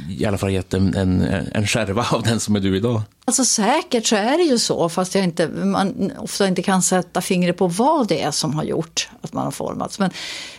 i 0.10 0.26
alla 0.26 0.38
fall 0.38 0.52
gett 0.52 0.74
en, 0.74 0.96
en, 0.96 1.22
en 1.52 1.68
skärva 1.68 2.06
av 2.12 2.24
den 2.24 2.40
som 2.40 2.56
är 2.56 2.60
du 2.60 2.78
idag? 2.78 3.02
Alltså 3.26 3.46
säkert 3.46 4.06
så 4.06 4.16
är 4.16 4.38
det 4.38 4.44
ju 4.44 4.60
så, 4.60 4.90
fast 4.90 5.16
jag 5.16 5.24
inte, 5.24 5.48
man 5.48 6.12
ofta 6.18 6.48
inte 6.48 6.62
kan 6.62 6.82
sätta 6.82 7.22
fingret 7.22 7.58
på 7.58 7.68
vad 7.68 8.08
det 8.08 8.22
är 8.22 8.32
som 8.32 8.54
har 8.54 8.64
gjort 8.64 9.10
att 9.22 9.34
man 9.34 9.44
har 9.44 9.52
formats. 9.52 10.00
Men 10.00 10.12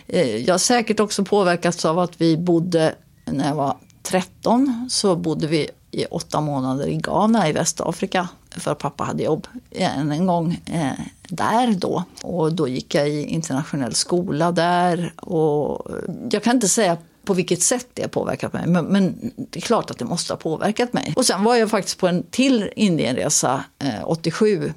eh, 0.07 0.35
jag 0.35 0.53
har 0.53 0.59
säkert 0.59 0.99
också 0.99 1.25
påverkats 1.25 1.85
av 1.85 1.99
att 1.99 2.21
vi 2.21 2.37
bodde, 2.37 2.95
när 3.25 3.47
jag 3.47 3.55
var 3.55 3.77
13 4.07 4.87
så 4.89 5.15
bodde 5.15 5.47
vi 5.47 5.69
i 5.91 6.05
åtta 6.05 6.41
månader 6.41 6.87
i 6.87 6.95
Ghana 6.95 7.49
i 7.49 7.51
Västafrika. 7.51 8.29
För 8.49 8.73
pappa 8.73 9.03
hade 9.03 9.23
jobb 9.23 9.47
eh, 9.71 9.97
än 9.97 10.11
en 10.11 10.27
gång 10.27 10.61
eh, 10.65 10.91
där 11.27 11.73
då. 11.73 12.03
Och 12.21 12.53
då 12.53 12.67
gick 12.67 12.95
jag 12.95 13.09
i 13.09 13.25
internationell 13.25 13.95
skola 13.95 14.51
där. 14.51 15.13
Och 15.15 15.91
eh, 15.91 15.95
jag 16.31 16.43
kan 16.43 16.55
inte 16.55 16.67
säga 16.67 16.97
på 17.23 17.33
vilket 17.33 17.61
sätt 17.61 17.87
det 17.93 18.01
har 18.01 18.09
påverkat 18.09 18.53
mig. 18.53 18.67
Men, 18.67 18.85
men, 18.85 19.31
det 19.35 19.59
är 19.59 19.61
klart 19.61 19.91
att 19.91 19.97
det 19.97 20.05
måste 20.05 20.33
ha 20.33 20.37
påverkat 20.37 20.93
mig. 20.93 21.13
Och 21.15 21.25
sen 21.25 21.43
var 21.43 21.55
jag 21.55 21.69
faktiskt 21.69 21.97
på 21.97 22.07
en 22.07 22.23
till 22.23 22.69
Indienresa 22.75 23.63
eh, 23.79 24.03
87. 24.09 24.73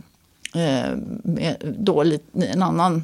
Eh, 0.55 0.97
med 1.23 1.57
då 1.79 2.05
en 2.35 2.63
annan 2.63 3.03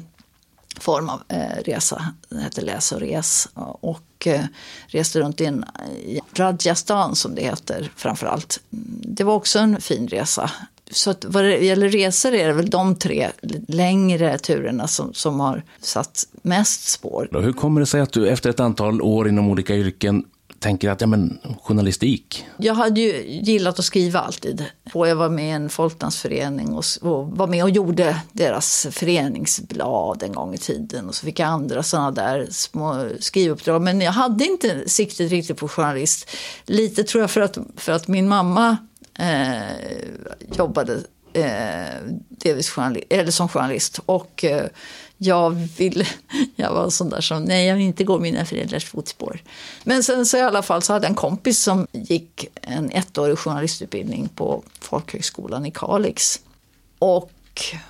form 0.83 1.09
av 1.09 1.21
eh, 1.27 1.63
resa. 1.65 2.13
Den 2.29 2.39
hette 2.39 2.61
Läs 2.61 2.91
och 2.91 2.99
res. 2.99 3.49
Och 3.81 4.27
eh, 4.27 4.41
reste 4.87 5.19
runt 5.19 5.41
in 5.41 5.65
i 6.05 6.19
Rajasthan 6.33 7.15
som 7.15 7.35
det 7.35 7.41
heter 7.41 7.91
framför 7.95 8.27
allt. 8.27 8.59
Det 9.01 9.23
var 9.23 9.33
också 9.33 9.59
en 9.59 9.81
fin 9.81 10.07
resa. 10.07 10.51
Så 10.91 11.09
att 11.09 11.25
vad 11.25 11.43
det 11.43 11.57
gäller 11.57 11.89
resor 11.89 12.33
är 12.33 12.47
det 12.47 12.53
väl 12.53 12.69
de 12.69 12.95
tre 12.95 13.29
längre 13.67 14.37
turerna 14.37 14.87
som, 14.87 15.13
som 15.13 15.39
har 15.39 15.63
satt 15.81 16.27
mest 16.41 16.87
spår. 16.87 17.29
Hur 17.31 17.53
kommer 17.53 17.79
det 17.79 17.85
sig 17.85 18.01
att 18.01 18.13
du 18.13 18.29
efter 18.29 18.49
ett 18.49 18.59
antal 18.59 19.01
år 19.01 19.27
inom 19.27 19.49
olika 19.49 19.75
yrken 19.75 20.25
tänker 20.59 20.89
att 20.89 21.01
ja, 21.01 21.07
men, 21.07 21.39
journalistik? 21.61 22.45
Jag 22.57 22.73
hade 22.73 23.01
ju 23.01 23.27
gillat 23.27 23.79
att 23.79 23.85
skriva 23.85 24.19
alltid. 24.19 24.65
Och 24.93 25.07
jag 25.07 25.15
var 25.15 25.29
med 25.29 25.45
i 25.45 25.51
en 25.51 25.69
folkdansförening 25.69 26.73
och, 26.73 26.83
och 27.01 27.27
var 27.27 27.47
med 27.47 27.63
och 27.63 27.69
gjorde 27.69 28.21
deras 28.31 28.87
föreningsblad 28.91 30.23
en 30.23 30.33
gång 30.33 30.53
i 30.53 30.57
tiden. 30.57 31.07
Och 31.07 31.15
så 31.15 31.25
fick 31.25 31.39
jag 31.39 31.47
andra 31.47 31.83
sådana 31.83 32.11
där 32.11 32.47
små 32.51 33.09
skrivuppdrag. 33.19 33.81
Men 33.81 34.01
jag 34.01 34.11
hade 34.11 34.45
inte 34.45 34.89
siktet 34.89 35.31
riktigt 35.31 35.57
på 35.57 35.67
journalist. 35.67 36.29
Lite 36.65 37.03
tror 37.03 37.21
jag 37.21 37.31
för 37.31 37.41
att, 37.41 37.57
för 37.75 37.91
att 37.91 38.07
min 38.07 38.27
mamma 38.27 38.77
eh, 39.19 39.61
jobbade 40.57 40.99
eh, 41.33 42.01
delvis 42.29 42.69
journalist, 42.69 43.05
eller 43.09 43.31
som 43.31 43.49
journalist. 43.49 43.99
Och 44.05 44.43
eh, 44.43 44.65
jag 45.17 45.49
ville, 45.77 46.07
jag 46.55 46.73
var 46.73 46.89
sån 46.89 47.09
där 47.09 47.21
som, 47.21 47.43
nej 47.43 47.67
jag 47.67 47.75
vill 47.75 47.85
inte 47.85 48.03
gå 48.03 48.19
mina 48.19 48.45
föräldrars 48.45 48.85
fotspår. 48.85 49.41
Men 49.83 50.03
sen 50.03 50.25
så 50.25 50.37
i 50.37 50.41
alla 50.41 50.61
fall 50.61 50.81
så 50.81 50.93
hade 50.93 51.05
jag 51.05 51.09
en 51.09 51.15
kompis 51.15 51.59
som 51.59 51.87
gick 51.91 52.47
en 52.61 52.91
ettårig 52.91 53.37
journalistutbildning 53.37 54.29
på 54.35 54.63
Folkhögskolan 54.79 55.65
i 55.65 55.71
Kalix. 55.71 56.39
Och 56.99 57.31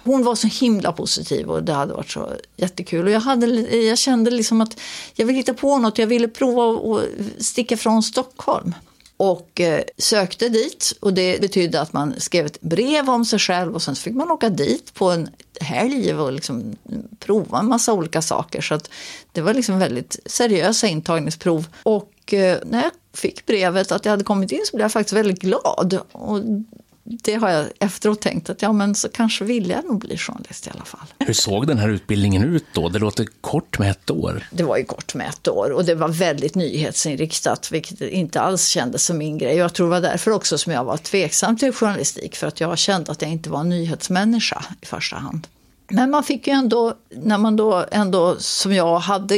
hon 0.03 0.23
var 0.23 0.35
så 0.35 0.47
himla 0.47 0.91
positiv 0.91 1.49
och 1.49 1.63
det 1.63 1.73
hade 1.73 1.93
varit 1.93 2.09
så 2.09 2.33
jättekul. 2.55 3.05
Och 3.05 3.11
jag, 3.11 3.19
hade, 3.19 3.47
jag 3.75 3.97
kände 3.97 4.31
liksom 4.31 4.61
att 4.61 4.79
jag 5.15 5.25
ville 5.25 5.37
hitta 5.37 5.53
på 5.53 5.77
något, 5.77 5.97
jag 5.97 6.07
ville 6.07 6.27
prova 6.27 6.95
att 6.97 7.05
sticka 7.45 7.77
från 7.77 8.03
Stockholm 8.03 8.73
och 9.17 9.61
eh, 9.61 9.83
sökte 9.97 10.49
dit. 10.49 10.93
Och 10.99 11.13
det 11.13 11.41
betydde 11.41 11.81
att 11.81 11.93
man 11.93 12.13
skrev 12.17 12.45
ett 12.45 12.61
brev 12.61 13.09
om 13.09 13.25
sig 13.25 13.39
själv 13.39 13.75
och 13.75 13.81
sen 13.81 13.95
fick 13.95 14.15
man 14.15 14.31
åka 14.31 14.49
dit 14.49 14.93
på 14.93 15.11
en 15.11 15.29
helg 15.61 16.13
och 16.13 16.33
liksom 16.33 16.75
prova 17.19 17.59
en 17.59 17.67
massa 17.67 17.93
olika 17.93 18.21
saker. 18.21 18.61
Så 18.61 18.75
att 18.75 18.89
det 19.31 19.41
var 19.41 19.53
liksom 19.53 19.79
väldigt 19.79 20.19
seriösa 20.25 20.87
intagningsprov. 20.87 21.67
Och 21.83 22.33
eh, 22.33 22.57
när 22.65 22.83
jag 22.83 22.91
fick 23.13 23.45
brevet 23.45 23.91
att 23.91 24.05
jag 24.05 24.11
hade 24.11 24.23
kommit 24.23 24.51
in 24.51 24.61
så 24.65 24.77
blev 24.77 24.83
jag 24.83 24.91
faktiskt 24.91 25.13
väldigt 25.13 25.39
glad. 25.39 25.99
Och 26.11 26.39
det 27.09 27.35
har 27.35 27.49
jag 27.49 27.65
efteråt 27.79 28.21
tänkt 28.21 28.49
att 28.49 28.61
ja, 28.61 28.73
men 28.73 28.95
så 28.95 29.09
kanske 29.09 29.45
vill 29.45 29.69
jag 29.69 29.85
nog 29.85 29.99
bli 29.99 30.17
journalist 30.17 30.67
i 30.67 30.69
alla 30.69 30.85
fall. 30.85 31.07
Hur 31.19 31.33
såg 31.33 31.67
den 31.67 31.77
här 31.77 31.89
utbildningen 31.89 32.43
ut 32.43 32.65
då? 32.73 32.89
Det 32.89 32.99
låter 32.99 33.27
kort 33.41 33.79
med 33.79 33.91
ett 33.91 34.09
år. 34.09 34.47
Det 34.51 34.63
var 34.63 34.77
ju 34.77 34.83
kort 34.83 35.15
med 35.15 35.27
ett 35.27 35.47
år 35.47 35.71
och 35.71 35.85
det 35.85 35.95
var 35.95 36.09
väldigt 36.09 36.55
nyhetsinriktat, 36.55 37.71
vilket 37.71 38.01
inte 38.01 38.41
alls 38.41 38.67
kändes 38.67 39.05
som 39.05 39.17
min 39.17 39.37
grej. 39.37 39.55
Jag 39.55 39.73
tror 39.73 39.87
det 39.87 39.91
var 39.91 40.01
därför 40.01 40.31
också 40.31 40.57
som 40.57 40.73
jag 40.73 40.83
var 40.83 40.97
tveksam 40.97 41.57
till 41.57 41.73
journalistik, 41.73 42.35
för 42.35 42.47
att 42.47 42.59
jag 42.59 42.77
kände 42.77 43.11
att 43.11 43.21
jag 43.21 43.31
inte 43.31 43.49
var 43.49 43.59
en 43.59 43.69
nyhetsmänniska 43.69 44.65
i 44.81 44.85
första 44.85 45.15
hand. 45.15 45.47
Men 45.89 46.11
man 46.11 46.23
fick 46.23 46.47
ju 46.47 46.53
ändå, 46.53 46.93
när 47.09 47.37
man 47.37 47.55
då 47.55 47.85
ändå 47.91 48.35
som 48.39 48.73
jag 48.73 48.99
hade 48.99 49.35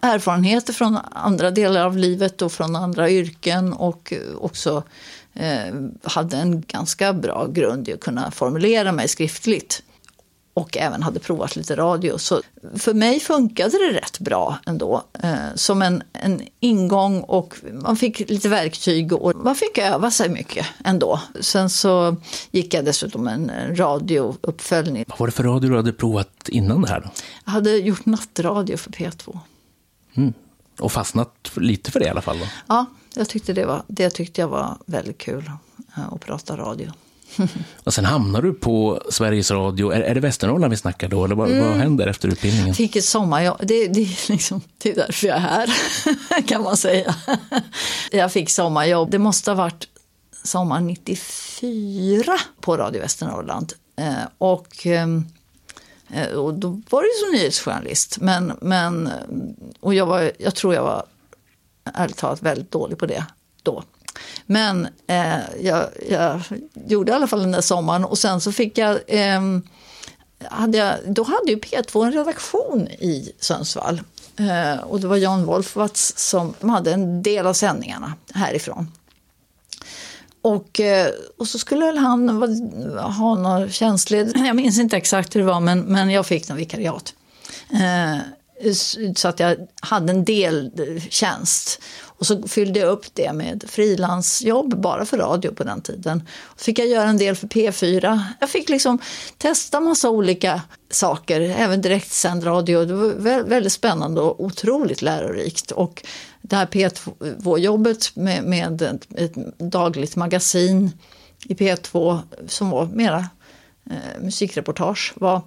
erfarenheter 0.00 0.72
från 0.72 0.98
andra 1.12 1.50
delar 1.50 1.84
av 1.84 1.96
livet 1.96 2.42
och 2.42 2.52
från 2.52 2.76
andra 2.76 3.10
yrken 3.10 3.72
och 3.72 4.12
också 4.40 4.82
hade 6.02 6.36
en 6.36 6.60
ganska 6.60 7.12
bra 7.12 7.46
grund 7.46 7.88
i 7.88 7.92
att 7.92 8.00
kunna 8.00 8.30
formulera 8.30 8.92
mig 8.92 9.08
skriftligt. 9.08 9.82
Och 10.54 10.76
även 10.76 11.02
hade 11.02 11.20
provat 11.20 11.56
lite 11.56 11.76
radio. 11.76 12.18
Så 12.18 12.40
för 12.74 12.94
mig 12.94 13.20
funkade 13.20 13.70
det 13.70 13.98
rätt 13.98 14.18
bra 14.18 14.58
ändå. 14.66 15.02
Eh, 15.22 15.34
som 15.54 15.82
en, 15.82 16.02
en 16.12 16.42
ingång 16.60 17.20
och 17.20 17.54
man 17.72 17.96
fick 17.96 18.30
lite 18.30 18.48
verktyg 18.48 19.12
och 19.12 19.36
man 19.36 19.54
fick 19.54 19.78
öva 19.78 20.10
sig 20.10 20.28
mycket 20.28 20.66
ändå. 20.84 21.20
Sen 21.40 21.70
så 21.70 22.16
gick 22.50 22.74
jag 22.74 22.84
dessutom 22.84 23.28
en 23.28 23.50
radiouppföljning. 23.76 25.04
Vad 25.08 25.18
var 25.18 25.26
det 25.26 25.32
för 25.32 25.44
radio 25.44 25.70
du 25.70 25.76
hade 25.76 25.92
provat 25.92 26.48
innan 26.48 26.82
det 26.82 26.88
här? 26.88 27.00
Då? 27.00 27.10
Jag 27.44 27.52
hade 27.52 27.70
gjort 27.76 28.06
nattradio 28.06 28.76
för 28.76 28.90
P2. 28.90 29.38
Mm. 30.14 30.32
Och 30.78 30.92
fastnat 30.92 31.50
lite 31.54 31.90
för 31.90 32.00
det 32.00 32.06
i 32.06 32.08
alla 32.08 32.22
fall? 32.22 32.38
Då. 32.38 32.44
Ja, 32.66 32.86
jag 33.14 33.28
tyckte 33.28 33.52
det, 33.52 33.66
var, 33.66 33.82
det 33.86 34.10
tyckte 34.10 34.40
jag 34.40 34.48
var 34.48 34.78
väldigt 34.86 35.18
kul 35.18 35.50
eh, 35.96 36.12
att 36.12 36.20
prata 36.20 36.56
radio. 36.56 36.92
och 37.84 37.94
sen 37.94 38.04
hamnar 38.04 38.42
du 38.42 38.54
på 38.54 39.02
Sveriges 39.10 39.50
Radio. 39.50 39.92
Är, 39.92 40.00
är 40.00 40.14
det 40.14 40.20
Västernorrland 40.20 40.70
vi 40.70 40.76
snackar 40.76 41.08
då? 41.08 41.24
Eller 41.24 41.34
vad, 41.34 41.50
mm. 41.50 41.68
vad 41.68 41.76
händer 41.76 42.06
efter 42.06 42.28
utbildningen? 42.28 42.68
Jag 42.68 42.76
fick 42.76 42.96
ett 42.96 43.04
sommarjobb. 43.04 43.56
Det, 43.62 43.88
det, 43.88 44.00
är 44.00 44.32
liksom, 44.32 44.60
det 44.78 44.90
är 44.90 44.94
därför 44.94 45.26
jag 45.26 45.36
är 45.36 45.40
här, 45.40 45.68
kan 46.46 46.62
man 46.62 46.76
säga. 46.76 47.14
jag 48.12 48.32
fick 48.32 48.50
sommarjobb. 48.50 49.10
Det 49.10 49.18
måste 49.18 49.50
ha 49.50 49.56
varit 49.56 49.88
sommar 50.44 50.80
94 50.80 52.32
på 52.60 52.76
Radio 52.76 53.00
Västernorrland. 53.00 53.72
Eh, 53.98 54.14
och, 54.38 54.86
ehm, 54.86 55.16
eh, 55.18 55.22
Eh, 56.10 56.28
och 56.28 56.54
då 56.54 56.68
var 56.90 57.02
det 57.02 57.08
ju 57.08 57.24
som 57.24 57.32
nyhetsjournalist. 57.32 58.20
Men, 58.20 58.52
men, 58.60 59.10
och 59.80 59.94
jag, 59.94 60.06
var, 60.06 60.32
jag 60.38 60.54
tror 60.54 60.74
jag 60.74 60.82
var 60.82 61.04
ärligt 61.94 62.16
talat 62.16 62.42
väldigt 62.42 62.70
dålig 62.70 62.98
på 62.98 63.06
det 63.06 63.24
då. 63.62 63.82
Men 64.46 64.88
eh, 65.06 65.38
jag, 65.60 65.86
jag, 66.10 66.40
gjorde 66.86 67.12
i 67.12 67.14
alla 67.14 67.26
fall 67.26 67.40
den 67.40 67.52
där 67.52 67.60
sommaren 67.60 68.04
och 68.04 68.18
sen 68.18 68.40
så 68.40 68.52
fick 68.52 68.78
jag, 68.78 68.98
eh, 69.06 69.40
hade 70.44 70.78
jag 70.78 70.94
då 71.06 71.22
hade 71.22 71.50
ju 71.50 71.56
P2 71.56 72.04
en 72.04 72.12
redaktion 72.12 72.88
i 72.88 73.32
Sundsvall. 73.40 74.02
Eh, 74.36 74.80
och 74.80 75.00
det 75.00 75.06
var 75.06 75.16
Jan 75.16 75.44
Wolfwatz 75.44 76.14
som 76.16 76.54
hade 76.60 76.92
en 76.92 77.22
del 77.22 77.46
av 77.46 77.52
sändningarna 77.52 78.14
härifrån. 78.34 78.90
Och, 80.46 80.80
eh, 80.80 81.10
och 81.38 81.48
så 81.48 81.58
skulle 81.58 81.86
väl 81.86 81.98
han 81.98 82.28
ha 82.98 83.34
någon 83.34 83.70
tjänstled, 83.70 84.32
jag 84.46 84.56
minns 84.56 84.78
inte 84.78 84.96
exakt 84.96 85.36
hur 85.36 85.40
det 85.40 85.46
var 85.46 85.60
men, 85.60 85.80
men 85.80 86.10
jag 86.10 86.26
fick 86.26 86.48
någon 86.48 86.58
vikariat. 86.58 87.14
Eh, 87.72 88.16
så 89.16 89.28
att 89.28 89.40
jag 89.40 89.56
hade 89.80 90.12
en 90.12 90.24
del 90.24 90.70
eh, 90.78 91.02
tjänst. 91.10 91.82
Och 92.18 92.26
så 92.26 92.48
fyllde 92.48 92.80
jag 92.80 92.88
upp 92.88 93.04
det 93.14 93.32
med 93.32 93.64
frilansjobb 93.68 94.80
bara 94.80 95.04
för 95.04 95.18
radio 95.18 95.54
på 95.54 95.64
den 95.64 95.80
tiden. 95.80 96.22
Så 96.56 96.64
fick 96.64 96.78
jag 96.78 96.88
göra 96.88 97.08
en 97.08 97.18
del 97.18 97.36
för 97.36 97.46
P4. 97.46 98.20
Jag 98.40 98.50
fick 98.50 98.68
liksom 98.68 98.98
testa 99.38 99.80
massa 99.80 100.10
olika 100.10 100.62
saker, 100.90 101.40
även 101.40 101.82
direktsänd 101.82 102.46
radio. 102.46 102.84
Det 102.84 102.94
var 102.94 103.42
väldigt 103.42 103.72
spännande 103.72 104.20
och 104.20 104.44
otroligt 104.44 105.02
lärorikt. 105.02 105.70
Och 105.70 106.04
det 106.42 106.56
här 106.56 106.66
P2-jobbet 106.66 108.16
med, 108.16 108.44
med 108.44 108.82
ett, 108.82 109.06
ett 109.16 109.34
dagligt 109.58 110.16
magasin 110.16 110.90
i 111.44 111.54
P2 111.54 112.18
som 112.48 112.70
var 112.70 112.86
mera 112.86 113.28
eh, 113.90 114.20
musikreportage 114.20 115.14
var 115.16 115.42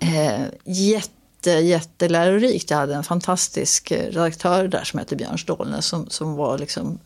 eh, 0.00 0.42
jätte 0.64 1.17
jätte, 1.38 1.50
jättelärorikt. 1.50 2.70
Jag 2.70 2.78
hade 2.78 2.94
en 2.94 3.04
fantastisk 3.04 3.90
eh, 3.90 4.10
redaktör 4.10 4.68
där 4.68 4.84
som 4.84 4.98
hette 4.98 5.16
Björn 5.16 5.38
Stålne 5.38 5.82
som, 5.82 6.10
som 6.10 6.34
var 6.34 6.58
liksom 6.58 6.98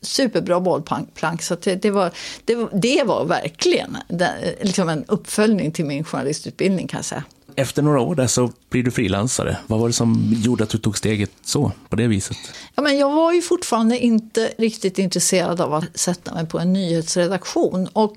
superbra 0.00 0.60
bollplank. 0.60 1.42
Så 1.42 1.54
det, 1.54 1.74
det, 1.74 1.90
var, 1.90 2.10
det, 2.44 2.68
det 2.72 3.02
var 3.04 3.24
verkligen 3.24 3.96
det, 4.08 4.56
liksom 4.62 4.88
en 4.88 5.04
uppföljning 5.04 5.72
till 5.72 5.84
min 5.84 6.04
journalistutbildning 6.04 6.88
kan 6.88 6.98
jag 6.98 7.04
säga. 7.04 7.24
Efter 7.56 7.82
några 7.82 8.00
år 8.00 8.14
där 8.14 8.26
så 8.26 8.52
blir 8.70 8.82
du 8.82 8.90
frilansare. 8.90 9.56
Vad 9.66 9.80
var 9.80 9.88
det 9.88 9.92
som 9.92 10.34
gjorde 10.44 10.64
att 10.64 10.70
du 10.70 10.78
tog 10.78 10.98
steget 10.98 11.30
så, 11.44 11.72
på 11.88 11.96
det 11.96 12.06
viset? 12.06 12.36
Ja, 12.74 12.82
men 12.82 12.98
jag 12.98 13.12
var 13.14 13.32
ju 13.32 13.42
fortfarande 13.42 13.98
inte 13.98 14.50
riktigt 14.58 14.98
intresserad 14.98 15.60
av 15.60 15.74
att 15.74 15.98
sätta 15.98 16.34
mig 16.34 16.46
på 16.46 16.58
en 16.58 16.72
nyhetsredaktion. 16.72 17.88
Och 17.92 18.16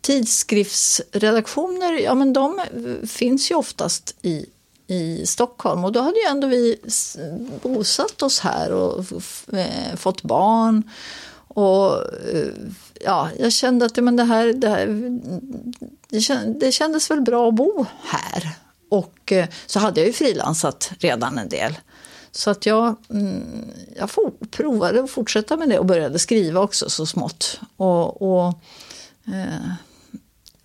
tidskriftsredaktioner, 0.00 1.92
ja 1.92 2.14
men 2.14 2.32
de 2.32 2.60
finns 3.06 3.50
ju 3.50 3.54
oftast 3.54 4.14
i 4.22 4.46
i 4.86 5.26
Stockholm. 5.26 5.84
Och 5.84 5.92
då 5.92 6.00
hade 6.00 6.18
ju 6.18 6.26
ändå 6.26 6.46
vi 6.46 6.76
bosatt 7.62 8.22
oss 8.22 8.40
här 8.40 8.72
och 8.72 9.04
eh, 9.52 9.96
fått 9.96 10.22
barn. 10.22 10.90
Och 11.48 11.94
eh, 12.32 12.48
ja, 13.00 13.28
jag 13.38 13.52
kände 13.52 13.86
att 13.86 13.96
men 13.96 14.16
det 14.16 14.24
här, 14.24 14.52
det, 14.52 14.68
här 14.68 14.86
det, 16.60 16.72
kändes 16.72 17.10
väl 17.10 17.20
bra 17.20 17.48
att 17.48 17.54
bo 17.54 17.86
här. 18.02 18.50
Och 18.88 19.32
eh, 19.32 19.48
så 19.66 19.78
hade 19.78 20.00
jag 20.00 20.06
ju 20.06 20.12
frilansat 20.12 20.92
redan 20.98 21.38
en 21.38 21.48
del. 21.48 21.74
Så 22.30 22.50
att 22.50 22.66
jag, 22.66 22.96
mm, 23.10 23.42
jag 23.96 24.10
for, 24.10 24.32
provade 24.50 25.04
att 25.04 25.10
fortsätta 25.10 25.56
med 25.56 25.68
det 25.68 25.78
och 25.78 25.86
började 25.86 26.18
skriva 26.18 26.60
också 26.60 26.90
så 26.90 27.06
smått. 27.06 27.60
Och, 27.76 28.22
och 28.22 28.48
eh, 29.26 29.72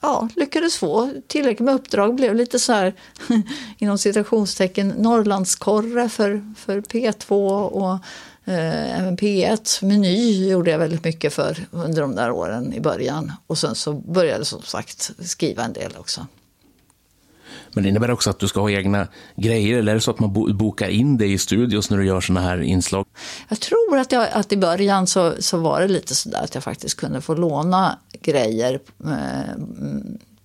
ja, 0.02 0.30
lyckades 0.36 0.78
få 0.78 1.14
tillräckligt 1.28 1.66
med 1.66 1.76
uppdrag. 1.76 2.16
Blev 2.16 2.36
lite 2.36 2.60
så 2.60 2.74
här 2.74 2.94
inom 3.78 3.98
citationstecken 3.98 4.88
Norrlandskorre 4.88 6.10
för, 6.10 6.54
för 6.58 6.82
P2 6.82 7.62
och 7.68 7.94
eh, 8.54 9.00
även 9.00 9.18
P1. 9.18 9.86
Meny 9.86 10.50
gjorde 10.50 10.72
jag 10.72 10.80
väldigt 10.80 11.04
mycket 11.04 11.34
för 11.34 11.66
under 11.72 12.02
de 12.02 12.16
där 12.16 12.32
åren 12.32 12.74
i 12.74 12.80
början. 12.80 13.32
Och 13.48 13.58
sen 13.58 13.76
så 13.76 13.94
började 13.94 14.38
jag 14.38 14.48
som 14.48 14.62
sagt 14.62 15.12
skriva 15.20 15.64
en 15.64 15.74
del 15.74 15.92
också. 15.98 16.28
Men 17.74 17.84
det 17.84 17.90
innebär 17.90 18.12
också 18.12 18.30
att 18.30 18.40
du 18.40 18.48
ska 18.48 18.62
ha 18.62 18.72
egna 18.72 19.08
grejer, 19.36 19.78
eller 19.78 19.92
är 19.92 19.96
det 19.96 20.02
så 20.02 20.12
att 20.12 20.20
man 20.20 20.58
bokar 20.58 20.90
in 20.90 21.18
dig 21.18 21.34
i 21.34 21.38
studios 21.38 21.90
när 21.90 21.98
du 21.98 22.06
gör 22.06 22.22
sådana 22.22 22.48
här 22.48 22.62
inslag? 22.62 23.06
Jag 23.50 23.60
tror 23.60 23.98
att, 23.98 24.12
jag, 24.12 24.28
att 24.32 24.52
i 24.52 24.58
början 24.58 25.08
så, 25.08 25.34
så 25.40 25.58
var 25.58 25.82
det 25.82 25.88
lite 25.88 26.16
sådär 26.16 26.44
att 26.44 26.54
jag 26.56 26.64
faktiskt 26.64 26.98
kunde 26.98 27.22
få 27.22 27.36
låna 27.36 27.98
grejer 28.22 28.80
eh, 29.06 29.56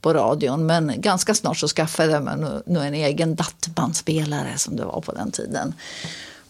på 0.01 0.13
radion. 0.13 0.67
Men 0.67 0.93
ganska 0.97 1.35
snart 1.35 1.57
så 1.57 1.69
skaffade 1.69 2.13
jag 2.13 2.23
mig 2.23 2.37
nu, 2.37 2.63
nu 2.67 2.81
en 2.81 2.95
egen 2.95 3.35
dattbandspelare 3.35 4.59
som 4.59 4.77
det 4.77 4.85
var 4.85 5.01
på 5.01 5.13
den 5.13 5.31
tiden. 5.31 5.75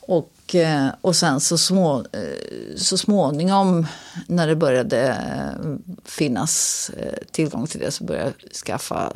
Och, 0.06 0.54
eh, 0.54 0.88
och 1.00 1.16
sen 1.16 1.40
så, 1.40 1.58
små, 1.58 1.98
eh, 1.98 2.76
så 2.76 2.98
småningom 2.98 3.86
när 4.26 4.46
det 4.46 4.56
började 4.56 5.08
eh, 5.08 5.70
finnas 6.04 6.90
tillgång 7.30 7.66
till 7.66 7.80
det 7.80 7.90
så 7.90 8.04
började 8.04 8.32
jag 8.42 8.52
skaffa 8.52 9.12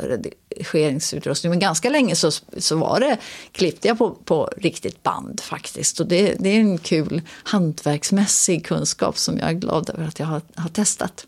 redigeringsutrustning. 0.59 1.51
Men 1.51 1.59
ganska 1.59 1.91
länge 1.91 2.17
så, 2.17 2.31
så 2.59 2.77
var 2.77 3.01
det, 3.01 3.19
klippte 3.53 3.89
jag 3.89 3.99
på, 3.99 4.11
på 4.11 4.51
riktigt 4.57 5.03
band 5.03 5.41
faktiskt. 5.41 6.01
Och 6.01 6.07
det, 6.07 6.37
det 6.39 6.49
är 6.49 6.61
en 6.61 6.79
kul 6.79 7.23
hantverksmässig 7.45 8.67
kunskap 8.67 9.19
som 9.19 9.39
jag 9.39 9.49
är 9.49 9.53
glad 9.53 9.91
över 9.91 10.05
att 10.05 10.19
jag 10.19 10.27
har, 10.27 10.43
har 10.55 10.69
testat. 10.69 11.27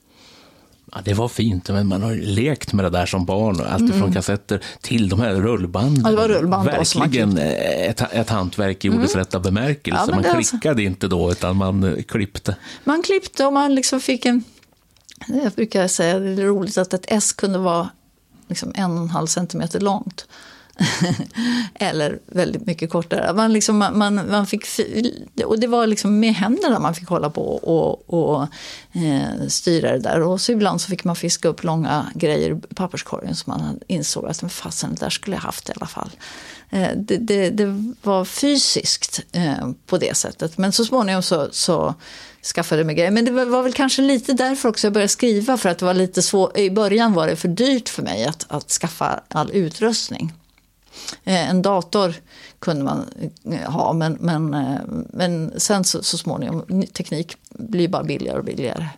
Ja, 0.93 0.99
det 1.05 1.15
var 1.15 1.29
fint, 1.29 1.69
men 1.69 1.87
man 1.87 2.03
har 2.03 2.15
lekt 2.15 2.73
med 2.73 2.85
det 2.85 2.91
där 2.91 3.07
som 3.07 3.25
barn. 3.25 3.61
Allt 3.61 3.95
från 3.95 4.13
kassetter 4.13 4.61
till 4.81 5.09
de 5.09 5.21
här 5.21 5.35
rullbanden. 5.35 6.03
Ja, 6.05 6.11
det 6.11 6.17
var 6.17 6.29
rullband 6.29 6.67
Verkligen 6.67 7.39
ett, 7.39 8.03
ett 8.13 8.31
hantverk 8.31 8.85
i 8.85 8.91
ordets 8.91 9.17
rätta 9.17 9.41
bemärkelse. 9.41 10.05
Ja, 10.09 10.15
man 10.15 10.25
är 10.25 10.35
alltså- 10.35 10.51
klickade 10.51 10.83
inte 10.83 11.09
då, 11.09 11.33
utan 11.33 11.57
man 11.57 11.85
eh, 11.85 12.03
klippte. 12.03 12.57
Man 12.85 13.03
klippte 13.03 13.47
och 13.47 13.53
man 13.53 13.75
liksom 13.75 14.01
fick 14.01 14.27
en... 14.27 14.45
Jag 15.29 15.53
brukar 15.53 15.89
säga 15.89 16.19
det 16.19 16.43
är 16.43 16.47
roligt 16.47 16.79
att 16.79 16.95
ett 16.95 17.05
S 17.09 17.33
kunde 17.33 17.59
vara 17.59 17.89
liksom 18.51 18.73
en 18.75 18.91
och 18.91 19.03
en 19.03 19.11
halv 19.11 19.27
centimeter 19.27 19.81
långt. 19.81 20.27
Eller 21.75 22.19
väldigt 22.27 22.67
mycket 22.67 22.91
kortare. 22.91 23.33
Man 23.33 23.53
liksom, 23.53 23.79
man, 23.79 24.31
man, 24.31 24.47
fick, 24.47 24.67
och 25.45 25.61
det 25.61 25.67
var 25.67 25.87
liksom 25.87 26.21
med 26.21 26.35
händerna 26.35 26.79
man 26.79 26.95
fick 26.95 27.09
hålla 27.09 27.31
på 27.31 27.43
och, 27.43 28.15
och 28.15 28.43
eh, 28.93 29.49
styra 29.49 29.93
det 29.93 29.99
där. 29.99 30.21
Och 30.21 30.41
så 30.41 30.53
ibland 30.53 30.81
så 30.81 30.89
fick 30.89 31.05
man 31.05 31.17
fiska 31.17 31.49
upp 31.49 31.65
långa 31.65 32.07
grejer 32.15 32.51
i 32.71 32.75
papperskorgen 32.75 33.37
som 33.37 33.53
man 33.53 33.81
insåg 33.87 34.27
att 34.27 34.43
men 34.43 34.51
fasen, 34.51 34.95
det 34.95 35.01
där 35.01 35.11
skulle 35.11 35.37
jag 35.37 35.43
haft 35.43 35.69
i 35.69 35.73
alla 35.77 35.87
fall. 35.87 36.11
Eh, 36.71 36.89
det, 36.97 37.17
det, 37.17 37.51
det 37.51 37.95
var 38.03 38.25
fysiskt 38.25 39.21
eh, 39.33 39.71
på 39.87 39.99
det 39.99 40.17
sättet. 40.17 40.59
Men 40.59 40.73
så 40.73 40.85
småningom 40.85 41.23
så, 41.23 41.49
så 41.53 41.95
skaffade 42.55 42.81
jag 42.81 42.87
mig 42.87 42.95
grejer. 42.95 43.11
Men 43.11 43.25
det 43.25 43.31
var, 43.31 43.45
var 43.45 43.63
väl 43.63 43.73
kanske 43.73 44.03
lite 44.03 44.33
därför 44.33 44.69
också 44.69 44.87
jag 44.87 44.93
började 44.93 45.09
skriva. 45.09 45.57
För 45.57 45.69
att 45.69 45.79
det 45.79 45.85
var 45.85 45.95
lite 45.95 46.23
svårt. 46.23 46.59
I 46.59 46.71
början 46.71 47.13
var 47.13 47.27
det 47.27 47.37
för 47.37 47.49
dyrt 47.49 47.89
för 47.89 48.03
mig 48.03 48.25
att, 48.25 48.47
att 48.49 48.71
skaffa 48.71 49.21
all 49.29 49.51
utrustning. 49.51 50.33
Eh, 51.25 51.51
En 51.51 51.63
dator 51.63 52.15
kunde 52.59 52.85
man 52.85 53.05
eh, 53.45 53.71
ha, 53.71 53.93
men, 53.93 54.19
men, 54.21 54.55
eh, 54.55 54.81
men 55.13 55.61
sen 55.61 55.85
så, 55.85 56.03
så 56.03 56.19
småningom, 56.19 56.83
teknik 56.93 57.37
blir 57.51 57.89
bara 57.89 58.05
billigare 58.05 58.39
och 58.39 58.45
billigare. 58.45 58.89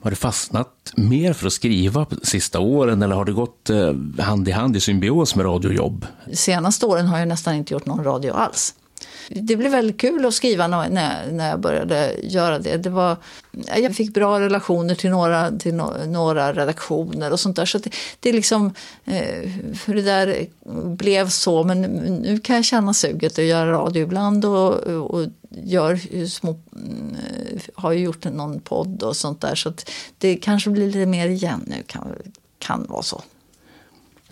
Har 0.00 0.10
du 0.10 0.16
fastnat 0.16 0.92
mer 0.96 1.32
för 1.32 1.46
att 1.46 1.52
skriva 1.52 2.04
på 2.04 2.16
sista 2.22 2.60
åren 2.60 3.02
eller 3.02 3.14
har 3.14 3.24
det 3.24 3.32
gått 3.32 3.70
hand 4.18 4.48
i 4.48 4.50
hand 4.50 4.76
i 4.76 4.80
symbios 4.80 5.34
med 5.34 5.46
radiojobb? 5.46 6.06
De 6.26 6.36
senaste 6.36 6.86
åren 6.86 7.06
har 7.06 7.18
jag 7.18 7.28
nästan 7.28 7.54
inte 7.54 7.74
gjort 7.74 7.86
någon 7.86 8.04
radio 8.04 8.32
alls. 8.32 8.74
Det 9.28 9.56
blev 9.56 9.72
väldigt 9.72 10.00
kul 10.00 10.26
att 10.26 10.34
skriva 10.34 10.66
när, 10.66 10.90
när 10.90 11.32
när 11.32 11.50
jag 11.50 11.60
började 11.60 12.14
göra 12.22 12.58
det. 12.58 12.76
det 12.76 12.90
var, 12.90 13.16
jag 13.76 13.96
fick 13.96 14.14
bra 14.14 14.40
relationer 14.40 14.94
till 14.94 15.10
några, 15.10 15.58
till 15.58 15.74
no, 15.74 16.06
några 16.06 16.52
redaktioner 16.52 17.32
och 17.32 17.40
sånt 17.40 17.56
där. 17.56 17.66
Så 17.66 17.78
det, 17.78 17.90
det 18.20 18.28
är 18.28 18.32
liksom, 18.32 18.74
eh, 19.04 19.50
hur 19.86 19.94
det 19.94 20.02
där 20.02 20.46
blev 20.96 21.28
så. 21.28 21.64
Men 21.64 21.82
nu 21.82 22.38
kan 22.38 22.56
jag 22.56 22.64
känna 22.64 22.94
suget 22.94 23.38
att 23.38 23.44
göra 23.44 23.72
radio 23.72 24.02
ibland 24.02 24.44
och, 24.44 24.74
och 24.86 25.26
gör 25.50 26.26
små, 26.26 26.50
eh, 26.50 27.60
har 27.74 27.92
ju 27.92 28.00
gjort 28.00 28.24
någon 28.24 28.60
podd 28.60 29.02
och 29.02 29.16
sånt 29.16 29.40
där. 29.40 29.54
Så 29.54 29.68
att 29.68 29.90
det 30.18 30.36
kanske 30.36 30.70
blir 30.70 30.86
lite 30.86 31.06
mer 31.06 31.28
igen 31.28 31.60
nu, 31.66 31.82
kan, 31.86 32.14
kan 32.58 32.86
vara 32.88 33.02
så. 33.02 33.22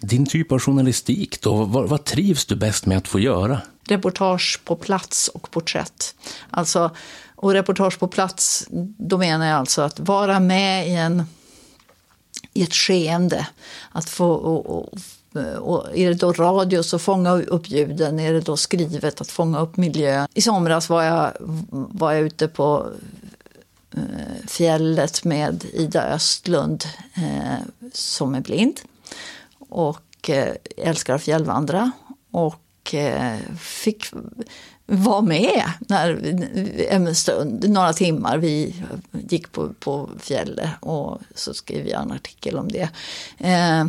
Din 0.00 0.26
typ 0.26 0.52
av 0.52 0.58
journalistik 0.58 1.40
då, 1.40 1.64
vad, 1.64 1.88
vad 1.88 2.04
trivs 2.04 2.44
du 2.46 2.56
bäst 2.56 2.86
med 2.86 2.98
att 2.98 3.08
få 3.08 3.20
göra? 3.20 3.60
Reportage 3.88 4.60
på 4.64 4.76
plats 4.76 5.28
och 5.28 5.50
porträtt. 5.50 6.14
Alltså, 6.50 6.90
och 7.36 7.52
reportage 7.52 7.98
på 7.98 8.08
plats, 8.08 8.66
då 8.98 9.18
menar 9.18 9.46
jag 9.46 9.56
alltså 9.56 9.82
att 9.82 10.00
vara 10.00 10.40
med 10.40 10.88
i, 10.88 10.94
en, 10.94 11.24
i 12.52 12.62
ett 12.62 12.74
skeende. 12.74 13.46
Att 13.92 14.08
få, 14.08 14.30
och, 14.30 14.78
och, 14.78 14.88
och 15.58 15.98
är 15.98 16.08
det 16.08 16.14
då 16.14 16.32
radio 16.32 16.82
så 16.82 16.98
fånga 16.98 17.32
upp 17.32 17.68
ljuden, 17.68 18.20
är 18.20 18.32
det 18.32 18.40
då 18.40 18.56
skrivet 18.56 19.20
att 19.20 19.30
fånga 19.30 19.60
upp 19.60 19.76
miljön? 19.76 20.28
I 20.34 20.40
somras 20.40 20.88
var 20.88 21.02
jag, 21.02 21.32
var 21.70 22.12
jag 22.12 22.22
ute 22.22 22.48
på 22.48 22.86
eh, 23.94 24.46
fjället 24.48 25.24
med 25.24 25.64
Ida 25.72 26.02
Östlund 26.02 26.84
eh, 27.14 27.88
som 27.92 28.34
är 28.34 28.40
blind 28.40 28.80
och 29.68 30.30
eh, 30.30 30.54
älskar 30.76 31.14
att 31.14 31.22
fjällvandra. 31.22 31.90
Och 32.30 32.65
och 32.86 32.94
eh, 32.94 33.38
fick 33.58 34.06
vara 34.86 35.22
med 35.22 35.62
när, 35.78 36.20
en 36.90 37.14
stund, 37.14 37.70
några 37.70 37.92
timmar. 37.92 38.38
Vi 38.38 38.84
gick 39.28 39.52
på, 39.52 39.72
på 39.72 40.10
fjället 40.18 40.70
och 40.80 41.20
så 41.34 41.54
skrev 41.54 41.86
jag 41.88 42.02
en 42.02 42.12
artikel 42.12 42.58
om 42.58 42.68
det. 42.68 42.88
Eh, 43.38 43.86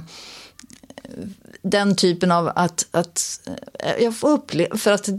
den 1.61 1.95
typen 1.95 2.31
av 2.31 2.51
att, 2.55 2.87
att 2.91 3.49
eh, 3.79 4.03
jag 4.03 4.15
får 4.15 4.29
uppleva, 4.29 4.77
för 4.77 4.91
att 4.91 5.09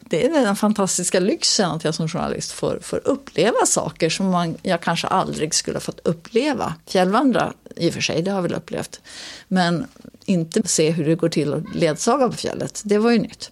det 0.00 0.26
är 0.26 0.30
den 0.30 0.56
fantastiska 0.56 1.20
lyxen 1.20 1.70
att 1.70 1.84
jag 1.84 1.94
som 1.94 2.08
journalist 2.08 2.52
får, 2.52 2.78
får 2.82 3.00
uppleva 3.04 3.66
saker 3.66 4.10
som 4.10 4.26
man, 4.26 4.56
jag 4.62 4.80
kanske 4.80 5.06
aldrig 5.06 5.54
skulle 5.54 5.80
fått 5.80 6.00
uppleva. 6.04 6.74
Fjällvandra 6.86 7.52
i 7.76 7.90
och 7.90 7.94
för 7.94 8.00
sig, 8.00 8.22
det 8.22 8.30
har 8.30 8.38
jag 8.38 8.42
väl 8.42 8.54
upplevt. 8.54 9.00
Men 9.48 9.86
inte 10.24 10.68
se 10.68 10.90
hur 10.90 11.04
det 11.04 11.14
går 11.14 11.28
till 11.28 11.54
att 11.54 11.74
ledsaga 11.74 12.28
på 12.28 12.36
fjället, 12.36 12.82
det 12.84 12.98
var 12.98 13.10
ju 13.10 13.18
nytt. 13.18 13.50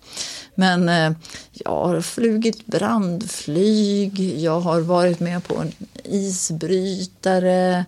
Men 0.54 0.88
eh, 0.88 1.12
jag 1.52 1.70
har 1.70 2.00
flugit 2.00 2.66
brandflyg, 2.66 4.20
jag 4.40 4.60
har 4.60 4.80
varit 4.80 5.20
med 5.20 5.44
på 5.44 5.56
en 5.56 5.72
isbrytare. 6.04 7.84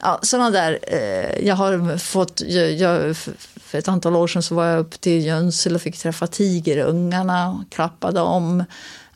Ja, 0.00 0.18
sådana 0.22 0.50
där. 0.50 0.78
Eh, 0.82 1.46
jag 1.46 1.54
har 1.54 1.98
fått, 1.98 2.42
jag, 2.46 2.72
jag, 2.72 3.16
för 3.68 3.78
ett 3.78 3.88
antal 3.88 4.16
år 4.16 4.26
sedan 4.26 4.42
så 4.42 4.54
var 4.54 4.64
jag 4.64 4.80
upp 4.80 5.00
till 5.00 5.24
Jönsel 5.24 5.74
och 5.74 5.82
fick 5.82 5.98
träffa 5.98 6.26
tigerungarna 6.26 7.50
och 7.50 7.72
klappade 7.72 8.20
om. 8.20 8.64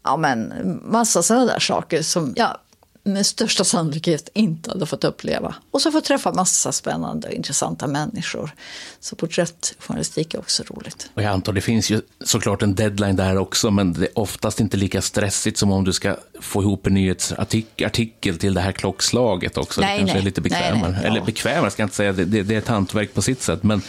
Ja, 0.03 0.17
men 0.17 0.53
massa 0.85 1.23
sådana 1.23 1.45
där 1.45 1.59
saker 1.59 2.03
som 2.03 2.33
jag 2.37 2.57
med 3.05 3.27
största 3.27 3.65
sannolikhet 3.65 4.29
inte 4.35 4.71
hade 4.71 4.87
fått 4.87 5.05
uppleva. 5.05 5.55
Och 5.71 5.83
så 5.83 5.93
få 5.93 6.01
träffa 6.01 6.33
massa 6.33 6.73
spännande 6.73 7.29
och 7.29 7.35
intressanta 7.35 7.87
människor. 7.87 8.55
Så 9.01 9.17
porträttjournalistik 9.17 10.35
är 10.35 10.39
också 10.39 10.63
roligt. 10.63 11.11
Och 11.15 11.23
jag 11.23 11.33
antar 11.33 11.53
det 11.53 11.61
finns 11.61 11.91
ju 11.91 12.01
såklart 12.25 12.63
en 12.63 12.75
deadline 12.75 13.17
där 13.17 13.37
också, 13.37 13.71
men 13.71 13.93
det 13.93 14.05
är 14.07 14.19
oftast 14.19 14.61
inte 14.61 14.77
lika 14.77 15.03
stressigt 15.03 15.59
som 15.59 15.73
om 15.73 15.85
du 15.85 15.93
ska 15.93 16.17
få 16.41 16.63
ihop 16.63 16.87
en 16.87 16.95
nyhetsartikel 16.95 18.39
till 18.39 18.55
det 18.55 18.61
här 18.61 18.73
klockslaget 18.73 19.59
också. 19.59 19.81
Nej, 19.81 19.93
det 19.93 19.99
kanske 19.99 20.15
nej. 20.15 20.23
är 20.23 20.25
lite 20.25 20.41
bekvämare. 20.41 20.81
Nej, 20.81 20.91
nej, 20.91 21.01
ja. 21.03 21.09
Eller 21.09 21.21
bekvämare 21.21 21.71
ska 21.71 21.83
jag 21.83 21.87
inte 21.87 21.97
säga, 21.97 22.13
det, 22.13 22.25
det, 22.25 22.43
det 22.43 22.55
är 22.55 22.59
ett 22.59 22.69
hantverk 22.69 23.15
på 23.15 23.23
sitt 23.23 23.43
sätt, 23.43 23.63
men, 23.63 23.83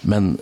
men 0.00 0.38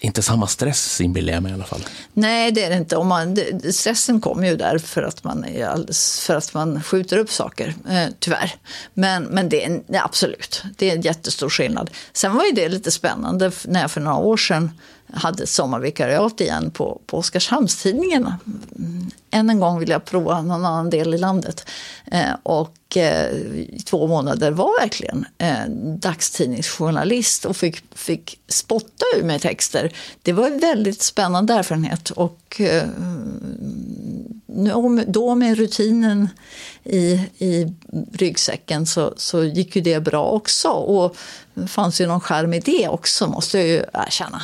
inte 0.00 0.22
samma 0.22 0.46
stress 0.46 1.00
inbillar 1.00 1.32
jag 1.32 1.42
mig 1.42 1.52
i 1.52 1.54
alla 1.54 1.64
fall. 1.64 1.84
Nej, 2.12 2.52
det 2.52 2.64
är 2.64 2.70
det 2.70 2.76
inte. 2.76 2.96
Om 2.96 3.08
man, 3.08 3.38
stressen 3.72 4.20
kommer 4.20 4.48
ju 4.48 4.56
där 4.56 4.78
för 4.78 5.02
att 5.02 5.24
man, 5.24 5.44
är 5.44 5.66
alldeles, 5.66 6.20
för 6.20 6.34
att 6.34 6.54
man 6.54 6.82
skjuter 6.82 7.18
upp 7.18 7.30
saker, 7.30 7.74
eh, 7.90 8.06
tyvärr. 8.18 8.54
Men, 8.94 9.22
men 9.22 9.48
det 9.48 9.64
är 9.64 9.66
en, 9.66 9.84
absolut, 9.96 10.64
det 10.76 10.90
är 10.90 10.94
en 10.94 11.00
jättestor 11.00 11.48
skillnad. 11.48 11.90
Sen 12.12 12.36
var 12.36 12.44
ju 12.44 12.52
det 12.52 12.68
lite 12.68 12.90
spännande 12.90 13.52
när 13.64 13.80
jag 13.80 13.90
för 13.90 14.00
några 14.00 14.16
år 14.16 14.36
sedan 14.36 14.70
hade 15.12 15.42
ett 15.42 15.48
sommarvikariat 15.48 16.40
igen 16.40 16.70
på, 16.70 17.00
på 17.06 17.18
Oskarshamnstidningen. 17.18 18.32
Mm. 18.78 19.10
Än 19.30 19.50
en 19.50 19.60
gång 19.60 19.78
vill 19.78 19.88
jag 19.88 20.04
prova 20.04 20.42
någon 20.42 20.64
annan 20.64 20.90
del 20.90 21.14
i 21.14 21.18
landet. 21.18 21.66
Eh, 22.06 22.32
och 22.42 22.96
eh, 22.96 23.30
i 23.30 23.82
två 23.86 24.06
månader 24.06 24.50
var 24.50 24.80
verkligen 24.80 25.24
eh, 25.38 25.68
dagstidningsjournalist 25.96 27.44
och 27.44 27.56
fick, 27.56 27.82
fick 27.94 28.40
spotta 28.48 29.04
ur 29.16 29.22
mig 29.22 29.40
texter. 29.40 29.92
Det 30.22 30.32
var 30.32 30.46
en 30.46 30.58
väldigt 30.58 31.02
spännande 31.02 31.54
erfarenhet. 31.54 32.10
Och 32.10 32.60
eh, 32.60 32.88
nu- 34.46 35.04
då 35.08 35.34
med 35.34 35.56
rutinen 35.58 36.28
i, 36.84 37.12
i 37.38 37.74
ryggsäcken 38.12 38.86
så, 38.86 39.14
så 39.16 39.44
gick 39.44 39.76
ju 39.76 39.82
det 39.82 40.00
bra 40.00 40.24
också. 40.24 40.68
Och 40.68 41.16
det 41.54 41.66
fanns 41.66 42.00
ju 42.00 42.06
någon 42.06 42.20
skärm 42.20 42.54
i 42.54 42.60
det 42.60 42.88
också, 42.88 43.26
måste 43.26 43.58
jag 43.58 43.66
ju 43.66 43.84
erkänna. 43.92 44.42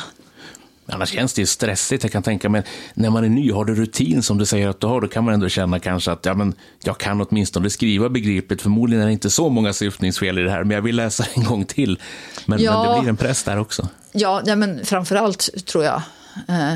Annars 0.89 1.09
känns 1.09 1.33
det 1.33 1.41
ju 1.41 1.45
stressigt, 1.45 2.03
jag 2.03 2.11
kan 2.11 2.23
tänka 2.23 2.49
mig. 2.49 2.63
När 2.93 3.09
man 3.09 3.23
är 3.23 3.29
ny, 3.29 3.51
har 3.51 3.65
du 3.65 3.75
rutin 3.75 4.23
som 4.23 4.37
du 4.37 4.45
säger 4.45 4.67
att 4.69 4.79
du 4.79 4.87
har, 4.87 5.01
då 5.01 5.07
kan 5.07 5.23
man 5.23 5.33
ändå 5.33 5.49
känna 5.49 5.79
kanske 5.79 6.11
att 6.11 6.25
ja, 6.25 6.33
men 6.33 6.53
jag 6.83 6.97
kan 6.97 7.21
åtminstone 7.21 7.69
skriva 7.69 8.09
begripligt. 8.09 8.61
Förmodligen 8.61 9.01
är 9.01 9.05
det 9.07 9.13
inte 9.13 9.29
så 9.29 9.49
många 9.49 9.73
syftningsfel 9.73 10.39
i 10.39 10.41
det 10.41 10.51
här, 10.51 10.63
men 10.63 10.75
jag 10.75 10.81
vill 10.81 10.95
läsa 10.95 11.25
en 11.35 11.43
gång 11.43 11.65
till. 11.65 11.99
Men, 12.45 12.59
Ja. 12.61 12.83
men 12.83 12.95
det 12.95 12.99
blir 13.01 13.09
en 13.09 13.17
press 13.17 13.43
där 13.43 13.59
också. 13.59 13.87
Ja, 14.11 14.41
ja 14.45 14.55
men 14.55 14.85
framförallt 14.85 15.65
tror 15.65 15.83
jag 15.83 16.01
eh, 16.47 16.73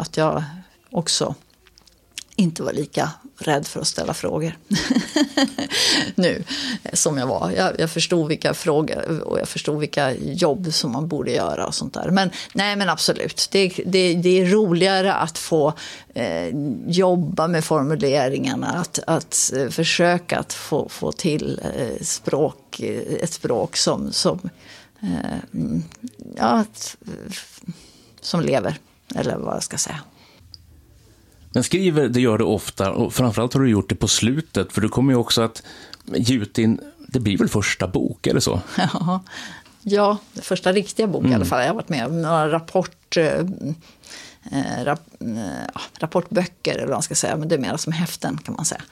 att 0.00 0.16
jag 0.16 0.44
också 0.90 1.34
inte 2.36 2.62
var 2.62 2.72
lika 2.72 3.10
rädd 3.48 3.66
för 3.66 3.80
att 3.80 3.86
ställa 3.86 4.14
frågor 4.14 4.58
nu 6.14 6.44
som 6.92 7.18
jag 7.18 7.26
var. 7.26 7.50
Jag, 7.50 7.80
jag 7.80 7.90
förstod 7.90 8.28
vilka 8.28 8.54
frågor 8.54 9.20
och 9.20 9.38
jag 9.40 9.48
förstod 9.48 9.80
vilka 9.80 10.14
jobb 10.14 10.72
som 10.72 10.92
man 10.92 11.08
borde 11.08 11.30
göra 11.30 11.66
och 11.66 11.74
sånt 11.74 11.94
där. 11.94 12.10
Men 12.10 12.30
nej, 12.54 12.76
men 12.76 12.88
absolut. 12.88 13.48
Det, 13.50 13.68
det, 13.86 14.14
det 14.14 14.40
är 14.40 14.46
roligare 14.46 15.14
att 15.14 15.38
få 15.38 15.72
eh, 16.14 16.48
jobba 16.86 17.48
med 17.48 17.64
formuleringarna, 17.64 18.66
att, 18.66 18.98
att 19.06 19.52
eh, 19.56 19.68
försöka 19.68 20.38
att 20.38 20.52
få, 20.52 20.88
få 20.88 21.12
till 21.12 21.60
eh, 21.78 22.02
språk, 22.04 22.80
eh, 22.80 23.14
ett 23.20 23.32
språk 23.32 23.76
som, 23.76 24.12
som 24.12 24.40
eh, 25.02 25.38
mm, 25.54 25.82
ja, 26.36 26.44
att, 26.44 26.96
eh, 27.06 27.34
som 28.20 28.40
lever, 28.40 28.76
eller 29.14 29.36
vad 29.36 29.54
jag 29.54 29.62
ska 29.62 29.78
säga. 29.78 30.00
Men 31.54 31.64
skriver, 31.64 32.08
det 32.08 32.20
gör 32.20 32.38
du 32.38 32.44
ofta 32.44 32.90
och 32.92 33.12
framförallt 33.12 33.54
har 33.54 33.60
du 33.60 33.70
gjort 33.70 33.88
det 33.88 33.94
på 33.94 34.08
slutet 34.08 34.72
för 34.72 34.80
du 34.80 34.88
kommer 34.88 35.12
ju 35.12 35.18
också 35.18 35.42
att 35.42 35.62
ge 36.04 36.34
ut 36.34 36.54
din, 36.54 36.80
det 37.08 37.20
blir 37.20 37.38
väl 37.38 37.48
första 37.48 37.88
bok, 37.88 38.28
det 38.32 38.40
så? 38.40 38.60
Ja, 38.76 39.20
ja 39.82 40.18
första 40.34 40.72
riktiga 40.72 41.06
bok 41.06 41.20
mm. 41.20 41.32
i 41.32 41.34
alla 41.34 41.44
fall. 41.44 41.60
Jag 41.60 41.68
har 41.68 41.74
varit 41.74 41.88
med 41.88 42.06
om 42.06 42.22
några 42.22 42.52
rapport, 42.52 43.16
eh, 43.16 43.24
eh 44.52 44.84
rap, 44.84 45.00
eh, 45.20 45.82
rapportböcker 45.98 46.74
eller 46.74 46.86
vad 46.86 46.94
man 46.96 47.02
ska 47.02 47.14
säga, 47.14 47.36
men 47.36 47.48
det 47.48 47.54
är 47.54 47.58
mer 47.58 47.76
som 47.76 47.92
häften 47.92 48.38
kan 48.44 48.54
man 48.54 48.64
säga. 48.64 48.82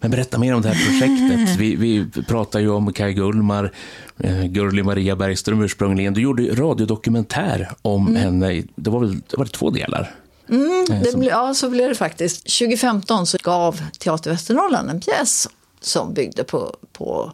Men 0.00 0.10
berätta 0.10 0.38
mer 0.38 0.54
om 0.54 0.62
det 0.62 0.68
här 0.68 0.86
projektet. 0.86 1.56
Vi, 1.56 1.76
vi 1.76 2.22
pratar 2.22 2.60
ju 2.60 2.70
om 2.70 2.92
Kaj 2.92 3.12
Gullmar, 3.12 3.72
eh, 4.18 4.44
Gurli 4.44 4.82
Maria 4.82 5.16
Bergström 5.16 5.62
ursprungligen. 5.62 6.14
Du 6.14 6.20
gjorde 6.20 6.86
dokumentär 6.86 7.70
om 7.82 8.08
mm. 8.08 8.22
henne. 8.22 8.62
Det 8.74 8.90
var 8.90 9.00
väl 9.00 9.20
det 9.30 9.36
var 9.36 9.44
två 9.44 9.70
delar? 9.70 10.14
Mm, 10.50 10.86
eh, 10.90 11.02
det 11.02 11.16
ble, 11.16 11.30
ja, 11.30 11.54
så 11.54 11.70
blev 11.70 11.88
det 11.88 11.94
faktiskt. 11.94 12.42
2015 12.42 13.26
så 13.26 13.38
gav 13.42 13.82
Teater 13.98 14.30
Västernorrland 14.30 14.90
en 14.90 15.00
pjäs 15.00 15.48
som 15.80 16.14
byggde 16.14 16.44
på, 16.44 16.76
på 16.92 17.32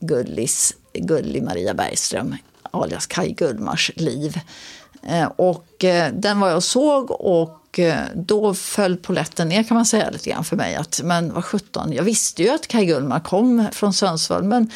Gullis, 0.00 0.74
Gulli 0.94 1.40
Maria 1.40 1.74
Bergström, 1.74 2.36
alias 2.70 3.06
Kaj 3.06 3.32
Gullmars 3.32 3.90
liv. 3.96 4.40
Eh, 5.02 5.26
och 5.36 5.84
eh, 5.84 6.12
den 6.12 6.40
var 6.40 6.48
jag 6.48 6.62
såg 6.62 7.10
och 7.10 7.58
då 8.14 8.54
föll 8.54 8.96
poletten 8.96 9.48
ner 9.48 9.62
kan 9.62 9.74
man 9.74 9.86
säga 9.86 10.10
lite 10.10 10.30
grann 10.30 10.44
för 10.44 10.56
mig. 10.56 10.74
Att, 10.74 11.00
men 11.04 11.34
vad 11.34 11.44
sjutton, 11.44 11.92
jag 11.92 12.02
visste 12.02 12.42
ju 12.42 12.48
att 12.48 12.66
Kaj 12.66 12.86
Gullmar 12.86 13.20
kom 13.20 13.66
från 13.72 13.92
Sundsvall. 13.92 14.42
Men 14.42 14.70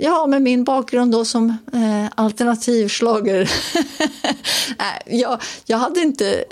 ja, 0.00 0.26
med 0.26 0.42
min 0.42 0.64
bakgrund 0.64 1.12
då 1.12 1.24
som 1.24 1.56
eh, 1.72 2.12
alternativslager. 2.14 3.50
jag, 5.06 5.42
jag 5.66 5.78
hade 5.78 6.00
inte, 6.00 6.44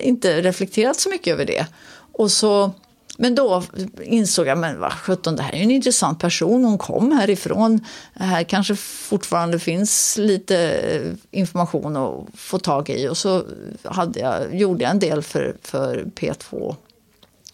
inte 0.00 0.42
reflekterat 0.42 1.00
så 1.00 1.08
mycket 1.08 1.32
över 1.32 1.44
det. 1.44 1.66
Och 2.12 2.30
så 2.30 2.70
men 3.18 3.34
då 3.34 3.62
insåg 4.02 4.46
jag, 4.46 4.58
men 4.58 4.80
vad 4.80 4.92
sjutton, 4.92 5.36
det 5.36 5.42
här 5.42 5.54
är 5.54 5.62
en 5.62 5.70
intressant 5.70 6.20
person. 6.20 6.64
Hon 6.64 6.78
kom 6.78 7.12
härifrån. 7.12 7.84
Här 8.14 8.42
kanske 8.42 8.76
fortfarande 8.76 9.58
finns 9.58 10.16
lite 10.18 10.58
eh, 10.70 11.12
information 11.30 11.96
att 11.96 12.24
få 12.34 12.58
tag 12.58 12.90
i. 12.90 13.08
Och 13.08 13.16
så 13.16 13.44
hade 13.82 14.20
jag, 14.20 14.54
gjorde 14.54 14.84
jag 14.84 14.90
en 14.90 14.98
del 14.98 15.22
för, 15.22 15.56
för 15.62 16.04
P2 16.04 16.76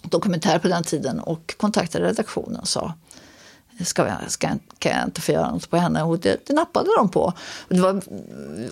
Dokumentär 0.03 0.59
på 0.59 0.69
den 0.69 0.85
tiden 0.85 1.21
och 1.21 1.55
kontaktade 1.57 2.09
redaktionen 2.09 2.61
och 2.61 2.69
sa 2.69 2.93
ska 3.85 4.07
jag, 4.07 4.31
ska, 4.31 4.49
kan 4.79 4.93
jag 4.93 5.05
inte 5.05 5.21
få 5.21 5.33
göra 5.33 5.51
något 5.51 5.71
på 5.71 5.77
henne? 5.77 6.03
Och 6.03 6.19
det, 6.19 6.47
det 6.47 6.55
nappade 6.55 6.91
de 6.97 7.09
på. 7.09 7.23
Och 7.69 7.75
det, 7.75 7.81
var, 7.81 8.03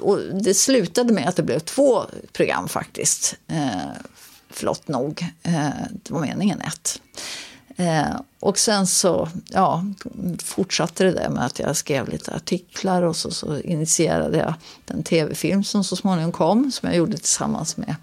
och 0.01 0.19
det 0.19 0.55
slutade 0.55 1.13
med 1.13 1.29
att 1.29 1.37
det 1.37 1.43
blev 1.43 1.59
två 1.59 2.03
program 2.33 2.69
faktiskt. 2.69 3.37
Eh, 3.47 3.91
flott 4.51 4.89
nog. 4.89 5.27
Eh, 5.43 5.69
det 5.93 6.11
var 6.11 6.21
meningen 6.21 6.61
ett. 6.61 7.01
Eh, 7.77 8.21
och 8.41 8.59
sen 8.59 8.87
så 8.87 9.29
ja, 9.49 9.85
fortsatte 10.45 11.05
det 11.05 11.13
där 11.13 11.29
med 11.29 11.45
att 11.45 11.59
jag 11.59 11.77
skrev 11.77 12.09
lite 12.09 12.35
artiklar 12.35 13.03
och 13.03 13.17
så, 13.17 13.31
så 13.31 13.59
initierade 13.59 14.39
jag 14.39 14.55
den 14.85 15.03
tv-film 15.03 15.65
som 15.65 15.85
så 15.85 15.97
småningom 15.97 16.33
kom, 16.33 16.73
som 16.73 16.89
jag 16.89 16.97
gjorde 16.97 17.17
tillsammans 17.17 17.77
med 17.77 17.95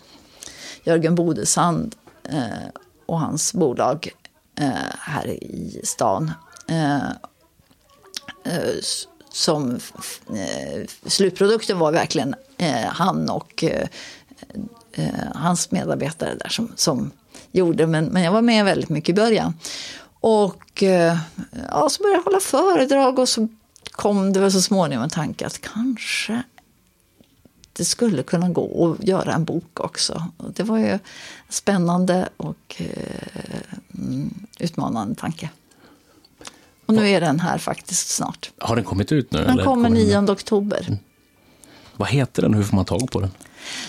Jörgen 0.83 1.15
Bodesand 1.15 1.95
eh, 2.29 2.67
och 3.05 3.19
hans 3.19 3.53
bolag 3.53 4.09
eh, 4.59 4.69
här 4.99 5.27
i 5.27 5.81
stan. 5.83 6.31
Eh, 6.67 7.09
eh, 8.53 8.75
som 9.31 9.79
eh, 10.29 10.85
slutprodukten 11.05 11.79
var 11.79 11.91
verkligen 11.91 12.35
han 12.87 13.29
och 13.29 13.63
eh, 13.63 13.87
hans 15.35 15.71
medarbetare 15.71 16.35
där 16.35 16.49
som, 16.49 16.71
som 16.75 17.11
gjorde. 17.51 17.87
Men, 17.87 18.05
men 18.05 18.23
jag 18.23 18.31
var 18.31 18.41
med 18.41 18.65
väldigt 18.65 18.89
mycket 18.89 19.09
i 19.09 19.13
början. 19.13 19.53
Och 20.19 20.83
eh, 20.83 21.17
ja, 21.69 21.89
så 21.89 22.03
började 22.03 22.17
jag 22.17 22.23
hålla 22.23 22.39
föredrag 22.39 23.19
och 23.19 23.29
så 23.29 23.47
kom 23.91 24.33
det 24.33 24.39
väl 24.39 24.51
så 24.51 24.61
småningom 24.61 25.03
en 25.03 25.09
tanke 25.09 25.45
att 25.45 25.61
kanske 25.61 26.43
det 27.73 27.85
skulle 27.85 28.23
kunna 28.23 28.49
gå 28.49 28.91
att 28.91 29.07
göra 29.07 29.33
en 29.33 29.45
bok 29.45 29.79
också. 29.79 30.27
Och 30.37 30.51
det 30.51 30.63
var 30.63 30.77
ju 30.77 30.99
spännande 31.49 32.29
och 32.37 32.75
eh, 32.77 33.61
mm, 33.93 34.33
utmanande 34.59 35.15
tanke. 35.15 35.49
Och 36.85 36.93
nu 36.93 37.09
är 37.09 37.21
den 37.21 37.39
här 37.39 37.57
faktiskt 37.57 38.09
snart. 38.09 38.51
Har 38.57 38.75
den 38.75 38.85
kommit 38.85 39.11
ut 39.11 39.31
nu? 39.31 39.43
Den 39.43 39.57
kommer 39.57 39.89
9 39.89 40.31
oktober. 40.31 40.85
Mm. 40.87 40.99
Vad 41.95 42.09
heter 42.09 42.41
den? 42.41 42.53
Hur 42.53 42.63
får 42.63 42.75
man 42.75 42.85
tag 42.85 43.11
på 43.11 43.19
den? 43.19 43.31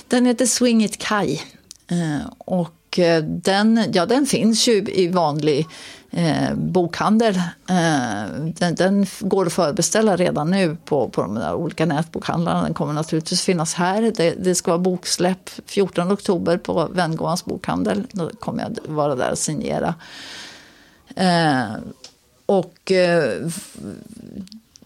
Den 0.09 0.27
heter 0.27 0.47
Swing 0.47 0.85
It 0.85 0.99
Kai. 0.99 1.41
Eh, 1.89 2.27
och 2.39 2.99
eh, 2.99 3.23
den, 3.25 3.85
ja, 3.93 4.07
den 4.07 4.27
finns 4.27 4.69
ju 4.69 4.73
i 4.73 5.09
vanlig 5.09 5.67
eh, 6.11 6.55
bokhandel. 6.55 7.37
Eh, 7.69 8.25
den, 8.59 8.75
den, 8.75 9.07
går 9.21 9.47
att 9.47 9.53
förbeställa 9.53 10.17
redan 10.17 10.51
nu 10.51 10.77
på, 10.85 11.09
på 11.09 11.23
de 11.23 11.35
där 11.35 11.55
olika 11.55 11.87
nätbokhandlarna. 11.87 12.63
Den 12.63 12.75
kommer 12.75 12.93
naturligtvis 12.93 13.43
finnas 13.43 13.75
här. 13.75 14.13
Det, 14.17 14.31
det 14.31 14.55
ska 14.55 14.71
vara 14.71 14.79
boksläpp 14.79 15.51
14 15.67 16.13
oktober 16.13 16.59
på 16.59 16.89
Vänngårdens 16.93 17.45
bokhandel. 17.45 18.07
Då 18.13 18.29
kommer 18.29 18.63
jag 18.63 18.95
vara 18.95 19.15
där 19.15 19.31
och 19.31 19.39
signera. 19.39 19.95
Eh, 21.17 21.65
och 22.47 22.93
eh, 22.93 23.51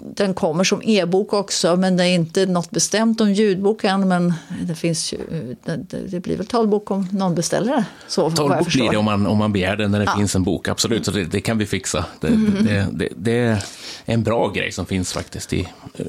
den 0.00 0.34
kommer 0.34 0.64
som 0.64 0.82
e-bok 0.84 1.32
också, 1.32 1.76
men 1.76 1.96
det 1.96 2.04
är 2.04 2.14
inte 2.14 2.46
något 2.46 2.70
bestämt 2.70 3.20
om 3.20 3.32
ljudbok 3.32 3.84
än. 3.84 4.08
Men 4.08 4.34
det, 4.66 4.74
finns 4.74 5.12
ju, 5.12 5.18
det, 5.64 5.76
det 6.08 6.20
blir 6.20 6.36
väl 6.36 6.46
talbok 6.46 6.90
om 6.90 7.08
någon 7.12 7.34
beställer 7.34 7.76
det. 7.76 7.84
Så, 8.08 8.30
talbok 8.30 8.72
blir 8.72 8.90
det 8.90 8.96
om 8.96 9.04
man, 9.04 9.26
om 9.26 9.38
man 9.38 9.52
begär 9.52 9.76
det 9.76 9.88
när 9.88 9.98
det 9.98 10.04
ja. 10.04 10.16
finns 10.16 10.36
en 10.36 10.42
bok, 10.42 10.68
absolut. 10.68 11.04
Så 11.04 11.10
det, 11.10 11.24
det 11.24 11.40
kan 11.40 11.58
vi 11.58 11.66
fixa. 11.66 12.04
Det, 12.20 12.28
mm. 12.28 12.86
det, 13.16 13.32
är 13.32 13.64
en 14.04 14.22
bra 14.22 14.48
grej 14.48 14.72
som 14.72 14.86
finns 14.86 15.12
faktiskt 15.12 15.52
i 15.52 15.68
eh, 15.94 16.06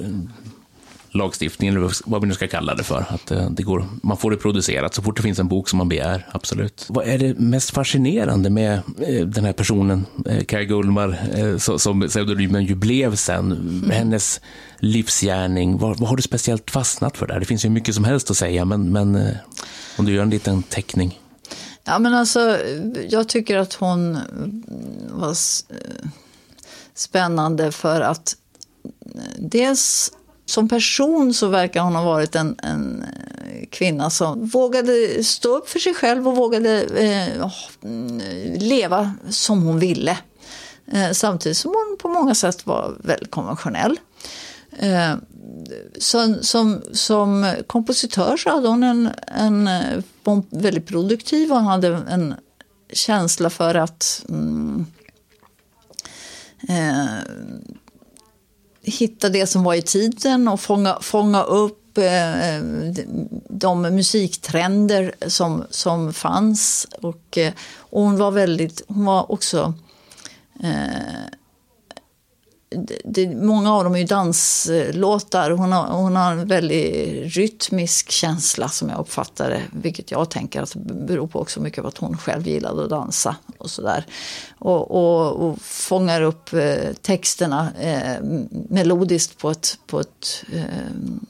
lagstiftningen, 1.14 1.78
eller 1.78 1.92
vad 2.06 2.22
vi 2.22 2.28
nu 2.28 2.34
ska 2.34 2.48
kalla 2.48 2.76
det 2.76 2.84
för. 2.84 3.06
Att 3.10 3.32
eh, 3.32 3.50
det 3.50 3.64
går, 3.64 3.86
man 4.04 4.18
får 4.18 4.32
det 4.32 4.38
producerat 4.38 4.94
så 4.94 5.02
fort 5.02 5.16
det 5.16 5.24
finns 5.24 5.40
en 5.40 5.48
bok 5.48 5.70
som 5.70 5.78
man 5.78 5.90
begär, 5.90 6.28
absolut. 6.32 6.86
Vad 6.90 7.08
är 7.08 7.18
det 7.18 7.40
mest 7.40 7.72
fascinerande 7.72 8.50
med 8.50 8.74
eh, 9.02 9.26
den 9.26 9.46
här 9.46 9.54
personen, 9.54 10.06
eh, 10.26 10.44
Kaj 10.44 10.66
Gullmar, 10.66 11.58
som 11.78 12.08
pseudonymen 12.08 12.66
ju 12.66 12.76
blev 12.76 13.16
sen, 13.16 13.52
mm. 13.52 13.90
hennes 13.90 14.42
livsgärning, 14.80 15.78
vad, 15.78 16.00
vad, 16.00 16.10
har 16.10 16.16
du 16.16 16.22
speciellt 16.22 16.72
fastnat 16.72 17.18
för 17.18 17.28
där? 17.28 17.40
Det 17.40 17.46
finns 17.46 17.66
ju 17.66 17.70
mycket 17.70 17.96
som 17.96 18.04
helst 18.04 18.32
att 18.32 18.38
säga, 18.38 18.66
men, 18.66 18.92
men 18.92 19.28
om 19.98 20.06
du 20.06 20.14
gör 20.14 20.24
en 20.24 20.30
liten 20.30 20.64
teckning. 20.64 21.20
Ja, 21.84 22.00
men 22.00 22.14
alltså, 22.14 22.58
jag 23.10 23.30
tycker 23.30 23.58
att 23.58 23.74
hon 23.74 24.18
var 25.10 25.36
spännande 26.94 27.72
för 27.72 28.02
att 28.02 28.36
dels 29.40 30.12
som 30.52 30.70
person 30.70 31.34
så 31.34 31.48
verkar 31.48 31.82
hon 31.82 31.96
ha 31.96 32.04
varit 32.04 32.36
en, 32.36 32.56
en 32.64 33.04
eh, 33.04 33.68
kvinna 33.70 34.10
som 34.10 34.48
vågade 34.48 35.24
stå 35.24 35.58
upp 35.58 35.70
för 35.70 35.80
sig 35.80 35.94
själv 35.94 36.28
och 36.28 36.36
vågade 36.36 36.84
eh, 36.84 37.52
mm, 37.84 38.20
leva 38.60 39.14
som 39.30 39.64
hon 39.64 39.80
ville. 39.80 40.18
Eh, 40.92 41.12
samtidigt 41.12 41.58
som 41.58 41.72
hon 41.72 41.98
på 42.00 42.08
många 42.08 42.36
sätt 42.36 42.66
var 42.66 42.96
väldigt 43.04 43.32
konventionell. 43.32 44.00
Eh, 44.72 45.16
som, 45.98 46.38
som, 46.42 46.82
som 46.92 47.54
kompositör 47.68 48.38
så 48.38 48.50
hade 48.50 48.68
hon 48.68 48.84
en, 48.84 49.10
en, 49.28 49.68
eh, 49.68 50.04
var 50.24 50.44
väldigt 50.50 50.88
produktiv 50.88 51.52
och 51.52 51.58
hon 51.58 51.68
hade 51.68 51.88
en 51.88 52.34
känsla 52.94 53.50
för 53.50 53.76
att 53.76 54.26
mm, 54.30 54.86
eh, 56.70 57.06
hitta 58.84 59.30
det 59.30 59.48
som 59.48 59.64
var 59.64 59.74
i 59.74 59.82
tiden 59.82 60.48
och 60.48 60.60
fånga, 60.60 60.98
fånga 61.02 61.44
upp 61.44 61.98
eh, 61.98 62.64
de 63.50 63.82
musiktrender 63.82 65.16
som, 65.28 65.64
som 65.70 66.14
fanns. 66.14 66.88
Och, 67.02 67.38
och 67.76 68.02
hon 68.02 68.18
var 68.18 68.32
väldigt, 68.32 68.82
hon 68.88 69.06
var 69.06 69.32
också 69.32 69.74
eh, 70.64 71.26
det, 73.04 73.36
många 73.36 73.74
av 73.74 73.84
dem 73.84 73.96
är 73.96 74.00
ju 74.00 74.06
danslåtar. 74.06 75.52
Hon 75.52 75.72
har, 75.72 75.88
hon 75.88 76.16
har 76.16 76.32
en 76.32 76.48
väldigt 76.48 77.36
rytmisk 77.36 78.12
känsla 78.12 78.70
som 78.70 78.90
jag 78.90 79.00
uppfattar 79.00 79.50
det. 79.50 79.62
Vilket 79.74 80.12
jag 80.12 80.30
tänker 80.30 80.62
att 80.62 80.76
beror 80.76 81.28
på 81.28 81.40
också 81.40 81.62
mycket 81.62 81.82
på 81.82 81.88
att 81.88 81.98
hon 81.98 82.18
själv 82.18 82.48
gillade 82.48 82.84
att 82.84 82.90
dansa. 82.90 83.36
Och 83.58 83.70
sådär. 83.70 84.06
Och, 84.60 84.92
och, 84.92 85.50
och 85.50 85.62
fångar 85.62 86.22
upp 86.22 86.54
eh, 86.54 86.94
texterna 87.02 87.72
eh, 87.80 88.24
melodiskt 88.70 89.38
på 89.38 89.52
ett, 89.52 89.78
på 89.88 90.00
ett 90.00 90.44
eh, 90.54 90.64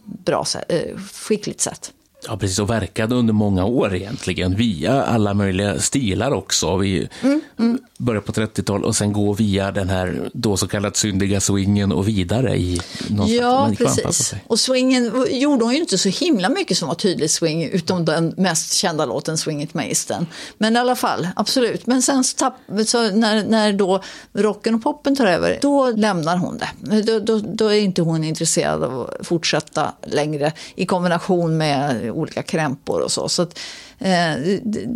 bra 0.03 0.45
sätt, 0.45 0.65
eh, 0.67 0.97
skickligt 0.97 1.61
sätt. 1.61 1.91
Ja, 2.27 2.37
precis. 2.37 2.59
Och 2.59 2.69
verkade 2.69 3.15
under 3.15 3.33
många 3.33 3.65
år 3.65 3.95
egentligen, 3.95 4.55
via 4.55 5.03
alla 5.03 5.33
möjliga 5.33 5.79
stilar 5.79 6.31
också. 6.31 6.77
Vi 6.77 7.09
mm, 7.21 7.41
mm. 7.59 7.79
Började 8.02 8.26
på 8.26 8.32
30-talet 8.32 8.86
och 8.86 8.95
sen 8.95 9.14
gå 9.14 9.34
via 9.34 9.72
den 9.72 9.89
här 9.89 10.30
då 10.34 10.58
så 10.58 10.68
kallat 10.68 10.97
syndiga 10.97 11.41
swingen 11.41 11.91
och 11.91 12.08
vidare 12.08 12.58
i 12.58 12.82
någon 13.10 13.28
Ja, 13.28 13.72
precis. 13.78 14.34
Och 14.47 14.60
swingen 14.60 15.12
gjorde 15.30 15.66
hon 15.66 15.74
ju 15.74 15.80
inte 15.80 15.97
så 15.97 16.10
himla 16.10 16.49
mycket 16.49 16.78
som 16.78 16.88
var 16.88 16.95
tydligt 16.95 17.32
swing, 17.32 17.64
utom 17.64 18.06
den 18.06 18.34
mest 18.38 18.74
kända 18.74 19.06
låten 19.06 19.38
Swing 19.38 19.62
It 19.62 19.74
Magisten. 19.74 20.28
Men 20.58 20.76
i 20.76 20.80
alla 20.80 20.95
fall, 20.95 21.28
absolut. 21.36 21.88
Men 21.88 22.02
sen 22.02 22.24
så, 22.24 22.38
tapp, 22.38 22.56
så 22.86 23.12
när, 23.12 23.43
när 23.43 23.74
då 23.74 24.04
rocken 24.34 24.76
och 24.76 24.84
poppen 24.84 25.16
tar 25.16 25.26
över, 25.26 25.60
då 25.62 25.91
lämnar 25.91 26.38
hon 26.38 26.58
det. 26.58 27.02
Då, 27.02 27.20
då, 27.20 27.39
då 27.39 27.68
är 27.68 27.80
inte 27.80 28.02
hon 28.02 28.24
intresserad 28.24 28.84
av 28.84 28.99
att 29.02 29.28
fortsätta 29.28 29.91
längre 30.04 30.52
i 30.76 30.86
kombination 30.86 31.58
med 31.58 32.12
olika 32.12 32.43
krämpor 32.43 33.02
och 33.02 33.12
så. 33.12 33.30
så 33.30 33.41
att, 33.41 33.60
eh, 33.99 34.34
det, 34.64 34.88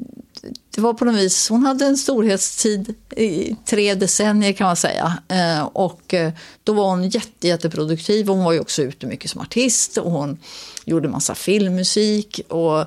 det, 0.75 0.81
var 0.81 0.93
på 0.93 1.05
något 1.05 1.15
vis, 1.15 1.49
hon 1.49 1.65
hade 1.65 1.85
en 1.85 1.97
storhetstid 1.97 2.95
i 3.15 3.55
tre 3.65 3.95
decennier 3.95 4.53
kan 4.53 4.67
man 4.67 4.75
säga. 4.75 5.17
Eh, 5.27 5.63
och 5.63 6.13
eh, 6.13 6.33
då 6.63 6.73
var 6.73 6.89
hon 6.89 7.09
jätte, 7.09 7.47
jätteproduktiv. 7.47 8.27
Hon 8.27 8.43
var 8.43 8.51
ju 8.51 8.59
också 8.59 8.81
ute 8.81 9.07
mycket 9.07 9.31
som 9.31 9.41
artist 9.41 9.97
och 9.97 10.11
hon 10.11 10.37
gjorde 10.85 11.07
massa 11.07 11.35
filmmusik. 11.35 12.41
Och, 12.49 12.79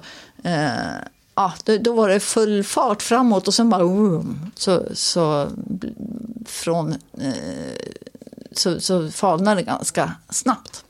eh, 0.45 0.99
ja, 1.35 1.53
då, 1.81 1.93
var 1.93 2.09
det 2.09 2.21
full 2.21 2.65
fart 2.65 3.03
framåt 3.03 3.49
och 3.49 3.55
sen 3.55 3.71
bara 3.71 4.25
så, 4.55 4.83
så 4.95 5.49
från 6.47 6.93
eh, 6.93 7.33
så, 8.53 8.81
så 8.81 9.11
falnade 9.11 9.61
det 9.61 9.65
ganska 9.65 10.13
snabbt 10.31 10.85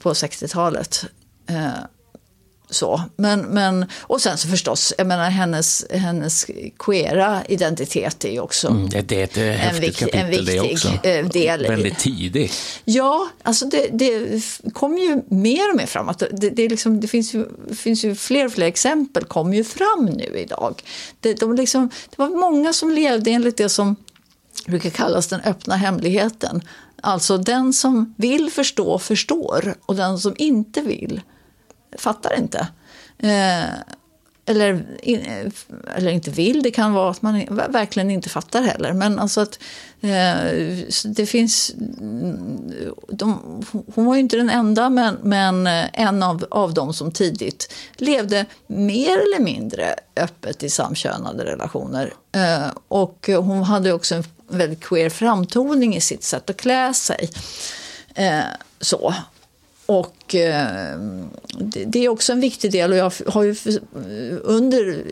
på 0.00 0.12
60-talet. 0.12 1.04
Eh, 1.46 1.70
så. 2.70 3.02
Men, 3.16 3.40
men, 3.40 3.86
och 4.00 4.20
sen 4.20 4.38
så 4.38 4.48
förstås, 4.48 4.92
jag 4.98 5.06
menar 5.06 5.30
hennes, 5.30 5.86
hennes 5.90 6.46
queera 6.78 7.42
identitet 7.48 8.24
är 8.24 8.32
ju 8.32 8.40
också 8.40 8.68
mm, 8.68 8.88
det, 8.88 9.12
är 9.12 9.24
ett 9.24 9.36
en, 9.36 9.52
häftigt 9.52 9.96
kapitel 9.96 10.20
en 10.20 10.30
viktig 10.30 10.46
det 10.46 10.72
också. 10.72 10.88
Eh, 11.02 11.28
del. 11.28 11.66
Väldigt 11.66 11.98
tidigt. 11.98 12.52
Ja, 12.84 13.28
alltså 13.42 13.66
det, 13.66 13.88
det 13.92 14.42
kommer 14.72 14.98
ju 14.98 15.22
mer 15.28 15.70
och 15.70 15.76
mer 15.76 15.86
fram. 15.86 16.08
Att 16.08 16.18
det, 16.18 16.50
det, 16.50 16.68
liksom, 16.68 17.00
det 17.00 17.08
finns, 17.08 17.34
ju, 17.34 17.46
finns 17.76 18.04
ju 18.04 18.14
fler 18.14 18.44
och 18.44 18.52
fler 18.52 18.66
exempel 18.66 19.24
kommer 19.24 19.56
ju 19.56 19.64
fram 19.64 20.04
nu 20.04 20.38
idag. 20.38 20.82
Det, 21.20 21.34
de 21.34 21.54
liksom, 21.54 21.90
det 22.10 22.18
var 22.18 22.28
många 22.28 22.72
som 22.72 22.90
levde 22.90 23.30
enligt 23.30 23.56
det 23.56 23.68
som 23.68 23.96
brukar 24.66 24.90
kallas 24.90 25.26
den 25.26 25.40
öppna 25.40 25.76
hemligheten. 25.76 26.62
Alltså 27.00 27.38
den 27.38 27.72
som 27.72 28.14
vill 28.16 28.50
förstå 28.50 28.98
förstår 28.98 29.74
och 29.86 29.96
den 29.96 30.18
som 30.18 30.34
inte 30.38 30.80
vill 30.80 31.20
fattar 31.98 32.38
inte. 32.38 32.68
Eh, 33.18 33.70
eller, 34.48 34.86
eh, 35.02 35.52
eller 35.96 36.10
inte 36.10 36.30
vill, 36.30 36.62
det 36.62 36.70
kan 36.70 36.92
vara 36.92 37.10
att 37.10 37.22
man 37.22 37.44
verkligen 37.68 38.10
inte 38.10 38.28
fattar 38.28 38.62
heller. 38.62 38.92
Men 38.92 39.18
alltså 39.18 39.40
att 39.40 39.58
eh, 40.00 40.36
det 41.04 41.26
finns... 41.26 41.72
De, 43.08 43.62
hon 43.94 44.04
var 44.04 44.14
ju 44.14 44.20
inte 44.20 44.36
den 44.36 44.50
enda, 44.50 44.90
men, 44.90 45.18
men 45.22 45.66
eh, 45.66 45.86
en 45.92 46.22
av, 46.22 46.46
av 46.50 46.74
dem 46.74 46.94
som 46.94 47.12
tidigt 47.12 47.72
levde 47.96 48.46
mer 48.66 49.12
eller 49.12 49.40
mindre 49.40 49.94
öppet 50.16 50.62
i 50.62 50.70
samkönade 50.70 51.44
relationer. 51.44 52.14
Eh, 52.32 52.68
och 52.88 53.28
hon 53.28 53.62
hade 53.62 53.92
också 53.92 54.14
en 54.14 54.24
väldigt 54.48 54.80
queer 54.80 55.10
framtoning 55.10 55.96
i 55.96 56.00
sitt 56.00 56.24
sätt 56.24 56.50
att 56.50 56.56
klä 56.56 56.94
sig. 56.94 57.30
Eh, 58.14 58.40
så. 58.80 59.14
Och 59.86 60.34
eh, 60.34 60.98
det 61.86 62.04
är 62.04 62.08
också 62.08 62.32
en 62.32 62.40
viktig 62.40 62.72
del 62.72 62.92
och 62.92 62.98
jag 62.98 63.12
har 63.26 63.42
ju 63.42 63.56
under 64.42 65.04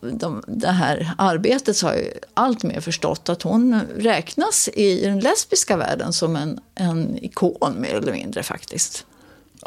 de, 0.00 0.42
det 0.46 0.68
här 0.68 1.10
arbetet 1.18 1.76
så 1.76 1.86
har 1.86 1.94
jag 1.94 2.04
allt 2.34 2.62
mer 2.62 2.80
förstått 2.80 3.28
att 3.28 3.42
hon 3.42 3.80
räknas 3.96 4.68
i 4.74 5.00
den 5.04 5.20
lesbiska 5.20 5.76
världen 5.76 6.12
som 6.12 6.36
en, 6.36 6.60
en 6.74 7.24
ikon 7.24 7.80
mer 7.80 7.94
eller 7.94 8.12
mindre 8.12 8.42
faktiskt. 8.42 9.06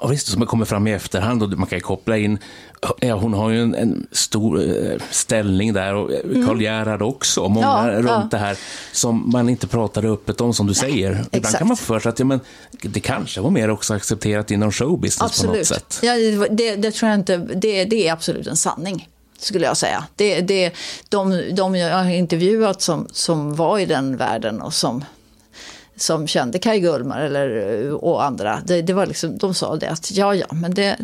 Ja, 0.02 0.08
visst, 0.08 0.28
som 0.28 0.46
kommer 0.46 0.66
fram 0.66 0.88
i 0.88 0.94
efterhand 0.94 1.44
och 1.44 1.50
man 1.50 1.68
kan 1.68 1.82
koppla 1.82 2.18
in, 2.18 2.40
ja, 3.00 3.16
hon 3.16 3.34
har 3.34 3.50
ju 3.50 3.62
en, 3.62 3.76
en 3.76 4.08
stor 4.12 4.62
eh, 4.62 5.02
ställning 5.12 5.74
där 5.74 5.96
och 5.96 6.14
eh, 6.14 6.20
mm. 6.20 6.48
Karl 6.48 6.62
Gerhard 6.62 7.02
också, 7.02 7.50
många 7.50 7.92
ja, 7.92 7.98
runt 7.98 8.08
ja. 8.08 8.28
det 8.32 8.38
här 8.38 8.58
som 8.92 9.30
man 9.30 9.50
inte 9.50 9.68
pratar 9.68 10.06
öppet 10.06 10.42
om 10.42 10.54
som 10.54 10.68
du 10.68 10.74
Nej, 10.82 10.92
säger. 10.92 11.12
Exakt. 11.12 11.36
Ibland 11.36 11.56
kan 11.56 11.68
man 11.68 11.78
få 11.78 11.84
för 11.84 12.00
sig 12.00 12.10
att 12.10 12.20
ja, 12.20 12.26
men, 12.26 12.40
det 12.82 13.00
kanske 13.00 13.42
var 13.42 13.50
mer 13.50 13.70
också 13.70 13.94
accepterat 13.94 14.52
inom 14.52 14.72
showbusiness 14.72 15.22
absolut. 15.22 15.52
på 15.52 15.58
något 15.58 15.68
sätt. 15.68 16.00
Ja, 16.02 16.14
det, 16.52 16.76
det 16.76 16.92
tror 16.92 17.10
jag 17.10 17.20
inte, 17.20 17.38
det, 17.38 17.86
det 17.86 18.08
är 18.08 18.14
absolut 18.14 18.48
en 18.48 18.58
sanning 18.58 19.10
skulle 19.40 19.66
jag 19.66 19.78
säga. 19.78 20.06
Det, 20.16 20.42
det, 20.42 20.74
de, 21.10 21.42
de 21.56 21.76
jag 21.76 21.98
har 21.98 22.10
intervjuat 22.10 22.82
som, 22.82 23.08
som 23.12 23.56
var 23.56 23.80
i 23.80 23.86
den 23.86 24.18
världen 24.18 24.62
och 24.62 24.74
som 24.74 25.06
som 25.98 26.28
kände 26.28 26.60
Kaj 26.60 26.80
Gullmar 26.80 27.22
eller, 27.22 27.90
och 27.92 28.24
andra, 28.24 28.62
det, 28.66 28.82
det, 28.82 28.94
var 28.94 29.06
liksom, 29.06 29.38
de 29.38 29.54
sa 29.54 29.76
det 29.76 29.90
att 29.90 30.12
ja, 30.12 30.36
ja, 30.36 30.48
men 30.50 30.74
det, 30.74 30.98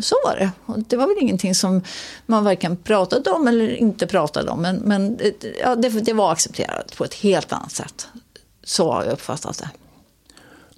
så 0.00 0.14
var 0.24 0.36
det. 0.36 0.50
Och 0.66 0.78
det 0.78 0.96
var 0.96 1.06
väl 1.06 1.16
ingenting 1.20 1.54
som 1.54 1.82
man 2.26 2.44
varken 2.44 2.76
pratade 2.76 3.30
om 3.30 3.48
eller 3.48 3.76
inte 3.76 4.06
pratade 4.06 4.50
om, 4.50 4.62
men, 4.62 4.76
men 4.76 5.18
ja, 5.62 5.76
det, 5.76 5.88
det 5.88 6.12
var 6.12 6.32
accepterat 6.32 6.96
på 6.96 7.04
ett 7.04 7.14
helt 7.14 7.52
annat 7.52 7.72
sätt. 7.72 8.06
Så 8.64 8.92
har 8.92 9.04
jag 9.04 9.12
uppfattat 9.12 9.58
det. 9.58 9.70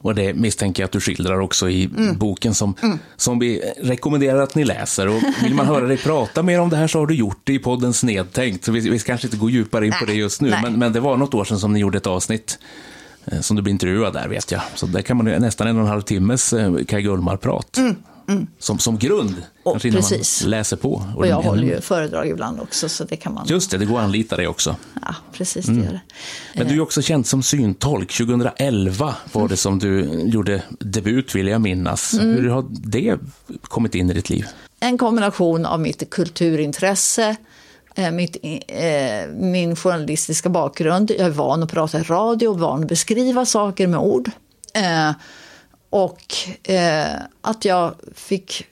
Och 0.01 0.15
det 0.15 0.35
misstänker 0.35 0.83
jag 0.83 0.87
att 0.87 0.93
du 0.93 1.01
skildrar 1.01 1.41
också 1.41 1.69
i 1.69 1.85
mm. 1.85 2.19
boken 2.19 2.55
som, 2.55 2.75
mm. 2.83 2.99
som 3.17 3.39
vi 3.39 3.73
rekommenderar 3.79 4.41
att 4.41 4.55
ni 4.55 4.65
läser. 4.65 5.09
Och 5.09 5.23
vill 5.43 5.55
man 5.55 5.67
höra 5.67 5.87
dig 5.87 5.97
prata 5.97 6.43
mer 6.43 6.61
om 6.61 6.71
det 6.71 6.77
här 6.77 6.87
så 6.87 6.99
har 6.99 7.07
du 7.07 7.15
gjort 7.15 7.41
det 7.45 7.53
i 7.53 7.59
podden 7.59 7.93
Snedtänkt. 7.93 8.65
Så 8.65 8.73
vi, 8.73 8.91
vi 8.91 8.99
ska 8.99 9.13
kanske 9.13 9.27
inte 9.27 9.37
gå 9.37 9.51
djupare 9.51 9.87
in 9.87 9.93
på 10.01 10.05
det 10.05 10.15
just 10.15 10.41
nu, 10.41 10.51
men, 10.63 10.79
men 10.79 10.93
det 10.93 11.01
var 11.01 11.17
något 11.17 11.35
år 11.35 11.45
sedan 11.45 11.59
som 11.59 11.73
ni 11.73 11.81
gjorde 11.81 11.99
ett 11.99 12.07
avsnitt 12.07 12.59
Eh, 12.59 12.98
som 13.41 13.57
du 13.57 13.63
blir 13.63 13.73
intervjuad 13.73 14.13
där 14.13 14.29
vet 14.29 14.53
jag. 14.53 14.61
Så 14.75 14.87
där 14.87 15.03
kan 15.03 15.17
man 15.17 15.27
nästan 15.27 15.67
en 15.67 15.77
och 15.77 15.83
en 15.83 15.89
halv 15.89 16.03
timmes 16.03 16.53
eh, 16.53 16.85
Kaj 16.85 17.03
Gullmar-prat. 17.03 17.77
Mm. 17.77 17.97
Mm. 18.29 18.47
Som, 18.59 18.79
som 18.79 18.99
grund, 18.99 19.35
och, 19.63 19.73
kanske 19.73 19.93
precis. 19.93 20.43
man 20.43 20.51
läser 20.51 20.77
på. 20.77 20.93
Och, 20.93 21.17
och 21.17 21.27
jag 21.27 21.43
håller 21.43 21.63
ju 21.63 21.81
föredrag 21.81 22.29
ibland 22.29 22.61
också, 22.61 22.89
så 22.89 23.05
det 23.05 23.17
kan 23.17 23.35
man... 23.35 23.47
Just 23.47 23.71
det, 23.71 23.79
det 23.79 23.85
går 23.85 23.99
att 23.99 24.05
anlita 24.05 24.37
dig 24.37 24.49
också. 24.49 24.77
Ja, 25.03 25.15
precis, 25.33 25.67
det 25.67 25.73
mm. 25.73 25.85
gör 25.85 25.93
det. 25.93 26.01
Men 26.55 26.69
du 26.69 26.75
är 26.75 26.81
också 26.81 27.03
känd 27.03 27.27
som 27.27 27.43
syntolk. 27.43 28.13
2011 28.13 29.15
var 29.33 29.41
mm. 29.41 29.49
det 29.49 29.57
som 29.57 29.79
du 29.79 30.23
gjorde 30.25 30.63
debut, 30.81 31.35
vill 31.35 31.49
jag 31.49 31.61
minnas. 31.61 32.15
Mm. 32.15 32.27
Hur 32.27 32.49
har 32.49 32.65
det 32.69 33.19
kommit 33.63 33.95
in 33.95 34.11
i 34.11 34.15
ditt 34.15 34.31
liv? 34.31 34.47
En 34.81 34.99
kombination 34.99 35.67
av 35.67 35.81
mitt 35.81 36.11
kulturintresse, 36.11 37.29
Eh, 37.31 37.35
Eh, 37.99 38.11
mitt, 38.11 38.37
eh, 38.69 39.29
min 39.29 39.77
journalistiska 39.77 40.49
bakgrund. 40.49 41.11
Jag 41.11 41.27
är 41.27 41.31
van 41.31 41.63
att 41.63 41.71
prata 41.71 42.01
i 42.01 42.03
radio, 42.03 42.55
van 42.55 42.83
att 42.83 42.89
beskriva 42.89 43.47
saker 43.47 43.87
med 43.87 44.01
ord. 44.01 44.31
Eh, 44.75 45.13
och 45.91 46.23
eh, 46.63 47.21
att 47.41 47.65
jag 47.65 47.95
fick 48.15 48.65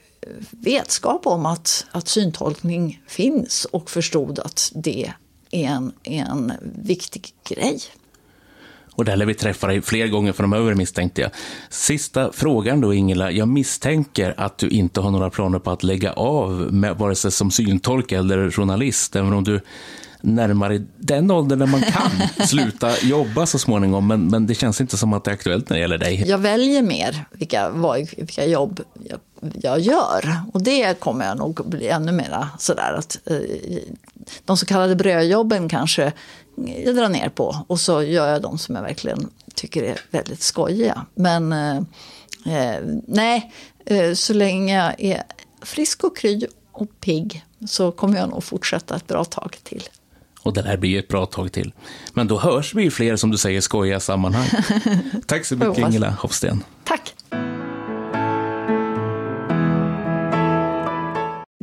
vetskap 0.51 1.27
om 1.27 1.47
att, 1.47 1.87
att 1.91 2.09
syntolkning 2.09 3.03
finns 3.07 3.65
och 3.65 3.91
förstod 3.91 4.39
att 4.39 4.73
det 4.75 5.13
är 5.51 5.65
en, 5.65 5.93
en 6.03 6.53
viktig 6.83 7.33
grej. 7.49 7.81
Och 8.97 9.05
där 9.05 9.17
lär 9.17 9.27
vi 9.27 9.35
träffa 9.35 9.67
dig 9.67 9.83
fler 9.83 10.07
gånger 10.07 10.33
framöver 10.33 10.75
misstänkte 10.75 11.21
jag. 11.21 11.31
Sista 11.71 12.33
frågan 12.33 12.81
då 12.81 12.95
Ingela. 12.95 13.31
Jag 13.31 13.49
misstänker 13.49 14.35
att 14.37 14.59
du 14.59 14.69
inte 14.69 15.01
har 15.01 15.11
några 15.11 15.31
planer 15.31 15.59
på 15.59 15.71
att 15.71 15.83
lägga 15.83 16.13
av 16.13 16.51
med 16.53 16.97
vare 16.97 17.15
sig 17.15 17.31
som 17.31 17.51
syntolk 17.51 18.13
eller 18.13 18.51
journalist, 18.51 19.17
även 19.17 19.33
om 19.33 19.45
du 19.45 19.61
närmar 20.21 20.69
dig 20.69 20.83
den 20.97 21.31
åldern 21.31 21.59
när 21.59 21.67
man 21.67 21.83
kan 21.83 22.11
sluta 22.47 22.99
jobba 23.03 23.47
så 23.47 23.59
småningom. 23.59 24.07
Men, 24.07 24.27
men 24.27 24.47
det 24.47 24.55
känns 24.55 24.81
inte 24.81 24.97
som 24.97 25.13
att 25.13 25.25
det 25.25 25.31
är 25.31 25.35
aktuellt 25.35 25.71
när 25.71 25.77
det 25.77 25.81
gäller 25.81 25.99
dig. 25.99 26.25
Jag 26.27 26.39
väljer 26.39 26.83
mer 26.83 27.25
vilka, 27.33 27.71
vilka 28.17 28.47
jobb 28.47 28.81
jag, 29.09 29.21
jag 29.63 29.81
gör. 29.81 30.41
Och 30.53 30.63
det 30.63 31.01
kommer 31.01 31.27
jag 31.27 31.39
nog 31.39 31.69
bli 31.69 31.89
ännu 31.89 32.13
mer 32.13 32.47
sådär 32.59 32.93
att 32.99 33.19
eh, 33.25 33.37
de 34.45 34.57
så 34.57 34.67
kallade 34.67 34.97
brödjobben 34.97 35.69
kanske 35.69 36.13
jag 36.57 36.97
drar 36.97 37.09
ner 37.09 37.29
på. 37.29 37.65
Och 37.67 37.81
så 37.81 38.03
gör 38.03 38.29
jag 38.33 38.43
de 38.43 38.59
som 38.59 38.75
jag 38.75 38.83
verkligen 38.83 39.31
tycker 39.55 39.83
är 39.83 40.01
väldigt 40.11 40.43
skojiga. 40.43 41.07
Men 41.15 41.53
eh, 41.53 41.77
eh, 42.47 42.83
nej, 43.07 43.53
eh, 43.87 44.13
så 44.13 44.35
länge 44.35 44.85
jag 44.85 45.01
är 45.01 45.23
frisk 45.63 46.05
och 46.05 46.17
kry 46.17 46.47
och 46.73 47.01
pigg 47.01 47.45
så 47.69 47.93
kommer 47.93 48.19
jag 48.19 48.31
nog 48.31 48.45
fortsätta 48.45 48.97
ett 48.97 49.07
bra 49.07 49.25
tag 49.25 49.57
till. 49.63 49.83
Och 50.43 50.53
det 50.53 50.63
här 50.63 50.77
blir 50.77 50.99
ett 50.99 51.09
bra 51.09 51.27
tag 51.27 51.53
till. 51.53 51.73
Men 52.13 52.27
då 52.27 52.39
hörs 52.39 52.75
vi 52.75 52.91
fler, 52.91 53.17
som 53.17 53.31
du 53.31 53.39
säger, 53.39 53.61
skojiga 53.61 54.01
sammanhang. 54.01 54.49
Tack 55.27 55.45
så 55.45 55.57
mycket 55.57 55.79
Ingela 55.79 56.11
Hofsten. 56.11 56.65
Tack. 56.85 57.16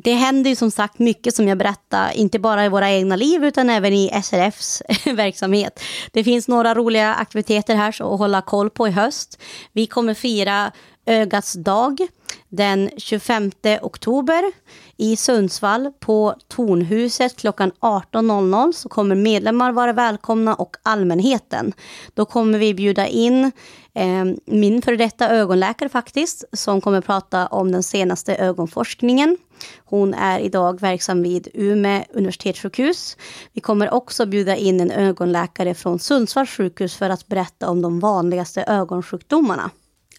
Det 0.04 0.14
händer 0.14 0.50
ju 0.50 0.56
som 0.56 0.72
sagt 0.72 1.00
mycket 1.00 1.36
som 1.36 1.48
jag 1.48 1.58
berättade, 1.58 2.14
inte 2.16 2.40
bara 2.40 2.66
i 2.66 2.70
våra 2.70 2.92
egna 2.92 3.16
liv 3.16 3.46
utan 3.46 3.70
även 3.70 3.94
i 3.94 4.22
SRFs 4.24 4.82
verksamhet. 5.06 5.80
Det 6.12 6.24
finns 6.24 6.48
några 6.48 6.76
roliga 6.76 7.14
aktiviteter 7.14 7.76
här 7.76 7.90
att 7.90 8.20
hålla 8.20 8.42
koll 8.42 8.70
på 8.70 8.88
i 8.88 8.92
höst. 8.92 9.42
Vi 9.74 9.88
kommer 9.88 10.14
fira 10.14 10.72
Ögats 11.06 11.54
dag 11.54 12.08
den 12.50 12.90
25 12.98 13.52
oktober 13.82 14.52
i 14.98 15.16
Sundsvall 15.16 15.92
på 16.00 16.36
Tornhuset 16.48 17.36
klockan 17.36 17.72
18.00 17.80 18.72
så 18.72 18.90
kommer 18.90 19.16
medlemmar 19.16 19.72
vara 19.72 19.94
välkomna 19.94 20.56
och 20.56 20.76
allmänheten. 20.84 21.74
Då 22.14 22.26
kommer 22.26 22.60
vi 22.60 22.74
bjuda 22.74 23.08
in 23.08 23.52
Ehm, 23.96 24.38
min 24.46 24.82
före 24.82 24.96
detta 24.96 25.30
ögonläkare 25.30 25.90
faktiskt 25.90 26.44
som 26.54 26.82
kommer 26.82 27.02
prata 27.02 27.48
om 27.48 27.72
den 27.72 27.84
senaste 27.84 28.36
ögonforskningen. 28.36 29.38
Hon 29.86 30.14
är 30.14 30.40
idag 30.40 30.82
verksam 30.82 31.24
vid 31.24 31.48
Umeå 31.54 32.04
universitetssjukhus. 32.14 33.18
Vi 33.54 33.62
kommer 33.62 33.94
också 33.94 34.26
bjuda 34.26 34.56
in 34.56 34.82
en 34.82 34.92
ögonläkare 34.92 35.74
från 35.74 36.00
Sundsvalls 36.00 36.50
sjukhus 36.50 36.96
för 36.96 37.10
att 37.10 37.28
berätta 37.28 37.70
om 37.70 37.82
de 37.82 38.00
vanligaste 38.00 38.64
ögonsjukdomarna. 38.64 39.70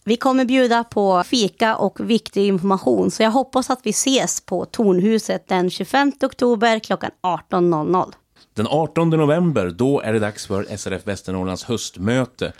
Vi 0.06 0.16
kommer 0.16 0.44
bjuda 0.44 0.84
på 0.84 1.22
fika 1.26 1.76
och 1.76 2.10
viktig 2.10 2.46
information, 2.46 3.10
så 3.10 3.22
jag 3.22 3.30
hoppas 3.30 3.70
att 3.70 3.80
vi 3.82 3.90
ses 3.90 4.40
på 4.40 4.64
Tornhuset 4.64 5.48
den 5.48 5.70
25 5.70 6.12
oktober 6.22 6.78
klockan 6.78 7.10
18.00. 7.22 8.12
Den 8.54 8.66
18 8.66 9.10
november, 9.10 9.70
då 9.70 10.00
är 10.00 10.12
det 10.12 10.18
dags 10.18 10.46
för 10.46 10.76
SRF 10.76 11.06
Västernorrlands 11.06 11.64
höstmöte. 11.64 12.52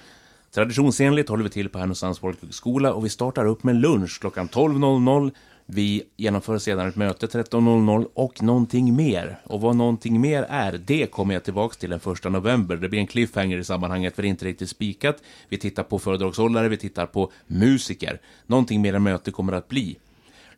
Traditionsenligt 0.55 1.29
håller 1.29 1.45
vi 1.45 1.51
till 1.51 1.69
på 1.69 1.79
Härnösands 1.79 2.19
folkhögskola 2.19 2.93
och 2.93 3.05
vi 3.05 3.09
startar 3.09 3.47
upp 3.47 3.63
med 3.63 3.77
lunch 3.77 4.21
klockan 4.21 4.49
12.00 4.49 5.33
vi 5.67 6.03
genomför 6.17 6.59
sedan 6.59 6.89
ett 6.89 6.97
möte 6.97 7.27
13.00 7.27 8.07
och 8.15 8.43
någonting 8.43 8.97
mer. 8.97 9.39
Och 9.45 9.61
vad 9.61 9.77
någonting 9.77 10.21
mer 10.21 10.43
är, 10.43 10.73
det 10.73 11.07
kommer 11.07 11.35
jag 11.35 11.45
tillbaka 11.45 11.75
till 11.75 11.91
den 11.91 12.01
1 12.13 12.25
november. 12.25 12.77
Det 12.77 12.89
blir 12.89 13.01
en 13.01 13.07
cliffhanger 13.07 13.59
i 13.59 13.65
sammanhanget 13.65 14.15
för 14.15 14.23
det 14.23 14.29
är 14.29 14.31
inte 14.31 14.45
riktigt 14.45 14.71
spikat. 14.71 15.17
Vi 15.49 15.59
tittar 15.59 15.83
på 15.83 15.99
föredragshållare, 15.99 16.69
vi 16.69 16.77
tittar 16.77 17.07
på 17.07 17.31
musiker. 17.47 18.21
Någonting 18.47 18.83
mer 18.83 18.95
än 18.95 19.03
möte 19.03 19.31
kommer 19.31 19.53
att 19.53 19.69
bli. 19.69 19.97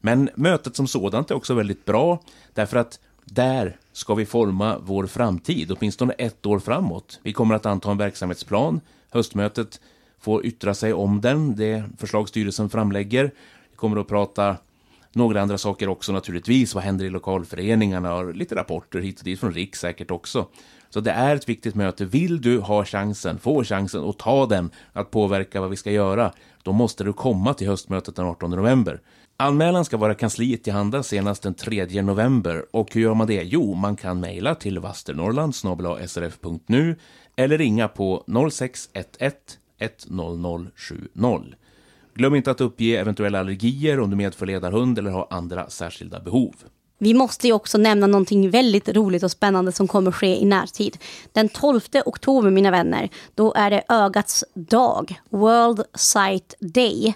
Men 0.01 0.31
mötet 0.35 0.77
som 0.77 0.87
sådant 0.87 1.31
är 1.31 1.35
också 1.35 1.55
väldigt 1.55 1.85
bra 1.85 2.23
därför 2.55 2.77
att 2.77 3.01
där 3.25 3.77
ska 3.93 4.15
vi 4.15 4.27
forma 4.27 4.79
vår 4.79 5.07
framtid, 5.07 5.73
åtminstone 5.73 6.13
ett 6.13 6.47
år 6.47 6.59
framåt. 6.59 7.21
Vi 7.23 7.33
kommer 7.33 7.55
att 7.55 7.67
anta 7.67 7.91
en 7.91 7.99
verksamhetsplan. 7.99 8.81
Höstmötet 9.11 9.81
får 10.21 10.47
yttra 10.47 10.75
sig 10.75 10.93
om 10.93 11.21
den, 11.21 11.57
det 11.57 11.85
förslag 11.99 12.29
styrelsen 12.29 12.71
framlägger. 12.71 13.25
Vi 13.71 13.77
kommer 13.77 14.01
att 14.01 14.09
prata 14.09 14.57
några 15.13 15.43
andra 15.43 15.59
saker 15.59 15.89
också 15.89 16.13
naturligtvis. 16.13 16.75
Vad 16.75 16.85
händer 16.85 17.05
i 17.05 17.11
lokalföreningarna? 17.11 18.15
Och 18.15 18.35
lite 18.35 18.55
rapporter 18.55 18.99
hit 18.99 19.19
och 19.19 19.25
dit 19.25 19.41
från 19.41 19.53
RIK 19.53 19.77
säkert 19.77 20.11
också. 20.11 20.47
Så 20.91 21.01
det 21.01 21.11
är 21.11 21.37
ett 21.37 21.49
viktigt 21.49 21.75
möte. 21.75 22.05
Vill 22.05 22.41
du 22.41 22.59
ha 22.59 22.85
chansen, 22.85 23.39
få 23.39 23.65
chansen 23.65 24.01
och 24.01 24.19
ta 24.19 24.47
den 24.47 24.71
att 24.93 25.11
påverka 25.11 25.61
vad 25.61 25.71
vi 25.71 25.77
ska 25.77 25.91
göra, 25.91 26.33
då 26.63 26.73
måste 26.73 27.05
du 27.05 27.13
komma 27.13 27.55
till 27.55 27.69
höstmötet 27.69 28.17
den 28.17 28.27
18 28.27 28.51
november. 28.51 29.01
Anmälan 29.37 29.85
ska 29.85 29.97
vara 29.97 30.15
kansliet 30.15 30.65
till 30.65 30.73
handa 30.73 31.03
senast 31.03 31.43
den 31.43 31.55
3 31.55 32.03
november. 32.03 32.67
Och 32.71 32.95
hur 32.95 33.01
gör 33.01 33.15
man 33.15 33.27
det? 33.27 33.43
Jo, 33.43 33.75
man 33.75 33.97
kan 33.97 34.21
mejla 34.21 34.55
till 34.55 34.79
vasternorrland 34.79 35.55
srf.nu 35.55 36.97
eller 37.37 37.59
ringa 37.59 37.89
på 37.89 38.25
0611 38.51 39.31
100 39.79 40.71
70. 40.77 41.55
Glöm 42.15 42.35
inte 42.35 42.51
att 42.51 42.61
uppge 42.61 42.97
eventuella 42.97 43.41
allergier 43.41 44.01
om 44.01 44.11
du 44.11 44.17
medför 44.17 44.47
ledarhund 44.47 44.99
eller 44.99 45.11
har 45.11 45.27
andra 45.31 45.71
särskilda 45.71 46.21
behov. 46.21 46.55
Vi 46.99 47.15
måste 47.15 47.47
ju 47.47 47.53
också 47.53 47.79
nämna 47.79 48.07
någonting 48.07 48.51
väldigt 48.51 48.89
roligt 48.89 49.23
och 49.23 49.31
spännande 49.31 49.73
som 49.73 49.89
kommer 49.89 50.13
ske 50.13 50.37
i 50.37 50.45
närtid. 50.45 50.99
Den 51.33 51.49
12 51.49 51.81
oktober, 52.05 52.51
mina 52.51 52.71
vänner, 52.71 53.09
då 53.35 53.55
är 53.55 53.71
det 53.71 53.83
ögats 53.89 54.45
dag, 54.55 55.21
World 55.31 55.83
Sight 55.95 56.55
Day 56.61 57.15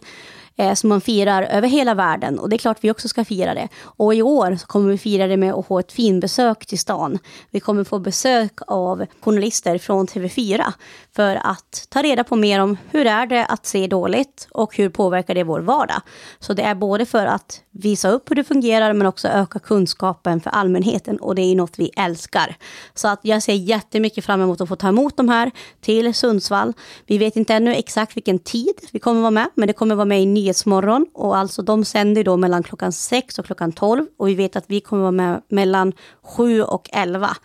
eh, 0.56 0.74
som 0.74 0.88
man 0.88 1.00
firar 1.00 1.42
över 1.42 1.68
hela 1.68 1.94
världen. 1.94 2.38
Och 2.38 2.48
det 2.48 2.56
är 2.56 2.58
klart 2.58 2.78
vi 2.80 2.90
också 2.90 3.08
ska 3.08 3.24
fira 3.24 3.54
det. 3.54 3.68
Och 3.82 4.14
i 4.14 4.22
år 4.22 4.56
så 4.56 4.66
kommer 4.66 4.90
vi 4.90 4.98
fira 4.98 5.26
det 5.26 5.36
med 5.36 5.54
att 5.54 5.66
få 5.66 5.78
ett 5.78 5.92
finbesök 5.92 6.66
till 6.66 6.78
stan. 6.78 7.18
Vi 7.50 7.60
kommer 7.60 7.84
få 7.84 7.98
besök 7.98 8.52
av 8.66 9.06
journalister 9.20 9.78
från 9.78 10.06
TV4 10.06 10.72
för 11.16 11.36
att 11.36 11.86
ta 11.88 12.02
reda 12.02 12.24
på 12.24 12.36
mer 12.36 12.60
om 12.60 12.76
hur 12.90 13.06
är 13.06 13.26
det 13.26 13.46
att 13.46 13.66
se 13.66 13.86
dåligt 13.86 14.48
och 14.50 14.76
hur 14.76 14.88
påverkar 14.88 15.34
det 15.34 15.44
vår 15.44 15.60
vardag. 15.60 16.02
Så 16.38 16.52
det 16.52 16.62
är 16.62 16.74
både 16.74 17.06
för 17.06 17.26
att 17.26 17.62
visa 17.70 18.10
upp 18.10 18.30
hur 18.30 18.36
det 18.36 18.44
fungerar 18.44 18.92
men 18.92 19.06
också 19.06 19.28
öka 19.28 19.58
kunskapen 19.58 20.40
för 20.40 20.50
allmänheten 20.50 21.16
och 21.16 21.34
det 21.34 21.42
är 21.42 21.56
något 21.56 21.78
vi 21.78 21.90
älskar. 21.96 22.56
Så 22.94 23.08
att 23.08 23.20
jag 23.22 23.42
ser 23.42 23.52
jättemycket 23.52 24.24
fram 24.24 24.40
emot 24.40 24.60
att 24.60 24.68
få 24.68 24.76
ta 24.76 24.88
emot 24.88 25.16
de 25.16 25.28
här 25.28 25.50
till 25.80 26.14
Sundsvall. 26.14 26.72
Vi 27.06 27.18
vet 27.18 27.36
inte 27.36 27.54
ännu 27.54 27.74
exakt 27.74 28.16
vilken 28.16 28.38
tid 28.38 28.74
vi 28.92 28.98
kommer 28.98 29.20
vara 29.20 29.30
med, 29.30 29.48
men 29.54 29.66
det 29.66 29.72
kommer 29.72 29.94
vara 29.94 30.04
med 30.04 30.22
i 30.22 30.26
Nyhetsmorgon 30.50 31.06
och 31.14 31.36
alltså 31.36 31.62
de 31.62 31.84
sänder 31.84 32.24
då 32.24 32.36
mellan 32.36 32.62
klockan 32.62 32.92
6 32.92 33.38
och 33.38 33.46
klockan 33.46 33.72
12 33.72 34.06
och 34.18 34.28
vi 34.28 34.34
vet 34.34 34.56
att 34.56 34.64
vi 34.66 34.80
kommer 34.80 35.02
vara 35.02 35.12
med 35.12 35.42
mellan 35.48 35.92
7 36.22 36.62
och 36.62 36.88
11. 36.92 37.36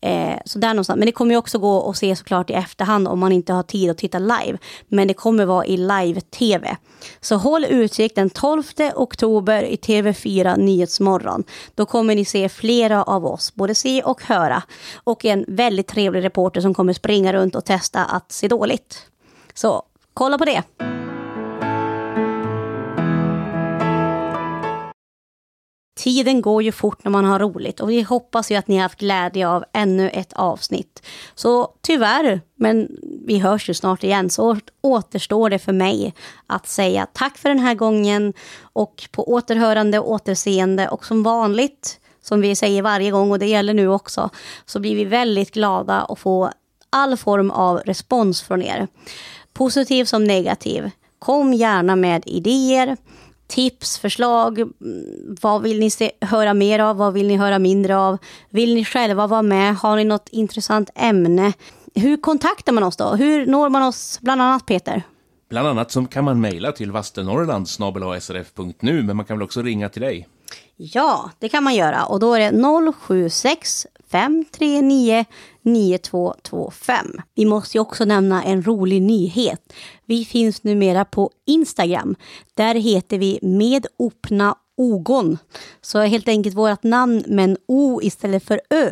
Eh, 0.00 0.38
så 0.44 0.58
där 0.58 0.68
någonstans. 0.68 0.98
Men 0.98 1.06
det 1.06 1.12
kommer 1.12 1.34
ju 1.34 1.38
också 1.38 1.58
gå 1.58 1.90
att 1.90 1.96
se 1.96 2.16
såklart 2.16 2.50
i 2.50 2.52
efterhand 2.52 3.08
om 3.08 3.18
man 3.18 3.32
inte 3.32 3.52
har 3.52 3.62
tid 3.62 3.90
att 3.90 3.98
titta 3.98 4.18
live. 4.18 4.58
Men 4.88 5.08
det 5.08 5.14
kommer 5.14 5.46
vara 5.46 5.66
i 5.66 5.76
live-tv. 5.76 6.76
Så 7.20 7.36
håll 7.36 7.64
utkik 7.64 8.14
den 8.14 8.30
12 8.30 8.62
oktober 8.94 9.62
i 9.62 9.76
TV4 9.76 10.56
Nyhetsmorgon. 10.56 11.44
Då 11.74 11.86
kommer 11.86 12.14
ni 12.14 12.24
se 12.24 12.48
flera 12.48 13.02
av 13.02 13.26
oss, 13.26 13.54
både 13.54 13.74
se 13.74 14.02
och 14.02 14.22
höra. 14.22 14.62
Och 15.04 15.24
en 15.24 15.44
väldigt 15.48 15.86
trevlig 15.86 16.24
reporter 16.24 16.60
som 16.60 16.74
kommer 16.74 16.92
springa 16.92 17.32
runt 17.32 17.54
och 17.54 17.64
testa 17.64 18.04
att 18.04 18.32
se 18.32 18.48
dåligt. 18.48 19.06
Så 19.54 19.82
kolla 20.14 20.38
på 20.38 20.44
det. 20.44 20.62
Tiden 25.96 26.40
går 26.40 26.62
ju 26.62 26.72
fort 26.72 27.04
när 27.04 27.10
man 27.10 27.24
har 27.24 27.38
roligt 27.38 27.80
och 27.80 27.90
vi 27.90 28.02
hoppas 28.02 28.50
ju 28.50 28.54
att 28.54 28.68
ni 28.68 28.76
har 28.76 28.82
haft 28.82 29.00
glädje 29.00 29.48
av 29.48 29.64
ännu 29.72 30.10
ett 30.10 30.32
avsnitt. 30.32 31.06
Så 31.34 31.74
tyvärr, 31.80 32.40
men 32.54 32.88
vi 33.26 33.38
hörs 33.38 33.68
ju 33.68 33.74
snart 33.74 34.04
igen, 34.04 34.30
så 34.30 34.56
återstår 34.80 35.50
det 35.50 35.58
för 35.58 35.72
mig 35.72 36.14
att 36.46 36.66
säga 36.66 37.06
tack 37.12 37.38
för 37.38 37.48
den 37.48 37.58
här 37.58 37.74
gången 37.74 38.32
och 38.62 39.08
på 39.12 39.32
återhörande 39.32 39.98
och 39.98 40.10
återseende 40.10 40.88
och 40.88 41.06
som 41.06 41.22
vanligt, 41.22 42.00
som 42.22 42.40
vi 42.40 42.56
säger 42.56 42.82
varje 42.82 43.10
gång 43.10 43.30
och 43.30 43.38
det 43.38 43.46
gäller 43.46 43.74
nu 43.74 43.88
också, 43.88 44.30
så 44.66 44.80
blir 44.80 44.96
vi 44.96 45.04
väldigt 45.04 45.50
glada 45.50 46.00
att 46.00 46.18
få 46.18 46.50
all 46.90 47.16
form 47.16 47.50
av 47.50 47.78
respons 47.78 48.42
från 48.42 48.62
er. 48.62 48.88
Positiv 49.52 50.04
som 50.04 50.24
negativ. 50.24 50.90
Kom 51.18 51.54
gärna 51.54 51.96
med 51.96 52.22
idéer 52.26 52.96
tips, 53.50 53.98
förslag. 53.98 54.72
Vad 55.42 55.62
vill 55.62 55.80
ni 55.80 55.90
se, 55.90 56.10
höra 56.20 56.54
mer 56.54 56.78
av? 56.78 56.96
Vad 56.96 57.12
vill 57.12 57.26
ni 57.26 57.36
höra 57.36 57.58
mindre 57.58 57.96
av? 57.96 58.18
Vill 58.50 58.74
ni 58.74 58.84
själva 58.84 59.26
vara 59.26 59.42
med? 59.42 59.76
Har 59.76 59.96
ni 59.96 60.04
något 60.04 60.28
intressant 60.28 60.90
ämne? 60.94 61.52
Hur 61.94 62.16
kontaktar 62.16 62.72
man 62.72 62.82
oss 62.82 62.96
då? 62.96 63.14
Hur 63.14 63.46
når 63.46 63.68
man 63.68 63.82
oss 63.82 64.18
bland 64.22 64.42
annat 64.42 64.66
Peter? 64.66 65.02
Bland 65.50 65.68
annat 65.68 65.90
så 65.90 66.04
kan 66.04 66.24
man 66.24 66.40
mejla 66.40 66.72
till 66.72 66.92
vasternorrland 66.92 67.68
srf.nu 67.68 69.02
men 69.02 69.16
man 69.16 69.26
kan 69.26 69.38
väl 69.38 69.44
också 69.44 69.62
ringa 69.62 69.88
till 69.88 70.02
dig? 70.02 70.28
Ja, 70.76 71.30
det 71.38 71.48
kan 71.48 71.64
man 71.64 71.74
göra 71.74 72.04
och 72.04 72.20
då 72.20 72.34
är 72.34 72.52
det 72.52 72.92
076 72.92 73.86
539 74.10 75.24
9225. 75.62 77.06
Vi 77.34 77.44
måste 77.44 77.76
ju 77.76 77.80
också 77.80 78.04
nämna 78.04 78.44
en 78.44 78.62
rolig 78.62 79.02
nyhet. 79.02 79.72
Vi 80.04 80.24
finns 80.24 80.62
numera 80.62 81.04
på 81.04 81.30
Instagram. 81.46 82.16
Där 82.54 82.74
heter 82.74 83.18
vi 83.18 83.38
med 83.42 83.86
opna 83.96 84.54
ogon. 84.76 85.38
Så 85.80 86.00
helt 86.00 86.28
enkelt 86.28 86.56
vårt 86.56 86.82
namn 86.82 87.24
med 87.26 87.44
en 87.44 87.56
O 87.66 88.00
istället 88.02 88.44
för 88.44 88.60
Ö 88.70 88.90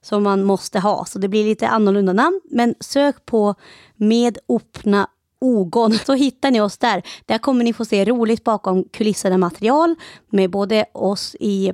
som 0.00 0.22
man 0.22 0.44
måste 0.44 0.78
ha. 0.78 1.04
Så 1.04 1.18
det 1.18 1.28
blir 1.28 1.44
lite 1.44 1.68
annorlunda 1.68 2.12
namn. 2.12 2.40
Men 2.50 2.74
sök 2.80 3.26
på 3.26 3.54
med 3.96 4.38
opna 4.46 5.08
ogon 5.40 5.92
så 6.06 6.14
hittar 6.14 6.50
ni 6.50 6.60
oss 6.60 6.78
där. 6.78 7.02
Där 7.26 7.38
kommer 7.38 7.64
ni 7.64 7.72
få 7.72 7.84
se 7.84 8.04
roligt 8.04 8.44
bakom 8.44 8.84
kulisserna 8.84 9.38
material 9.38 9.94
med 10.30 10.50
både 10.50 10.84
oss 10.92 11.36
i 11.40 11.72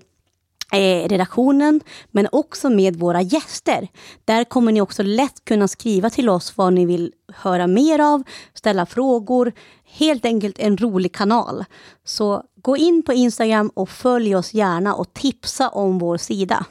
Eh, 0.72 1.08
redaktionen, 1.08 1.80
men 2.10 2.28
också 2.32 2.70
med 2.70 2.96
våra 2.96 3.22
gäster. 3.22 3.88
Där 4.24 4.44
kommer 4.44 4.72
ni 4.72 4.80
också 4.80 5.02
lätt 5.02 5.44
kunna 5.44 5.68
skriva 5.68 6.10
till 6.10 6.28
oss 6.28 6.56
vad 6.56 6.72
ni 6.72 6.86
vill 6.86 7.12
höra 7.34 7.66
mer 7.66 7.98
av, 7.98 8.22
ställa 8.54 8.86
frågor. 8.86 9.52
Helt 9.84 10.24
enkelt 10.24 10.58
en 10.58 10.76
rolig 10.76 11.14
kanal. 11.14 11.64
Så 12.04 12.42
gå 12.62 12.76
in 12.76 13.02
på 13.02 13.12
Instagram 13.12 13.70
och 13.74 13.88
följ 13.88 14.36
oss 14.36 14.54
gärna 14.54 14.94
och 14.94 15.14
tipsa 15.14 15.68
om 15.68 15.98
vår 15.98 16.16
sida. 16.16 16.64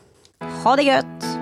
Ha 0.63 0.75
det 0.75 0.83
gött! 0.83 1.32